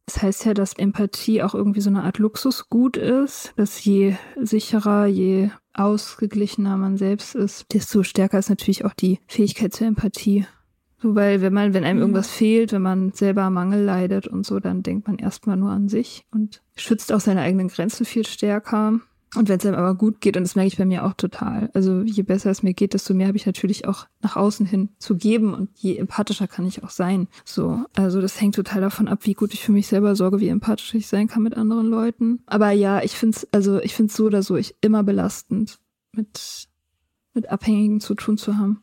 das 0.07 0.23
heißt 0.23 0.45
ja, 0.45 0.55
dass 0.55 0.75
Empathie 0.75 1.43
auch 1.43 1.55
irgendwie 1.55 1.81
so 1.81 1.91
eine 1.91 2.05
Art 2.05 2.19
Luxusgut 2.19 2.97
ist, 2.97 3.53
dass 3.57 3.85
je 3.85 4.15
sicherer, 4.41 5.07
je 5.07 5.51
ausgeglichener 5.75 6.77
man 6.77 6.97
selbst 6.97 7.35
ist, 7.35 7.67
desto 7.73 8.03
stärker 8.03 8.39
ist 8.39 8.49
natürlich 8.49 8.85
auch 8.85 8.95
die 8.95 9.19
Fähigkeit 9.27 9.75
zur 9.75 9.89
Empathie. 9.89 10.47
Weil 11.15 11.41
wenn 11.41 11.53
man, 11.53 11.75
wenn 11.75 11.85
einem 11.85 12.01
irgendwas 12.01 12.31
fehlt, 12.31 12.73
wenn 12.73 12.83
man 12.83 13.13
selber 13.13 13.49
Mangel 13.51 13.85
leidet 13.85 14.27
und 14.27 14.45
so, 14.45 14.61
dann 14.61 14.83
denkt 14.83 15.07
man 15.07 15.19
erstmal 15.19 15.57
nur 15.57 15.71
an 15.71 15.89
sich 15.89 16.25
und 16.33 16.63
schützt 16.77 17.13
auch 17.13 17.21
seine 17.21 17.43
eigenen 17.43 17.69
Grenzen 17.69 18.05
viel 18.05 18.27
stärker. 18.27 19.01
Und 19.35 19.49
wenn 19.49 19.59
es 19.59 19.67
einem 19.67 19.77
aber 19.77 19.95
gut 19.95 20.21
geht, 20.21 20.37
und 20.37 20.45
das 20.45 20.57
merke 20.57 20.69
ich 20.69 20.79
bei 20.79 20.87
mir 20.87 21.05
auch 21.05 21.13
total, 21.13 21.69
also 21.75 22.01
je 22.03 22.23
besser 22.23 22.51
es 22.51 22.63
mir 22.63 22.73
geht, 22.73 22.95
desto 22.95 23.13
mehr 23.13 23.27
habe 23.29 23.37
ich 23.37 23.45
natürlich 23.45 23.87
auch 23.87 24.07
nach 24.23 24.37
außen 24.37 24.65
hin 24.65 24.89
zu 24.99 25.17
geben 25.17 25.53
und 25.53 25.69
je 25.75 25.97
empathischer 25.97 26.47
kann 26.47 26.67
ich 26.67 26.83
auch 26.83 26.91
sein. 26.91 27.29
So, 27.45 27.85
also 27.97 28.21
das 28.21 28.41
hängt 28.41 28.55
total 28.55 28.81
davon 28.81 29.09
ab, 29.09 29.21
wie 29.23 29.35
gut 29.35 29.53
ich 29.53 29.63
für 29.63 29.73
mich 29.73 29.89
selber 29.89 30.17
sorge, 30.17 30.41
wie 30.41 30.49
empathisch 30.49 30.95
ich 30.95 31.07
sein 31.07 31.29
kann 31.29 31.43
mit 31.43 31.57
anderen 31.57 31.87
Leuten. 31.87 32.41
Aber 32.47 32.71
ja, 32.71 33.03
ich 33.03 33.13
finde 33.13 33.37
es, 33.37 33.49
also 33.53 33.79
ich 33.81 33.95
finde 33.95 34.11
es 34.11 34.17
so 34.17 34.25
oder 34.25 34.43
so 34.43 34.57
ich 34.57 34.77
immer 34.81 35.03
belastend, 35.03 35.79
mit 36.13 36.69
mit 37.37 37.51
Abhängigen 37.51 38.01
zu 38.01 38.15
tun 38.15 38.37
zu 38.39 38.57
haben. 38.57 38.83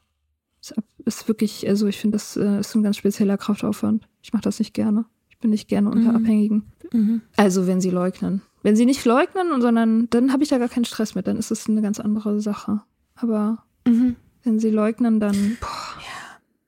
Ist, 0.63 0.73
ist 1.05 1.27
wirklich, 1.27 1.67
also 1.67 1.87
ich 1.87 1.97
finde, 1.97 2.15
das 2.15 2.37
äh, 2.37 2.59
ist 2.61 2.73
ein 2.73 2.83
ganz 2.83 2.95
spezieller 2.97 3.37
Kraftaufwand. 3.37 4.07
Ich 4.21 4.31
mache 4.31 4.43
das 4.43 4.59
nicht 4.59 4.73
gerne. 4.73 5.05
Ich 5.29 5.37
bin 5.39 5.49
nicht 5.49 5.67
gerne 5.67 5.89
unter 5.91 6.11
Mhm. 6.11 6.15
Abhängigen. 6.15 6.63
Mhm. 6.93 7.21
Also 7.35 7.67
wenn 7.67 7.81
sie 7.81 7.89
leugnen. 7.89 8.41
Wenn 8.61 8.77
sie 8.77 8.85
nicht 8.85 9.03
leugnen, 9.03 9.61
sondern 9.61 10.09
dann 10.09 10.31
habe 10.31 10.43
ich 10.43 10.49
da 10.49 10.57
gar 10.57 10.69
keinen 10.69 10.85
Stress 10.85 11.15
mit, 11.15 11.27
dann 11.27 11.35
ist 11.35 11.51
es 11.51 11.67
eine 11.67 11.81
ganz 11.81 11.99
andere 11.99 12.39
Sache. 12.39 12.81
Aber 13.15 13.65
Mhm. 13.85 14.15
wenn 14.43 14.59
sie 14.59 14.69
leugnen, 14.69 15.19
dann. 15.19 15.57
Boah. 15.59 15.67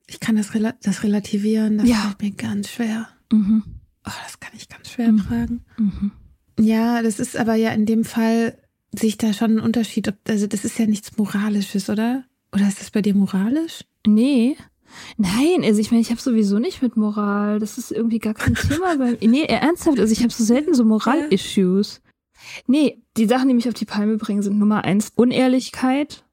Ich 0.08 0.20
kann 0.20 0.36
das, 0.36 0.54
rela 0.54 0.74
das 0.84 1.04
relativieren, 1.04 1.78
das 1.78 1.88
Ja. 1.90 1.96
fällt 1.96 2.22
mir 2.22 2.32
ganz 2.32 2.70
schwer. 2.70 3.08
Mhm. 3.32 3.64
Oh, 4.06 4.12
das 4.26 4.40
kann 4.42 4.52
ich 4.56 4.68
ganz 4.70 4.92
schwer 4.92 5.12
Mhm. 5.14 5.18
tragen. 5.20 5.62
Mhm. 5.78 6.12
Ja, 6.60 7.02
das 7.02 7.20
ist 7.20 7.36
aber 7.38 7.56
ja 7.56 7.72
in 7.72 7.86
dem 7.86 8.04
Fall, 8.04 8.58
sehe 8.94 9.10
ich 9.10 9.18
da 9.18 9.34
schon 9.34 9.52
einen 9.52 9.60
Unterschied. 9.62 10.14
Also 10.28 10.48
das 10.48 10.64
ist 10.66 10.78
ja 10.78 10.86
nichts 10.86 11.18
Moralisches, 11.18 11.90
oder? 11.90 12.24
Oder 12.56 12.70
ist 12.70 12.80
das 12.80 12.90
bei 12.90 13.02
dir 13.02 13.14
moralisch? 13.14 13.84
Nee. 14.08 14.56
Nein, 15.18 15.64
also 15.64 15.82
ich 15.82 15.92
meine, 15.92 16.02
ich 16.02 16.10
habe 16.10 16.22
sowieso 16.22 16.58
nicht 16.58 16.82
mit 16.82 16.96
Moral. 16.96 17.60
Das 17.60 17.78
ist 17.78 17.92
irgendwie 17.92 18.20
gar 18.20 18.34
kein 18.34 18.56
Thema 18.56 18.98
bei 18.98 19.12
mir. 19.12 19.28
Nee, 19.28 19.44
ernsthaft, 19.44 20.00
also 20.00 20.14
ich 20.14 20.22
habe 20.22 20.32
so 20.32 20.44
selten 20.44 20.74
so 20.74 20.86
Moral-Issues. 20.86 22.02
Nee, 22.66 23.02
die 23.18 23.26
Sachen, 23.26 23.50
die 23.50 23.54
mich 23.56 23.68
auf 23.68 23.74
die 23.74 23.86
Palme 23.86 24.16
bringen, 24.16 24.42
sind 24.42 24.58
Nummer 24.58 24.86
eins 24.86 25.12
Unehrlichkeit. 25.16 26.24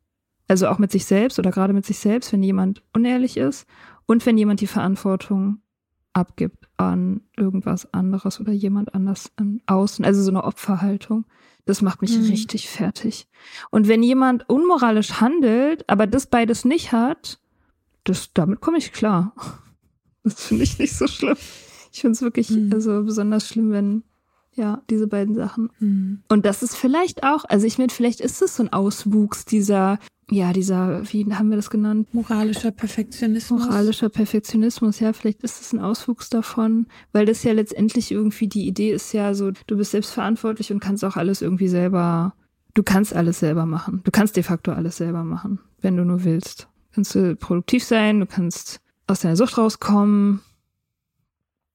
Also 0.47 0.69
auch 0.69 0.79
mit 0.79 0.93
sich 0.93 1.07
selbst 1.07 1.41
oder 1.41 1.51
gerade 1.51 1.73
mit 1.73 1.87
sich 1.87 1.99
selbst, 1.99 2.33
wenn 2.33 2.43
jemand 2.43 2.83
unehrlich 2.93 3.37
ist. 3.37 3.67
Und 4.07 4.25
wenn 4.25 4.39
jemand 4.39 4.61
die 4.61 4.67
Verantwortung 4.69 5.61
abgibt 6.13 6.62
an 6.91 7.21
irgendwas 7.37 7.93
anderes 7.95 8.41
oder 8.41 8.53
jemand 8.53 8.95
anders 8.95 9.31
im 9.39 9.61
Außen. 9.67 10.05
Also 10.05 10.23
so 10.23 10.31
eine 10.31 10.45
Opferhaltung. 10.45 11.25
Das 11.65 11.81
macht 11.83 12.03
mich 12.03 12.19
Mhm. 12.19 12.25
richtig 12.27 12.69
fertig. 12.69 13.29
Und 13.71 13.87
wenn 13.89 14.03
jemand 14.03 14.49
unmoralisch 14.49 15.21
handelt, 15.21 15.89
aber 15.89 16.07
das 16.09 16.27
beides 16.27 16.65
nicht 16.65 16.91
hat, 16.93 17.39
das, 18.05 18.33
damit 18.35 18.61
komme 18.61 18.79
ich 18.79 18.93
klar. 18.93 19.35
Das 20.25 20.41
finde 20.45 20.63
ich 20.63 20.79
nicht 20.79 20.95
so 20.95 21.09
schlimm. 21.09 21.37
Ich 21.93 22.01
finde 22.01 22.13
es 22.13 22.23
wirklich 22.23 22.49
Mhm. 22.51 22.71
also 22.73 23.03
besonders 23.03 23.49
schlimm, 23.49 23.73
wenn, 23.73 24.05
ja, 24.55 24.83
diese 24.91 25.07
beiden 25.07 25.35
Sachen. 25.35 25.71
Hm. 25.79 26.23
Und 26.29 26.47
das 26.47 26.63
ist 26.63 26.77
vielleicht 26.77 27.25
auch, 27.25 27.45
also 27.49 27.67
ich 27.67 27.79
meine, 27.79 27.91
vielleicht 27.91 28.21
ist 28.21 28.43
es 28.43 28.57
so 28.57 28.65
ein 28.65 28.73
Auswuchs 28.73 29.45
dieser, 29.45 29.99
ja, 30.31 30.53
dieser, 30.53 31.03
wie 31.13 31.25
haben 31.33 31.49
wir 31.49 31.57
das 31.57 31.71
genannt? 31.71 32.13
Moralischer 32.13 32.71
Perfektionismus. 32.71 33.65
Moralischer 33.65 34.09
Perfektionismus, 34.09 35.01
ja, 35.01 35.13
vielleicht 35.13 35.43
ist 35.43 35.61
es 35.61 35.73
ein 35.73 35.81
Auswuchs 35.81 36.29
davon, 36.29 36.87
weil 37.13 37.27
das 37.27 37.43
ja 37.45 37.53
letztendlich 37.53 38.11
irgendwie 38.11 38.49
die 38.49 38.67
Idee 38.67 38.93
ist 38.93 39.13
ja 39.13 39.35
so, 39.35 39.53
du 39.67 39.77
bist 39.77 39.93
selbstverantwortlich 39.93 40.73
und 40.73 40.81
kannst 40.81 41.05
auch 41.05 41.17
alles 41.17 41.43
irgendwie 41.43 41.69
selber, 41.69 42.35
du 42.75 42.83
kannst 42.83 43.15
alles 43.15 43.41
selber 43.41 43.67
machen. 43.67 44.03
Du 44.05 44.11
kannst 44.11 44.37
de 44.37 44.43
facto 44.43 44.73
alles 44.73 44.99
selber 44.99 45.25
machen, 45.25 45.61
wenn 45.81 45.97
du 45.97 46.05
nur 46.05 46.25
willst. 46.25 46.69
Kannst 46.95 47.15
du 47.15 47.37
produktiv 47.37 47.85
sein, 47.85 48.21
du 48.21 48.27
kannst 48.27 48.81
aus 49.07 49.21
deiner 49.21 49.37
Sucht 49.37 49.57
rauskommen, 49.57 50.41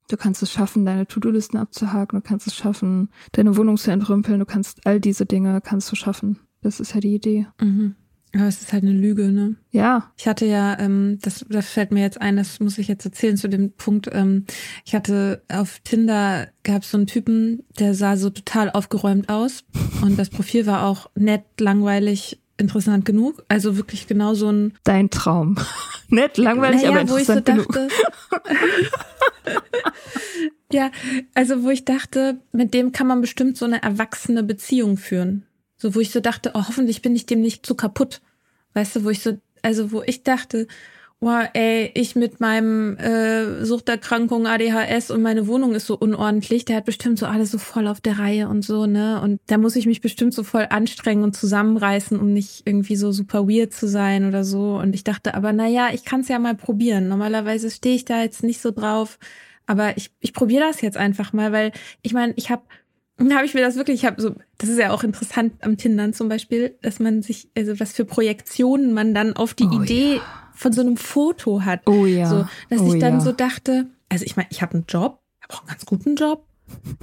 du 0.08 0.18
kannst 0.18 0.42
es 0.42 0.52
schaffen, 0.52 0.86
deine 0.86 1.08
To-Do-Listen 1.08 1.58
abzuhaken, 1.58 2.20
du 2.20 2.28
kannst 2.28 2.48
es 2.48 2.56
schaffen, 2.56 3.10
deine 3.34 3.58
Wohnung 3.58 3.78
zu 3.78 3.92
entrümpeln, 3.92 4.40
du 4.40 4.46
kannst 4.46 4.86
all 4.86 5.00
diese 5.00 5.26
Dinge 5.26 5.62
kannst 5.62 5.92
du 5.92 5.96
schaffen. 5.96 6.40
Das 6.62 6.80
ist 6.80 6.94
ja 6.94 7.00
die 7.00 7.16
Idee. 7.16 7.48
Mhm. 7.62 7.96
Aber 8.34 8.48
es 8.48 8.62
ist 8.62 8.74
halt 8.74 8.84
eine 8.84 8.92
Lüge, 8.92 9.32
ne? 9.32 9.56
Ja. 9.72 10.12
Ich 10.18 10.28
hatte 10.28 10.46
ja, 10.46 10.78
ähm, 10.80 11.18
das, 11.22 11.46
das 11.50 11.68
fällt 11.68 11.92
mir 11.92 12.02
jetzt 12.02 12.22
ein, 12.22 12.36
das 12.36 12.60
muss 12.60 12.78
ich 12.78 12.88
jetzt 12.88 13.06
erzählen 13.06 13.38
zu 13.38 13.48
dem 13.48 13.72
Punkt. 13.72 14.10
Ähm, 14.12 14.46
ich 14.86 14.96
hatte 14.96 15.44
auf 15.50 15.80
Tinder 15.80 16.48
gab 16.64 16.84
es 16.84 16.92
so 16.92 16.98
einen 16.98 17.08
Typen, 17.08 17.64
der 17.80 17.94
sah 17.94 18.18
so 18.18 18.30
total 18.30 18.70
aufgeräumt 18.70 19.30
aus 19.30 19.64
und 20.02 20.20
das 20.20 20.30
Profil 20.30 20.66
war 20.66 20.86
auch 20.86 21.10
nett, 21.16 21.46
langweilig, 21.60 22.42
interessant 22.58 23.06
genug. 23.06 23.44
Also 23.48 23.78
wirklich 23.78 24.08
genau 24.08 24.34
so 24.34 24.50
ein 24.52 24.74
Dein 24.84 25.10
Traum. 25.10 25.56
Nett, 26.10 26.38
langweilig, 26.38 26.84
naja, 26.84 27.00
aber 27.00 27.10
wo 27.10 27.18
ich 27.18 27.28
so 27.28 27.34
interessant 27.34 27.70
genug. 27.70 27.90
dachte. 28.34 28.96
ja, 30.72 30.92
also 31.34 31.64
wo 31.64 31.70
ich 31.70 31.86
dachte, 31.86 32.40
mit 32.52 32.74
dem 32.74 32.92
kann 32.92 33.08
man 33.08 33.22
bestimmt 33.22 33.58
so 33.58 33.66
eine 33.66 33.82
erwachsene 33.82 34.44
Beziehung 34.44 34.98
führen. 34.98 35.46
So, 35.78 35.96
wo 35.96 36.00
ich 36.00 36.12
so 36.12 36.20
dachte, 36.20 36.52
oh, 36.56 36.64
hoffentlich 36.68 37.02
bin 37.02 37.16
ich 37.16 37.26
dem 37.26 37.42
nicht 37.42 37.66
zu 37.66 37.76
kaputt. 37.76 38.22
Weißt 38.74 38.96
du, 38.96 39.04
wo 39.04 39.10
ich 39.10 39.22
so, 39.22 39.38
also 39.62 39.92
wo 39.92 40.02
ich 40.02 40.24
dachte, 40.24 40.68
wow, 41.20 41.48
ey, 41.54 41.92
ich 41.96 42.16
mit 42.16 42.40
meinem 42.40 42.96
äh, 42.98 43.66
Suchterkrankung, 43.66 44.46
ADHS 44.46 45.10
und 45.10 45.22
meine 45.24 45.48
Wohnung 45.48 45.74
ist 45.74 45.88
so 45.88 45.98
unordentlich, 45.98 46.66
der 46.66 46.78
hat 46.78 46.86
bestimmt 46.86 47.18
so 47.18 47.26
alles 47.26 47.50
so 47.50 47.58
voll 47.58 47.88
auf 47.88 48.02
der 48.02 48.20
Reihe 48.20 48.48
und 48.48 48.64
so, 48.64 48.86
ne? 48.86 49.20
Und 49.22 49.40
da 49.48 49.58
muss 49.58 49.76
ich 49.76 49.88
mich 49.88 50.02
bestimmt 50.02 50.34
so 50.36 50.44
voll 50.44 50.68
anstrengen 50.70 51.24
und 51.24 51.36
zusammenreißen, 51.36 52.20
um 52.20 52.34
nicht 52.34 52.64
irgendwie 52.66 52.96
so 52.96 53.12
super 53.12 53.48
weird 53.48 53.74
zu 53.74 53.88
sein 53.88 54.28
oder 54.28 54.44
so. 54.44 54.78
Und 54.78 54.94
ich 54.94 55.04
dachte 55.04 55.34
aber, 55.34 55.54
na 55.54 55.68
ja, 55.68 55.90
ich 55.92 56.06
kann 56.06 56.22
es 56.22 56.28
ja 56.28 56.38
mal 56.38 56.56
probieren. 56.56 57.08
Normalerweise 57.08 57.72
stehe 57.72 57.96
ich 57.96 58.06
da 58.06 58.22
jetzt 58.22 58.44
nicht 58.44 58.62
so 58.62 58.72
drauf, 58.72 59.18
aber 59.68 59.96
ich, 59.98 60.12
ich 60.20 60.34
probiere 60.34 60.66
das 60.66 60.82
jetzt 60.82 60.98
einfach 60.98 61.34
mal, 61.34 61.52
weil 61.52 61.72
ich 62.02 62.14
meine, 62.14 62.34
ich 62.36 62.50
habe 62.50 62.64
dann 63.18 63.34
habe 63.34 63.46
ich 63.46 63.56
mir 63.56 63.62
das 63.62 63.76
wirklich, 63.76 64.02
ich 64.02 64.06
habe 64.06 64.22
so, 64.22 64.36
das 64.60 64.70
ist 64.70 64.78
ja 64.78 64.92
auch 64.92 65.04
interessant 65.04 65.54
am 65.62 65.78
Tindern 65.78 66.14
zum 66.14 66.30
Beispiel, 66.30 66.78
dass 66.84 67.00
man 67.00 67.24
sich, 67.24 67.50
also 67.58 67.80
was 67.80 67.94
für 67.94 68.06
Projektionen 68.06 68.94
man 68.94 69.16
dann 69.16 69.34
auf 69.34 69.56
die 69.56 69.66
Oh 69.66 69.82
Idee 69.82 70.22
von 70.54 70.72
so 70.72 70.82
einem 70.82 70.98
Foto 70.98 71.62
hat. 71.62 71.82
Oh 71.88 72.06
ja. 72.06 72.28
So, 72.28 72.48
dass 72.70 72.82
oh 72.82 72.94
ich 72.94 73.00
dann 73.00 73.16
ja. 73.16 73.20
so 73.22 73.32
dachte, 73.32 73.88
also 74.10 74.24
ich 74.24 74.36
meine, 74.36 74.50
ich 74.52 74.62
habe 74.62 74.76
einen 74.76 74.86
Job, 74.88 75.20
ich 75.40 75.44
habe 75.44 75.54
auch 75.56 75.62
einen 75.62 75.70
ganz 75.70 75.86
guten 75.86 76.16
Job, 76.16 76.46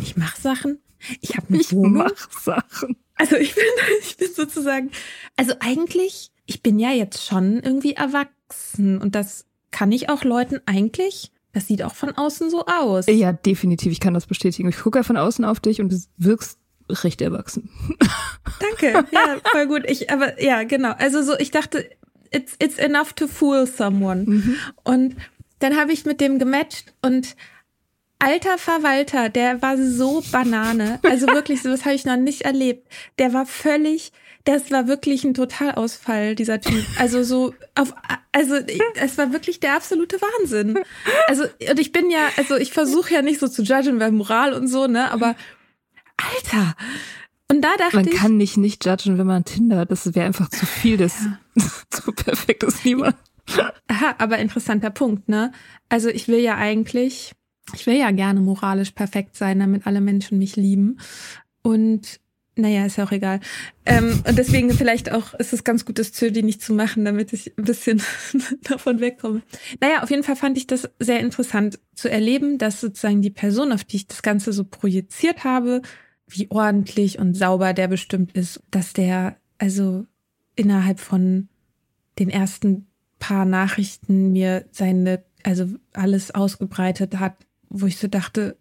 ich 0.00 0.16
mache 0.16 0.40
Sachen, 0.40 0.78
ich 1.20 1.36
habe 1.36 1.48
eine 1.48 1.58
Ich 1.58 1.72
Wohnung. 1.72 1.94
mach 1.94 2.30
Sachen. 2.40 2.96
Also 3.16 3.36
ich 3.36 3.54
bin, 3.54 3.64
ich 4.00 4.16
bin 4.16 4.28
sozusagen, 4.32 4.90
also 5.36 5.54
eigentlich, 5.58 6.30
ich 6.46 6.62
bin 6.62 6.78
ja 6.78 6.90
jetzt 6.90 7.24
schon 7.24 7.60
irgendwie 7.60 7.94
erwachsen 7.94 8.98
und 8.98 9.16
das 9.16 9.46
kann 9.72 9.90
ich 9.90 10.08
auch 10.10 10.22
Leuten 10.22 10.60
eigentlich, 10.66 11.32
das 11.54 11.68
sieht 11.68 11.82
auch 11.82 11.94
von 11.94 12.10
außen 12.10 12.50
so 12.50 12.66
aus. 12.66 13.06
Ja, 13.08 13.32
definitiv. 13.32 13.92
Ich 13.92 14.00
kann 14.00 14.12
das 14.12 14.26
bestätigen. 14.26 14.68
Ich 14.68 14.78
gucke 14.78 14.98
ja 14.98 15.02
von 15.04 15.16
außen 15.16 15.44
auf 15.44 15.60
dich 15.60 15.80
und 15.80 15.92
du 15.92 15.98
wirkst 16.16 16.58
recht 16.90 17.22
erwachsen. 17.22 17.70
Danke, 18.60 19.06
ja, 19.10 19.36
voll 19.52 19.66
gut. 19.66 19.84
Ich, 19.88 20.10
aber 20.10 20.42
ja, 20.42 20.64
genau. 20.64 20.92
Also 20.98 21.22
so, 21.22 21.38
ich 21.38 21.50
dachte, 21.50 21.88
it's, 22.30 22.56
it's 22.58 22.78
enough 22.78 23.12
to 23.14 23.26
fool 23.26 23.66
someone. 23.66 24.56
Und 24.82 25.16
dann 25.60 25.76
habe 25.76 25.92
ich 25.92 26.04
mit 26.04 26.20
dem 26.20 26.38
gematcht 26.38 26.92
und 27.00 27.36
alter 28.18 28.58
Verwalter, 28.58 29.28
der 29.28 29.62
war 29.62 29.78
so 29.78 30.22
Banane. 30.32 30.98
Also 31.02 31.26
wirklich, 31.28 31.62
sowas 31.62 31.84
habe 31.84 31.94
ich 31.94 32.04
noch 32.04 32.16
nicht 32.16 32.42
erlebt. 32.42 32.88
Der 33.18 33.32
war 33.32 33.46
völlig, 33.46 34.12
das 34.44 34.70
war 34.70 34.86
wirklich 34.86 35.24
ein 35.24 35.34
Totalausfall, 35.34 36.34
dieser 36.34 36.60
Typ. 36.60 36.84
Also 36.98 37.22
so 37.22 37.54
auf, 37.74 37.94
also 38.32 38.56
es 38.96 39.16
war 39.16 39.32
wirklich 39.32 39.58
der 39.58 39.74
absolute 39.74 40.20
Wahnsinn. 40.20 40.78
Also 41.26 41.44
und 41.70 41.78
ich 41.80 41.92
bin 41.92 42.10
ja, 42.10 42.28
also 42.36 42.56
ich 42.56 42.72
versuche 42.72 43.14
ja 43.14 43.22
nicht 43.22 43.40
so 43.40 43.48
zu 43.48 43.62
judgen 43.62 43.98
bei 43.98 44.10
Moral 44.10 44.52
und 44.52 44.68
so, 44.68 44.86
ne, 44.86 45.10
aber 45.10 45.34
Alter. 46.16 46.74
Und 47.50 47.62
da 47.62 47.74
dachte 47.76 47.96
Man 47.96 48.08
ich, 48.08 48.14
kann 48.14 48.36
nicht 48.36 48.56
nicht 48.56 48.84
judgen, 48.84 49.18
wenn 49.18 49.26
man 49.26 49.44
Tinder 49.44 49.78
hat. 49.78 49.90
Das 49.90 50.14
wäre 50.14 50.26
einfach 50.26 50.48
zu 50.48 50.66
viel. 50.66 50.98
Das 50.98 51.24
so 51.92 52.12
perfekt 52.16 52.62
ist 52.64 52.84
niemand. 52.84 53.16
Aha, 53.88 54.14
aber 54.18 54.38
interessanter 54.38 54.90
Punkt, 54.90 55.28
ne? 55.28 55.52
Also 55.88 56.08
ich 56.08 56.28
will 56.28 56.38
ja 56.38 56.56
eigentlich, 56.56 57.32
ich 57.74 57.86
will 57.86 57.96
ja 57.96 58.10
gerne 58.10 58.40
moralisch 58.40 58.90
perfekt 58.90 59.36
sein, 59.36 59.58
damit 59.58 59.86
alle 59.86 60.00
Menschen 60.00 60.38
mich 60.38 60.56
lieben. 60.56 60.98
Und 61.62 62.20
naja, 62.56 62.86
ist 62.86 62.96
ja 62.96 63.04
auch 63.04 63.12
egal. 63.12 63.40
Ähm, 63.84 64.22
und 64.26 64.38
deswegen 64.38 64.70
vielleicht 64.70 65.10
auch 65.10 65.34
ist 65.34 65.52
es 65.52 65.64
ganz 65.64 65.84
gut, 65.84 65.98
das 65.98 66.12
Zöli 66.12 66.42
nicht 66.42 66.62
zu 66.62 66.72
machen, 66.72 67.04
damit 67.04 67.32
ich 67.32 67.56
ein 67.58 67.64
bisschen 67.64 68.00
davon 68.62 69.00
wegkomme. 69.00 69.42
Naja, 69.80 70.02
auf 70.02 70.10
jeden 70.10 70.22
Fall 70.22 70.36
fand 70.36 70.56
ich 70.56 70.66
das 70.66 70.88
sehr 70.98 71.20
interessant 71.20 71.80
zu 71.94 72.08
erleben, 72.08 72.58
dass 72.58 72.80
sozusagen 72.80 73.22
die 73.22 73.30
Person, 73.30 73.72
auf 73.72 73.84
die 73.84 73.96
ich 73.96 74.06
das 74.06 74.22
Ganze 74.22 74.52
so 74.52 74.64
projiziert 74.64 75.44
habe, 75.44 75.82
wie 76.28 76.50
ordentlich 76.50 77.18
und 77.18 77.34
sauber 77.34 77.72
der 77.72 77.88
bestimmt 77.88 78.32
ist, 78.32 78.62
dass 78.70 78.92
der 78.92 79.36
also 79.58 80.06
innerhalb 80.56 81.00
von 81.00 81.48
den 82.18 82.30
ersten 82.30 82.86
paar 83.18 83.44
Nachrichten 83.44 84.32
mir 84.32 84.64
seine, 84.70 85.24
also 85.42 85.68
alles 85.92 86.30
ausgebreitet 86.32 87.18
hat, 87.18 87.36
wo 87.68 87.86
ich 87.86 87.98
so 87.98 88.06
dachte, 88.06 88.56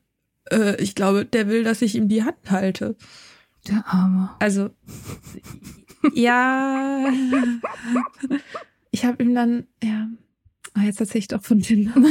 äh, 0.49 0.81
ich 0.81 0.95
glaube, 0.95 1.25
der 1.25 1.47
will, 1.47 1.63
dass 1.63 1.81
ich 1.81 1.95
ihm 1.95 2.07
die 2.07 2.23
Hand 2.23 2.49
halte. 2.49 2.95
Der 3.68 3.84
Arme. 3.88 4.30
Also, 4.39 4.70
ja. 6.14 7.09
Ich 8.91 9.05
habe 9.05 9.24
ihm 9.24 9.34
dann, 9.34 9.68
ja, 9.84 10.07
ah, 10.74 10.84
jetzt 10.84 10.99
erzähle 10.99 11.20
ich 11.20 11.28
doch 11.28 11.41
von 11.43 11.61
Tinder. 11.61 11.93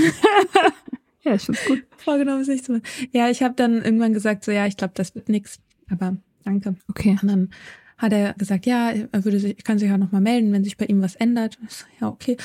Ja, 1.24 1.34
ich 1.34 1.42
find's 1.42 1.64
gut. 1.66 1.84
Vorgenommen 1.98 2.40
ist 2.40 2.48
nicht 2.48 2.64
so. 2.64 2.80
Ja, 3.12 3.30
ich 3.30 3.42
habe 3.42 3.54
dann 3.54 3.82
irgendwann 3.82 4.12
gesagt, 4.12 4.44
so 4.44 4.50
ja, 4.50 4.66
ich 4.66 4.76
glaube, 4.76 4.94
das 4.96 5.14
wird 5.14 5.28
nix. 5.28 5.60
Aber 5.88 6.16
danke. 6.44 6.74
Okay. 6.88 7.16
Und 7.22 7.28
dann 7.28 7.50
hat 7.96 8.12
er 8.12 8.34
gesagt, 8.34 8.66
ja, 8.66 8.90
er 8.90 9.24
würde 9.24 9.38
sich, 9.38 9.62
kann 9.62 9.78
sich 9.78 9.88
ja 9.88 9.98
noch 9.98 10.10
mal 10.10 10.20
melden, 10.20 10.52
wenn 10.52 10.64
sich 10.64 10.76
bei 10.76 10.86
ihm 10.86 11.00
was 11.00 11.14
ändert. 11.14 11.58
Ich 11.64 11.74
so, 11.74 11.84
ja, 12.00 12.08
okay. 12.08 12.36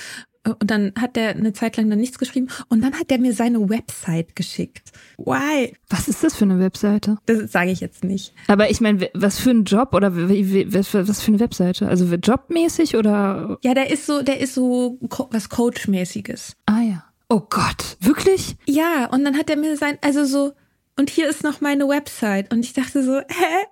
Und 0.60 0.72
dann 0.72 0.94
hat 1.00 1.16
der 1.16 1.30
eine 1.30 1.54
Zeit 1.54 1.78
lang 1.78 1.90
dann 1.90 2.00
nichts 2.00 2.20
geschrieben 2.20 2.48
und 2.70 2.84
dann 2.84 2.94
hat 2.94 3.10
der 3.10 3.20
mir 3.20 3.34
seine 3.34 3.70
Website 3.70 4.36
geschickt. 4.36 4.92
Why? 5.18 5.74
Was 5.90 6.08
ist 6.08 6.24
das 6.24 6.36
für 6.36 6.46
eine 6.46 6.60
Webseite? 6.60 7.18
Das 7.26 7.52
sage 7.52 7.72
ich 7.72 7.80
jetzt 7.80 8.04
nicht. 8.04 8.34
Aber 8.48 8.70
ich 8.70 8.82
meine, 8.82 9.10
was 9.14 9.40
für 9.40 9.52
ein 9.52 9.64
Job 9.66 9.94
oder 9.94 10.16
was 10.16 11.22
für 11.22 11.32
eine 11.32 11.40
Webseite? 11.40 11.88
Also 11.88 12.06
jobmäßig 12.06 12.96
oder? 12.96 13.58
Ja, 13.64 13.74
der 13.74 13.92
ist 13.92 14.06
so, 14.06 14.22
der 14.22 14.40
ist 14.40 14.54
so 14.54 14.98
was 15.32 15.50
Coachmäßiges. 15.50 16.54
Ah 16.66 16.82
ja. 16.82 17.04
Oh 17.30 17.42
Gott, 17.50 17.98
wirklich? 18.00 18.56
Ja, 18.66 19.08
und 19.12 19.26
dann 19.26 19.38
hat 19.38 19.50
er 19.50 19.58
mir 19.58 19.76
sein, 19.76 19.98
also 20.02 20.24
so, 20.24 20.54
und 20.98 21.10
hier 21.10 21.30
ist 21.30 21.44
noch 21.44 21.62
meine 21.62 21.88
Website. 21.88 22.52
Und 22.54 22.62
ich 22.62 22.74
dachte 22.74 23.04
so, 23.04 23.20
hä? 23.20 23.66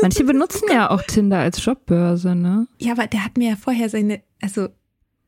Manche 0.00 0.24
benutzen 0.24 0.68
ja 0.72 0.90
auch 0.90 1.02
Tinder 1.02 1.38
als 1.38 1.64
Jobbörse, 1.64 2.34
ne? 2.34 2.66
Ja, 2.78 2.92
aber 2.92 3.06
der 3.06 3.24
hat 3.24 3.36
mir 3.36 3.50
ja 3.50 3.56
vorher 3.56 3.88
seine, 3.88 4.22
also, 4.40 4.68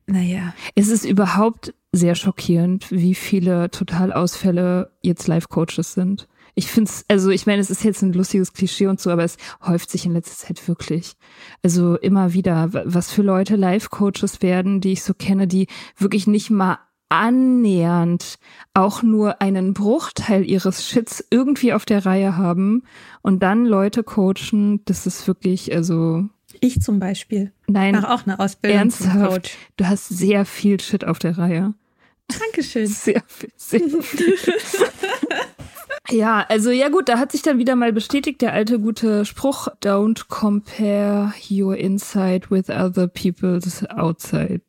naja. 0.07 0.53
Es 0.75 0.89
ist 0.89 1.05
überhaupt 1.05 1.73
sehr 1.91 2.15
schockierend, 2.15 2.91
wie 2.91 3.15
viele 3.15 3.71
Totalausfälle 3.71 4.91
jetzt 5.01 5.27
Life-Coaches 5.27 5.93
sind. 5.93 6.27
Ich 6.53 6.67
finde 6.67 6.89
es, 6.89 7.05
also 7.09 7.31
ich 7.31 7.45
meine, 7.45 7.61
es 7.61 7.69
ist 7.69 7.83
jetzt 7.83 8.01
ein 8.01 8.13
lustiges 8.13 8.53
Klischee 8.53 8.87
und 8.87 9.01
so, 9.01 9.09
aber 9.09 9.23
es 9.23 9.37
häuft 9.65 9.89
sich 9.89 10.05
in 10.05 10.13
letzter 10.13 10.47
Zeit 10.47 10.67
wirklich. 10.67 11.13
Also 11.63 11.97
immer 11.97 12.33
wieder, 12.33 12.69
was 12.71 13.11
für 13.11 13.23
Leute 13.23 13.57
Life-Coaches 13.57 14.41
werden, 14.41 14.79
die 14.79 14.93
ich 14.93 15.03
so 15.03 15.13
kenne, 15.13 15.47
die 15.47 15.67
wirklich 15.97 16.27
nicht 16.27 16.49
mal 16.49 16.77
annähernd 17.09 18.39
auch 18.73 19.03
nur 19.03 19.41
einen 19.41 19.73
Bruchteil 19.73 20.43
ihres 20.49 20.87
Shits 20.87 21.25
irgendwie 21.29 21.73
auf 21.73 21.85
der 21.85 22.05
Reihe 22.05 22.37
haben 22.37 22.83
und 23.21 23.43
dann 23.43 23.65
Leute 23.65 24.03
coachen, 24.03 24.83
das 24.85 25.05
ist 25.05 25.27
wirklich, 25.27 25.73
also. 25.73 26.25
Ich 26.61 26.81
zum 26.81 26.99
Beispiel. 26.99 27.51
Nein. 27.67 27.95
Mach 27.95 28.09
auch 28.09 28.25
eine 28.25 28.39
Ausbildung 28.39 28.79
ernsthaft. 28.79 29.51
Du 29.77 29.87
hast 29.87 30.09
sehr 30.09 30.45
viel 30.45 30.79
Shit 30.79 31.05
auf 31.05 31.19
der 31.19 31.37
Reihe. 31.37 31.73
Dankeschön. 32.27 32.87
Sehr 32.87 33.21
viel, 33.27 33.51
sehr 33.55 33.81
viel. 34.01 34.35
Ja, 36.11 36.45
also 36.49 36.69
ja 36.69 36.89
gut, 36.89 37.09
da 37.09 37.17
hat 37.17 37.31
sich 37.31 37.41
dann 37.41 37.57
wieder 37.57 37.75
mal 37.75 37.91
bestätigt 37.91 38.41
der 38.41 38.53
alte 38.53 38.79
gute 38.79 39.25
Spruch, 39.25 39.67
don't 39.81 40.27
compare 40.27 41.33
your 41.49 41.75
inside 41.75 42.51
with 42.51 42.69
other 42.69 43.07
people's 43.07 43.83
outside. 43.87 44.61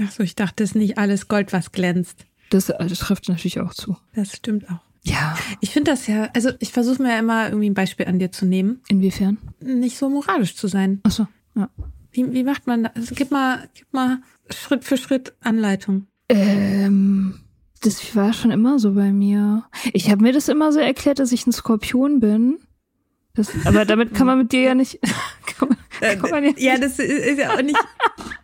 Ach 0.00 0.10
so, 0.10 0.22
ich 0.22 0.34
dachte, 0.36 0.64
es 0.64 0.70
ist 0.70 0.76
nicht 0.76 0.96
alles 0.96 1.28
Gold, 1.28 1.52
was 1.52 1.70
glänzt. 1.70 2.24
Das, 2.50 2.70
äh, 2.70 2.86
das 2.86 2.98
trifft 2.98 3.28
natürlich 3.28 3.60
auch 3.60 3.74
zu. 3.74 3.96
Das 4.14 4.34
stimmt 4.34 4.70
auch. 4.70 4.80
Ja. 5.04 5.36
Ich 5.60 5.70
finde 5.70 5.90
das 5.90 6.06
ja, 6.06 6.30
also 6.34 6.50
ich 6.58 6.72
versuche 6.72 7.02
mir 7.02 7.10
ja 7.10 7.18
immer 7.18 7.46
irgendwie 7.46 7.68
ein 7.68 7.74
Beispiel 7.74 8.06
an 8.06 8.18
dir 8.18 8.32
zu 8.32 8.46
nehmen. 8.46 8.80
Inwiefern? 8.88 9.38
Nicht 9.60 9.98
so 9.98 10.08
moralisch 10.08 10.56
zu 10.56 10.66
sein. 10.66 11.00
Ach 11.04 11.10
so, 11.10 11.26
ja. 11.54 11.68
Wie, 12.10 12.32
wie 12.32 12.44
macht 12.44 12.66
man 12.66 12.84
das? 12.84 12.92
Also, 12.94 13.14
gib 13.14 13.30
mal, 13.30 13.68
gib 13.74 13.92
mal 13.92 14.22
Schritt 14.50 14.84
für 14.84 14.96
Schritt 14.96 15.34
Anleitung. 15.40 16.06
Ähm, 16.28 17.40
das 17.82 18.14
war 18.16 18.32
schon 18.32 18.50
immer 18.50 18.78
so 18.78 18.94
bei 18.94 19.12
mir. 19.12 19.64
Ich 19.92 20.10
habe 20.10 20.22
mir 20.22 20.32
das 20.32 20.48
immer 20.48 20.72
so 20.72 20.78
erklärt, 20.78 21.18
dass 21.18 21.32
ich 21.32 21.46
ein 21.46 21.52
Skorpion 21.52 22.20
bin. 22.20 22.58
Das, 23.34 23.50
aber 23.64 23.84
damit 23.84 24.14
kann 24.14 24.28
man 24.28 24.38
mit 24.38 24.52
dir 24.52 24.62
ja 24.62 24.74
nicht. 24.74 25.00
kann 25.58 25.68
man, 25.68 26.18
kann 26.20 26.30
man 26.30 26.44
ja, 26.44 26.52
ja, 26.56 26.78
das 26.78 26.98
ist 26.98 27.38
ja 27.38 27.52
auch 27.52 27.62
nicht. 27.62 27.76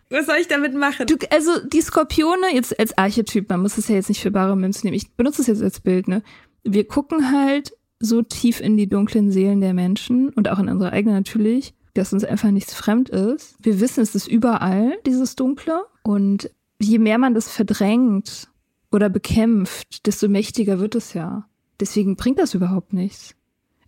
Was 0.09 0.25
soll 0.25 0.35
ich 0.41 0.49
damit 0.49 0.75
machen? 0.75 1.07
Du, 1.07 1.15
also 1.29 1.65
die 1.65 1.79
Skorpione 1.79 2.53
jetzt 2.53 2.77
als 2.77 2.97
Archetyp, 2.97 3.49
man 3.49 3.61
muss 3.61 3.77
es 3.77 3.87
ja 3.87 3.95
jetzt 3.95 4.09
nicht 4.09 4.19
für 4.19 4.31
bare 4.31 4.57
Münze 4.57 4.85
nehmen. 4.85 4.97
Ich 4.97 5.13
benutze 5.13 5.41
es 5.41 5.47
jetzt 5.47 5.63
als 5.63 5.79
Bild, 5.79 6.09
ne? 6.09 6.21
Wir 6.63 6.87
gucken 6.87 7.31
halt 7.31 7.73
so 7.99 8.21
tief 8.21 8.59
in 8.59 8.77
die 8.77 8.87
dunklen 8.87 9.31
Seelen 9.31 9.61
der 9.61 9.73
Menschen 9.73 10.29
und 10.29 10.49
auch 10.49 10.59
in 10.59 10.69
unsere 10.69 10.91
eigene 10.91 11.13
natürlich, 11.13 11.73
dass 11.93 12.13
uns 12.13 12.23
einfach 12.23 12.51
nichts 12.51 12.73
fremd 12.73 13.09
ist. 13.09 13.55
Wir 13.61 13.79
wissen, 13.79 14.01
es 14.01 14.15
ist 14.15 14.27
überall, 14.27 14.97
dieses 15.05 15.35
Dunkle. 15.35 15.85
Und 16.03 16.49
je 16.79 16.99
mehr 16.99 17.17
man 17.17 17.33
das 17.33 17.49
verdrängt 17.49 18.49
oder 18.91 19.09
bekämpft, 19.09 20.05
desto 20.05 20.27
mächtiger 20.27 20.79
wird 20.79 20.95
es 20.95 21.13
ja. 21.13 21.47
Deswegen 21.79 22.15
bringt 22.15 22.39
das 22.39 22.53
überhaupt 22.53 22.93
nichts. 22.93 23.35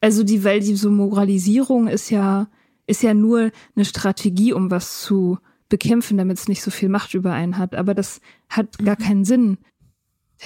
Also 0.01 0.23
die, 0.23 0.43
weil 0.43 0.59
die 0.59 0.75
so 0.75 0.91
Moralisierung 0.91 1.87
ist 1.87 2.09
ja, 2.09 2.47
ist 2.87 3.03
ja 3.03 3.13
nur 3.13 3.51
eine 3.75 3.85
Strategie, 3.85 4.53
um 4.53 4.69
was 4.69 5.01
zu 5.01 5.37
bekämpfen, 5.69 6.17
damit 6.17 6.37
es 6.37 6.47
nicht 6.47 6.61
so 6.61 6.71
viel 6.71 6.89
Macht 6.89 7.13
über 7.13 7.31
einen 7.31 7.57
hat. 7.57 7.75
Aber 7.75 7.93
das 7.93 8.19
hat 8.49 8.77
gar 8.79 8.97
mhm. 8.99 9.03
keinen 9.03 9.25
Sinn. 9.25 9.57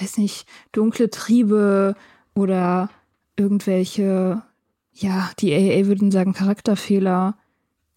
weiß 0.00 0.18
nicht, 0.18 0.46
dunkle 0.72 1.10
Triebe 1.10 1.96
oder 2.38 2.88
irgendwelche, 3.36 4.42
ja, 4.92 5.30
die 5.38 5.52
AA 5.52 5.86
würden 5.86 6.10
sagen 6.10 6.32
Charakterfehler, 6.32 7.36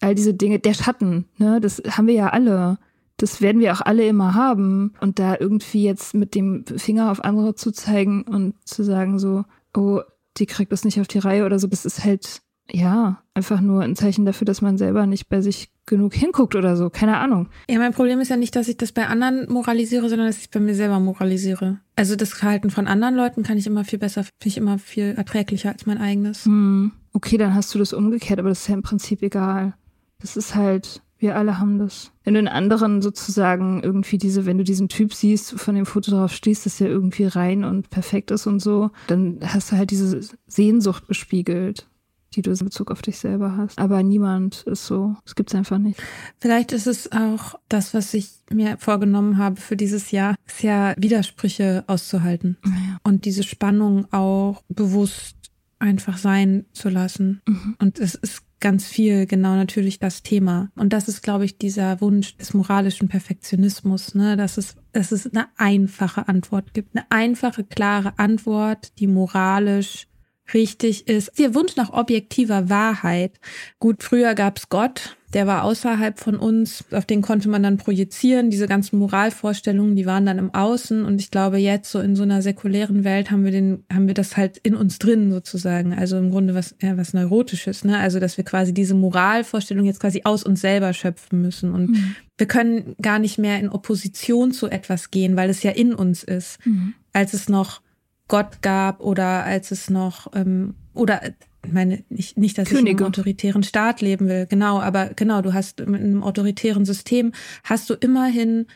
all 0.00 0.14
diese 0.14 0.34
Dinge, 0.34 0.58
der 0.58 0.74
Schatten, 0.74 1.26
ne, 1.38 1.60
das 1.60 1.82
haben 1.88 2.06
wir 2.08 2.14
ja 2.14 2.30
alle. 2.30 2.78
Das 3.18 3.40
werden 3.40 3.60
wir 3.60 3.72
auch 3.72 3.82
alle 3.82 4.06
immer 4.06 4.34
haben. 4.34 4.94
Und 5.00 5.20
da 5.20 5.36
irgendwie 5.38 5.84
jetzt 5.84 6.14
mit 6.14 6.34
dem 6.34 6.64
Finger 6.66 7.12
auf 7.12 7.22
andere 7.22 7.54
zu 7.54 7.70
zeigen 7.70 8.22
und 8.22 8.54
zu 8.66 8.82
sagen 8.82 9.20
so, 9.20 9.44
oh, 9.76 10.00
die 10.38 10.46
kriegt 10.46 10.72
das 10.72 10.84
nicht 10.84 11.00
auf 11.00 11.06
die 11.06 11.18
Reihe 11.18 11.44
oder 11.44 11.58
so, 11.58 11.68
das 11.68 11.84
ist 11.84 12.04
halt 12.04 12.42
ja, 12.70 13.22
einfach 13.34 13.60
nur 13.60 13.82
ein 13.82 13.96
Zeichen 13.96 14.24
dafür, 14.24 14.44
dass 14.44 14.62
man 14.62 14.78
selber 14.78 15.06
nicht 15.06 15.28
bei 15.28 15.40
sich 15.40 15.71
genug 15.86 16.14
hinguckt 16.14 16.54
oder 16.54 16.76
so. 16.76 16.90
Keine 16.90 17.18
Ahnung. 17.18 17.48
Ja, 17.68 17.78
mein 17.78 17.92
Problem 17.92 18.20
ist 18.20 18.28
ja 18.28 18.36
nicht, 18.36 18.54
dass 18.56 18.68
ich 18.68 18.76
das 18.76 18.92
bei 18.92 19.06
anderen 19.06 19.50
moralisiere, 19.50 20.08
sondern 20.08 20.28
dass 20.28 20.38
ich 20.38 20.50
bei 20.50 20.60
mir 20.60 20.74
selber 20.74 21.00
moralisiere. 21.00 21.80
Also 21.96 22.16
das 22.16 22.32
Verhalten 22.32 22.70
von 22.70 22.86
anderen 22.86 23.14
Leuten 23.14 23.42
kann 23.42 23.58
ich 23.58 23.66
immer 23.66 23.84
viel 23.84 23.98
besser, 23.98 24.24
finde 24.24 24.34
ich 24.44 24.56
immer 24.56 24.78
viel 24.78 25.14
erträglicher 25.16 25.70
als 25.70 25.86
mein 25.86 25.98
eigenes. 25.98 26.44
Hm. 26.44 26.92
Okay, 27.12 27.36
dann 27.36 27.54
hast 27.54 27.74
du 27.74 27.78
das 27.78 27.92
umgekehrt, 27.92 28.38
aber 28.38 28.48
das 28.48 28.60
ist 28.60 28.68
ja 28.68 28.74
im 28.74 28.82
Prinzip 28.82 29.22
egal. 29.22 29.74
Das 30.20 30.36
ist 30.36 30.54
halt, 30.54 31.02
wir 31.18 31.36
alle 31.36 31.58
haben 31.58 31.78
das. 31.78 32.12
Wenn 32.24 32.34
du 32.34 32.40
in 32.40 32.48
anderen 32.48 33.02
sozusagen 33.02 33.82
irgendwie 33.82 34.18
diese, 34.18 34.46
wenn 34.46 34.58
du 34.58 34.64
diesen 34.64 34.88
Typ 34.88 35.12
siehst, 35.12 35.52
von 35.60 35.74
dem 35.74 35.84
Foto 35.84 36.12
drauf 36.12 36.32
stehst, 36.32 36.64
dass 36.64 36.78
der 36.78 36.88
irgendwie 36.88 37.24
rein 37.24 37.64
und 37.64 37.90
perfekt 37.90 38.30
ist 38.30 38.46
und 38.46 38.60
so, 38.60 38.90
dann 39.08 39.40
hast 39.42 39.72
du 39.72 39.76
halt 39.76 39.90
diese 39.90 40.20
Sehnsucht 40.46 41.08
gespiegelt 41.08 41.86
die 42.34 42.42
du 42.42 42.50
in 42.50 42.58
Bezug 42.58 42.90
auf 42.90 43.02
dich 43.02 43.18
selber 43.18 43.56
hast. 43.56 43.78
Aber 43.78 44.02
niemand 44.02 44.62
ist 44.62 44.86
so. 44.86 45.16
Es 45.24 45.34
gibt's 45.34 45.54
einfach 45.54 45.78
nicht. 45.78 46.02
Vielleicht 46.38 46.72
ist 46.72 46.86
es 46.86 47.10
auch 47.12 47.54
das, 47.68 47.94
was 47.94 48.14
ich 48.14 48.30
mir 48.50 48.76
vorgenommen 48.78 49.38
habe 49.38 49.60
für 49.60 49.76
dieses 49.76 50.10
Jahr, 50.10 50.34
ist 50.46 50.62
ja 50.62 50.94
Widersprüche 50.96 51.84
auszuhalten. 51.86 52.56
Ja. 52.64 52.98
Und 53.02 53.24
diese 53.24 53.42
Spannung 53.42 54.12
auch 54.12 54.62
bewusst 54.68 55.36
einfach 55.78 56.16
sein 56.16 56.64
zu 56.72 56.88
lassen. 56.88 57.42
Mhm. 57.46 57.76
Und 57.78 57.98
es 57.98 58.14
ist 58.14 58.42
ganz 58.60 58.86
viel 58.86 59.26
genau 59.26 59.56
natürlich 59.56 59.98
das 59.98 60.22
Thema. 60.22 60.70
Und 60.76 60.92
das 60.92 61.08
ist, 61.08 61.22
glaube 61.22 61.44
ich, 61.44 61.58
dieser 61.58 62.00
Wunsch 62.00 62.36
des 62.36 62.54
moralischen 62.54 63.08
Perfektionismus, 63.08 64.14
ne, 64.14 64.36
dass 64.36 64.56
es, 64.56 64.76
dass 64.92 65.10
es 65.10 65.26
eine 65.26 65.48
einfache 65.56 66.28
Antwort 66.28 66.72
gibt. 66.72 66.94
Eine 66.94 67.10
einfache, 67.10 67.64
klare 67.64 68.18
Antwort, 68.18 68.98
die 69.00 69.08
moralisch 69.08 70.06
richtig 70.54 71.08
ist. 71.08 71.38
Ihr 71.38 71.54
Wunsch 71.54 71.76
nach 71.76 71.92
objektiver 71.92 72.68
Wahrheit. 72.68 73.38
Gut, 73.78 74.02
früher 74.02 74.34
gab's 74.34 74.68
Gott, 74.68 75.16
der 75.34 75.46
war 75.46 75.64
außerhalb 75.64 76.18
von 76.18 76.36
uns, 76.36 76.84
auf 76.90 77.06
den 77.06 77.22
konnte 77.22 77.48
man 77.48 77.62
dann 77.62 77.78
projizieren. 77.78 78.50
Diese 78.50 78.66
ganzen 78.66 78.98
Moralvorstellungen, 78.98 79.96
die 79.96 80.04
waren 80.04 80.26
dann 80.26 80.38
im 80.38 80.52
Außen. 80.54 81.04
Und 81.04 81.20
ich 81.20 81.30
glaube, 81.30 81.56
jetzt 81.56 81.90
so 81.90 82.00
in 82.00 82.16
so 82.16 82.22
einer 82.22 82.42
säkulären 82.42 83.02
Welt 83.04 83.30
haben 83.30 83.44
wir 83.44 83.50
den, 83.50 83.84
haben 83.90 84.08
wir 84.08 84.14
das 84.14 84.36
halt 84.36 84.58
in 84.58 84.74
uns 84.74 84.98
drin 84.98 85.32
sozusagen. 85.32 85.94
Also 85.94 86.18
im 86.18 86.30
Grunde 86.30 86.54
was, 86.54 86.74
ja, 86.82 86.98
was 86.98 87.14
Neurotisches, 87.14 87.82
ne? 87.84 87.98
Also, 87.98 88.20
dass 88.20 88.36
wir 88.36 88.44
quasi 88.44 88.74
diese 88.74 88.94
Moralvorstellung 88.94 89.86
jetzt 89.86 90.00
quasi 90.00 90.20
aus 90.24 90.42
uns 90.42 90.60
selber 90.60 90.92
schöpfen 90.92 91.40
müssen. 91.40 91.72
Und 91.72 91.90
mhm. 91.90 92.16
wir 92.36 92.46
können 92.46 92.94
gar 93.00 93.18
nicht 93.18 93.38
mehr 93.38 93.58
in 93.58 93.70
Opposition 93.70 94.52
zu 94.52 94.68
etwas 94.68 95.10
gehen, 95.10 95.36
weil 95.36 95.48
es 95.48 95.62
ja 95.62 95.70
in 95.70 95.94
uns 95.94 96.22
ist. 96.22 96.58
Mhm. 96.66 96.92
Als 97.14 97.32
es 97.32 97.48
noch 97.48 97.80
Gott 98.28 98.62
gab 98.62 99.00
oder 99.00 99.44
als 99.44 99.70
es 99.70 99.90
noch 99.90 100.28
ähm, 100.34 100.74
oder 100.94 101.22
ich 101.64 101.72
meine 101.72 102.04
nicht, 102.08 102.36
nicht 102.36 102.58
dass 102.58 102.68
Könige. 102.68 102.88
ich 102.88 102.92
in 102.92 102.98
einem 102.98 103.06
autoritären 103.06 103.62
Staat 103.62 104.00
leben 104.00 104.28
will, 104.28 104.46
genau, 104.46 104.80
aber 104.80 105.10
genau, 105.14 105.42
du 105.42 105.52
hast 105.52 105.80
in 105.80 105.94
einem 105.94 106.22
autoritären 106.22 106.84
System 106.84 107.32
hast 107.64 107.88
du 107.90 107.94
immerhin 107.94 108.66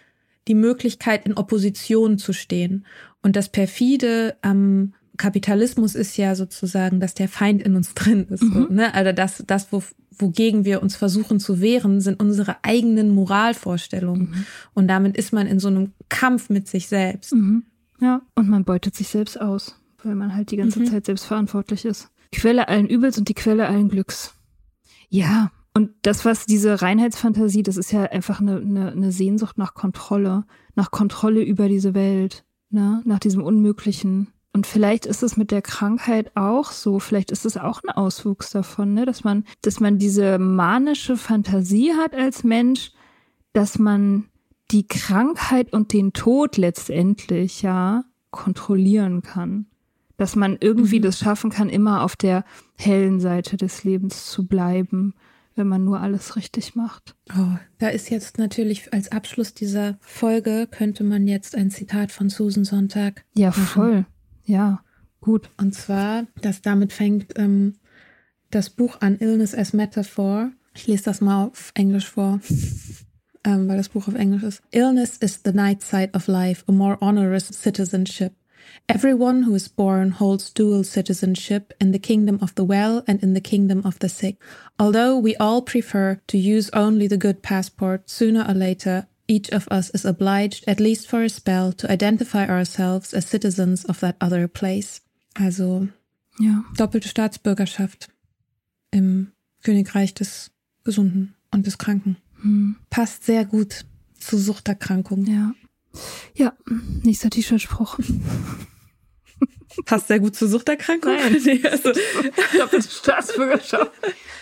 die 0.46 0.54
Möglichkeit 0.54 1.26
in 1.26 1.34
Opposition 1.34 2.18
zu 2.18 2.32
stehen 2.32 2.86
und 3.22 3.34
das 3.34 3.48
perfide 3.48 4.36
am 4.42 4.92
Kapitalismus 5.16 5.94
ist 5.94 6.16
ja 6.16 6.34
sozusagen, 6.34 7.00
dass 7.00 7.14
der 7.14 7.28
Feind 7.28 7.62
in 7.62 7.74
uns 7.74 7.94
drin 7.94 8.26
ist. 8.28 8.42
Mhm. 8.42 8.52
So, 8.52 8.60
ne? 8.72 8.94
Also 8.94 9.12
das, 9.12 9.42
das 9.46 9.72
wo, 9.72 9.82
wogegen 10.18 10.64
wir 10.64 10.82
uns 10.82 10.96
versuchen 10.96 11.40
zu 11.40 11.60
wehren, 11.60 12.00
sind 12.00 12.20
unsere 12.20 12.56
eigenen 12.62 13.14
Moralvorstellungen. 13.14 14.30
Mhm. 14.30 14.46
Und 14.74 14.88
damit 14.88 15.16
ist 15.16 15.32
man 15.32 15.46
in 15.46 15.58
so 15.58 15.68
einem 15.68 15.92
Kampf 16.08 16.50
mit 16.50 16.68
sich 16.68 16.88
selbst. 16.88 17.34
Mhm. 17.34 17.64
Ja, 18.00 18.22
und 18.34 18.48
man 18.48 18.64
beutet 18.64 18.94
sich 18.94 19.08
selbst 19.08 19.40
aus, 19.40 19.80
weil 20.02 20.14
man 20.14 20.34
halt 20.34 20.50
die 20.50 20.56
ganze 20.56 20.80
mhm. 20.80 20.86
Zeit 20.86 21.06
selbst 21.06 21.24
verantwortlich 21.24 21.84
ist. 21.84 22.10
Quelle 22.32 22.68
allen 22.68 22.88
Übels 22.88 23.18
und 23.18 23.28
die 23.28 23.34
Quelle 23.34 23.66
allen 23.66 23.88
Glücks. 23.88 24.34
Ja, 25.08 25.50
und 25.76 25.90
das, 26.02 26.24
was 26.24 26.46
diese 26.46 26.80
Reinheitsfantasie, 26.80 27.62
das 27.62 27.76
ist 27.76 27.92
ja 27.92 28.04
einfach 28.04 28.40
eine, 28.40 28.56
eine, 28.56 28.92
eine 28.92 29.12
Sehnsucht 29.12 29.58
nach 29.58 29.74
Kontrolle, 29.74 30.44
nach 30.74 30.90
Kontrolle 30.90 31.42
über 31.42 31.68
diese 31.68 31.94
Welt, 31.94 32.44
ne? 32.70 33.02
nach 33.04 33.18
diesem 33.18 33.42
Unmöglichen. 33.42 34.28
Und 34.54 34.66
vielleicht 34.66 35.04
ist 35.04 35.22
es 35.22 35.36
mit 35.36 35.50
der 35.50 35.60
Krankheit 35.60 36.34
auch 36.34 36.70
so, 36.70 36.98
vielleicht 36.98 37.30
ist 37.30 37.44
es 37.44 37.58
auch 37.58 37.82
ein 37.82 37.90
Auswuchs 37.90 38.48
davon, 38.48 38.94
ne? 38.94 39.04
dass 39.04 39.22
man, 39.22 39.44
dass 39.60 39.78
man 39.78 39.98
diese 39.98 40.38
manische 40.38 41.18
Fantasie 41.18 41.92
hat 41.92 42.14
als 42.14 42.42
Mensch, 42.42 42.92
dass 43.52 43.78
man 43.78 44.30
die 44.70 44.86
Krankheit 44.86 45.72
und 45.72 45.92
den 45.92 46.12
Tod 46.12 46.56
letztendlich 46.56 47.62
ja 47.62 48.04
kontrollieren 48.30 49.22
kann. 49.22 49.66
Dass 50.16 50.34
man 50.34 50.56
irgendwie 50.60 50.98
mhm. 50.98 51.04
das 51.04 51.18
schaffen 51.18 51.50
kann, 51.50 51.68
immer 51.68 52.02
auf 52.02 52.16
der 52.16 52.44
hellen 52.76 53.20
Seite 53.20 53.56
des 53.56 53.84
Lebens 53.84 54.30
zu 54.30 54.46
bleiben, 54.46 55.14
wenn 55.54 55.68
man 55.68 55.84
nur 55.84 56.00
alles 56.00 56.36
richtig 56.36 56.74
macht. 56.74 57.16
Oh, 57.36 57.56
da 57.78 57.88
ist 57.88 58.10
jetzt 58.10 58.38
natürlich 58.38 58.92
als 58.92 59.12
Abschluss 59.12 59.54
dieser 59.54 59.98
Folge 60.00 60.68
könnte 60.70 61.04
man 61.04 61.26
jetzt 61.26 61.54
ein 61.54 61.70
Zitat 61.70 62.12
von 62.12 62.28
Susan 62.28 62.64
Sonntag. 62.64 63.24
Ja, 63.34 63.48
machen. 63.48 63.64
voll. 63.64 64.06
Ja, 64.44 64.82
gut. 65.20 65.50
Und 65.56 65.74
zwar, 65.74 66.26
dass 66.40 66.62
damit 66.62 66.92
fängt 66.92 67.38
ähm, 67.38 67.74
das 68.50 68.70
Buch 68.70 69.00
an 69.00 69.18
Illness 69.18 69.54
as 69.54 69.72
Metaphor. 69.72 70.50
Ich 70.74 70.86
lese 70.86 71.04
das 71.04 71.20
mal 71.20 71.46
auf 71.46 71.72
Englisch 71.74 72.08
vor. 72.08 72.40
Ähm, 73.46 73.68
weil 73.68 73.76
das 73.76 73.88
Buch 73.88 74.08
auf 74.08 74.14
Englisch 74.14 74.42
ist. 74.42 74.62
Illness 74.72 75.16
is 75.18 75.40
the 75.44 75.52
night 75.52 75.82
side 75.82 76.10
of 76.14 76.26
life, 76.26 76.64
a 76.66 76.72
more 76.72 76.98
onerous 77.00 77.48
citizenship. 77.48 78.32
Everyone 78.88 79.44
who 79.46 79.54
is 79.54 79.68
born 79.68 80.18
holds 80.18 80.52
dual 80.52 80.82
citizenship 80.82 81.72
in 81.80 81.92
the 81.92 82.00
kingdom 82.00 82.38
of 82.42 82.54
the 82.56 82.64
well 82.64 83.04
and 83.06 83.22
in 83.22 83.34
the 83.34 83.40
kingdom 83.40 83.84
of 83.84 83.98
the 84.00 84.08
sick. 84.08 84.36
Although 84.78 85.16
we 85.16 85.36
all 85.36 85.62
prefer 85.62 86.20
to 86.26 86.36
use 86.36 86.68
only 86.72 87.06
the 87.08 87.16
good 87.16 87.42
passport, 87.42 88.10
sooner 88.10 88.44
or 88.46 88.54
later 88.54 89.06
each 89.28 89.50
of 89.50 89.68
us 89.70 89.90
is 89.90 90.04
obliged, 90.04 90.64
at 90.66 90.80
least 90.80 91.08
for 91.08 91.22
a 91.22 91.28
spell, 91.28 91.72
to 91.72 91.90
identify 91.90 92.46
ourselves 92.46 93.14
as 93.14 93.26
citizens 93.26 93.84
of 93.84 94.00
that 94.00 94.16
other 94.20 94.48
place. 94.48 95.00
Also, 95.38 95.88
ja. 96.38 96.64
doppelte 96.76 97.08
Staatsbürgerschaft 97.08 98.08
im 98.90 99.32
Königreich 99.62 100.14
des 100.14 100.50
Gesunden 100.84 101.34
und 101.52 101.66
des 101.66 101.78
Kranken. 101.78 102.16
Hm. 102.42 102.76
Passt 102.90 103.24
sehr 103.24 103.44
gut 103.44 103.84
zu 104.18 104.38
Suchterkrankungen. 104.38 105.26
Ja. 105.26 105.52
Ja, 106.34 106.52
nächster 107.02 107.30
T-Shirt-Spruch. 107.30 107.98
Passt 109.84 110.08
sehr 110.08 110.20
gut 110.20 110.34
zur 110.34 110.48
Suchterkrankung. 110.48 111.12
Nein. 111.14 111.36
nee, 111.44 111.60
also. 111.68 111.92
Doppelte 112.58 112.88
Staatsbürgerschaft. 112.88 113.90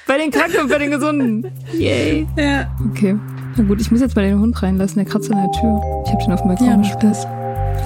Bei 0.07 0.19
den 0.19 0.31
Kranken 0.31 0.61
und 0.61 0.69
bei 0.69 0.79
den 0.79 0.91
Gesunden. 0.91 1.51
Yay. 1.73 2.27
Ja. 2.37 2.75
Okay. 2.91 3.19
Na 3.57 3.65
gut, 3.65 3.81
ich 3.81 3.91
muss 3.91 4.01
jetzt 4.01 4.15
mal 4.15 4.23
den 4.23 4.39
Hund 4.39 4.63
reinlassen. 4.63 4.97
Der 4.97 5.05
kratzt 5.05 5.31
an 5.33 5.39
der 5.39 5.53
Tür. 5.53 5.81
Ich 6.07 6.13
habe 6.13 6.25
den 6.25 6.33
auf 6.33 6.41
dem 6.43 6.49
Balkon 6.49 6.67
ja, 6.67 6.77
gestellt. 6.77 7.17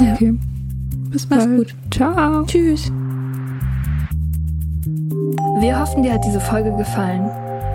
Ja. 0.01 0.15
Okay. 0.15 0.35
Bis 1.11 1.29
Mach's 1.29 1.45
bald. 1.45 1.57
gut. 1.57 1.75
Ciao. 1.91 2.45
Tschüss. 2.45 2.91
Wir 5.61 5.81
hoffen, 5.81 6.03
dir 6.03 6.13
hat 6.13 6.25
diese 6.25 6.41
Folge 6.41 6.75
gefallen. 6.77 7.31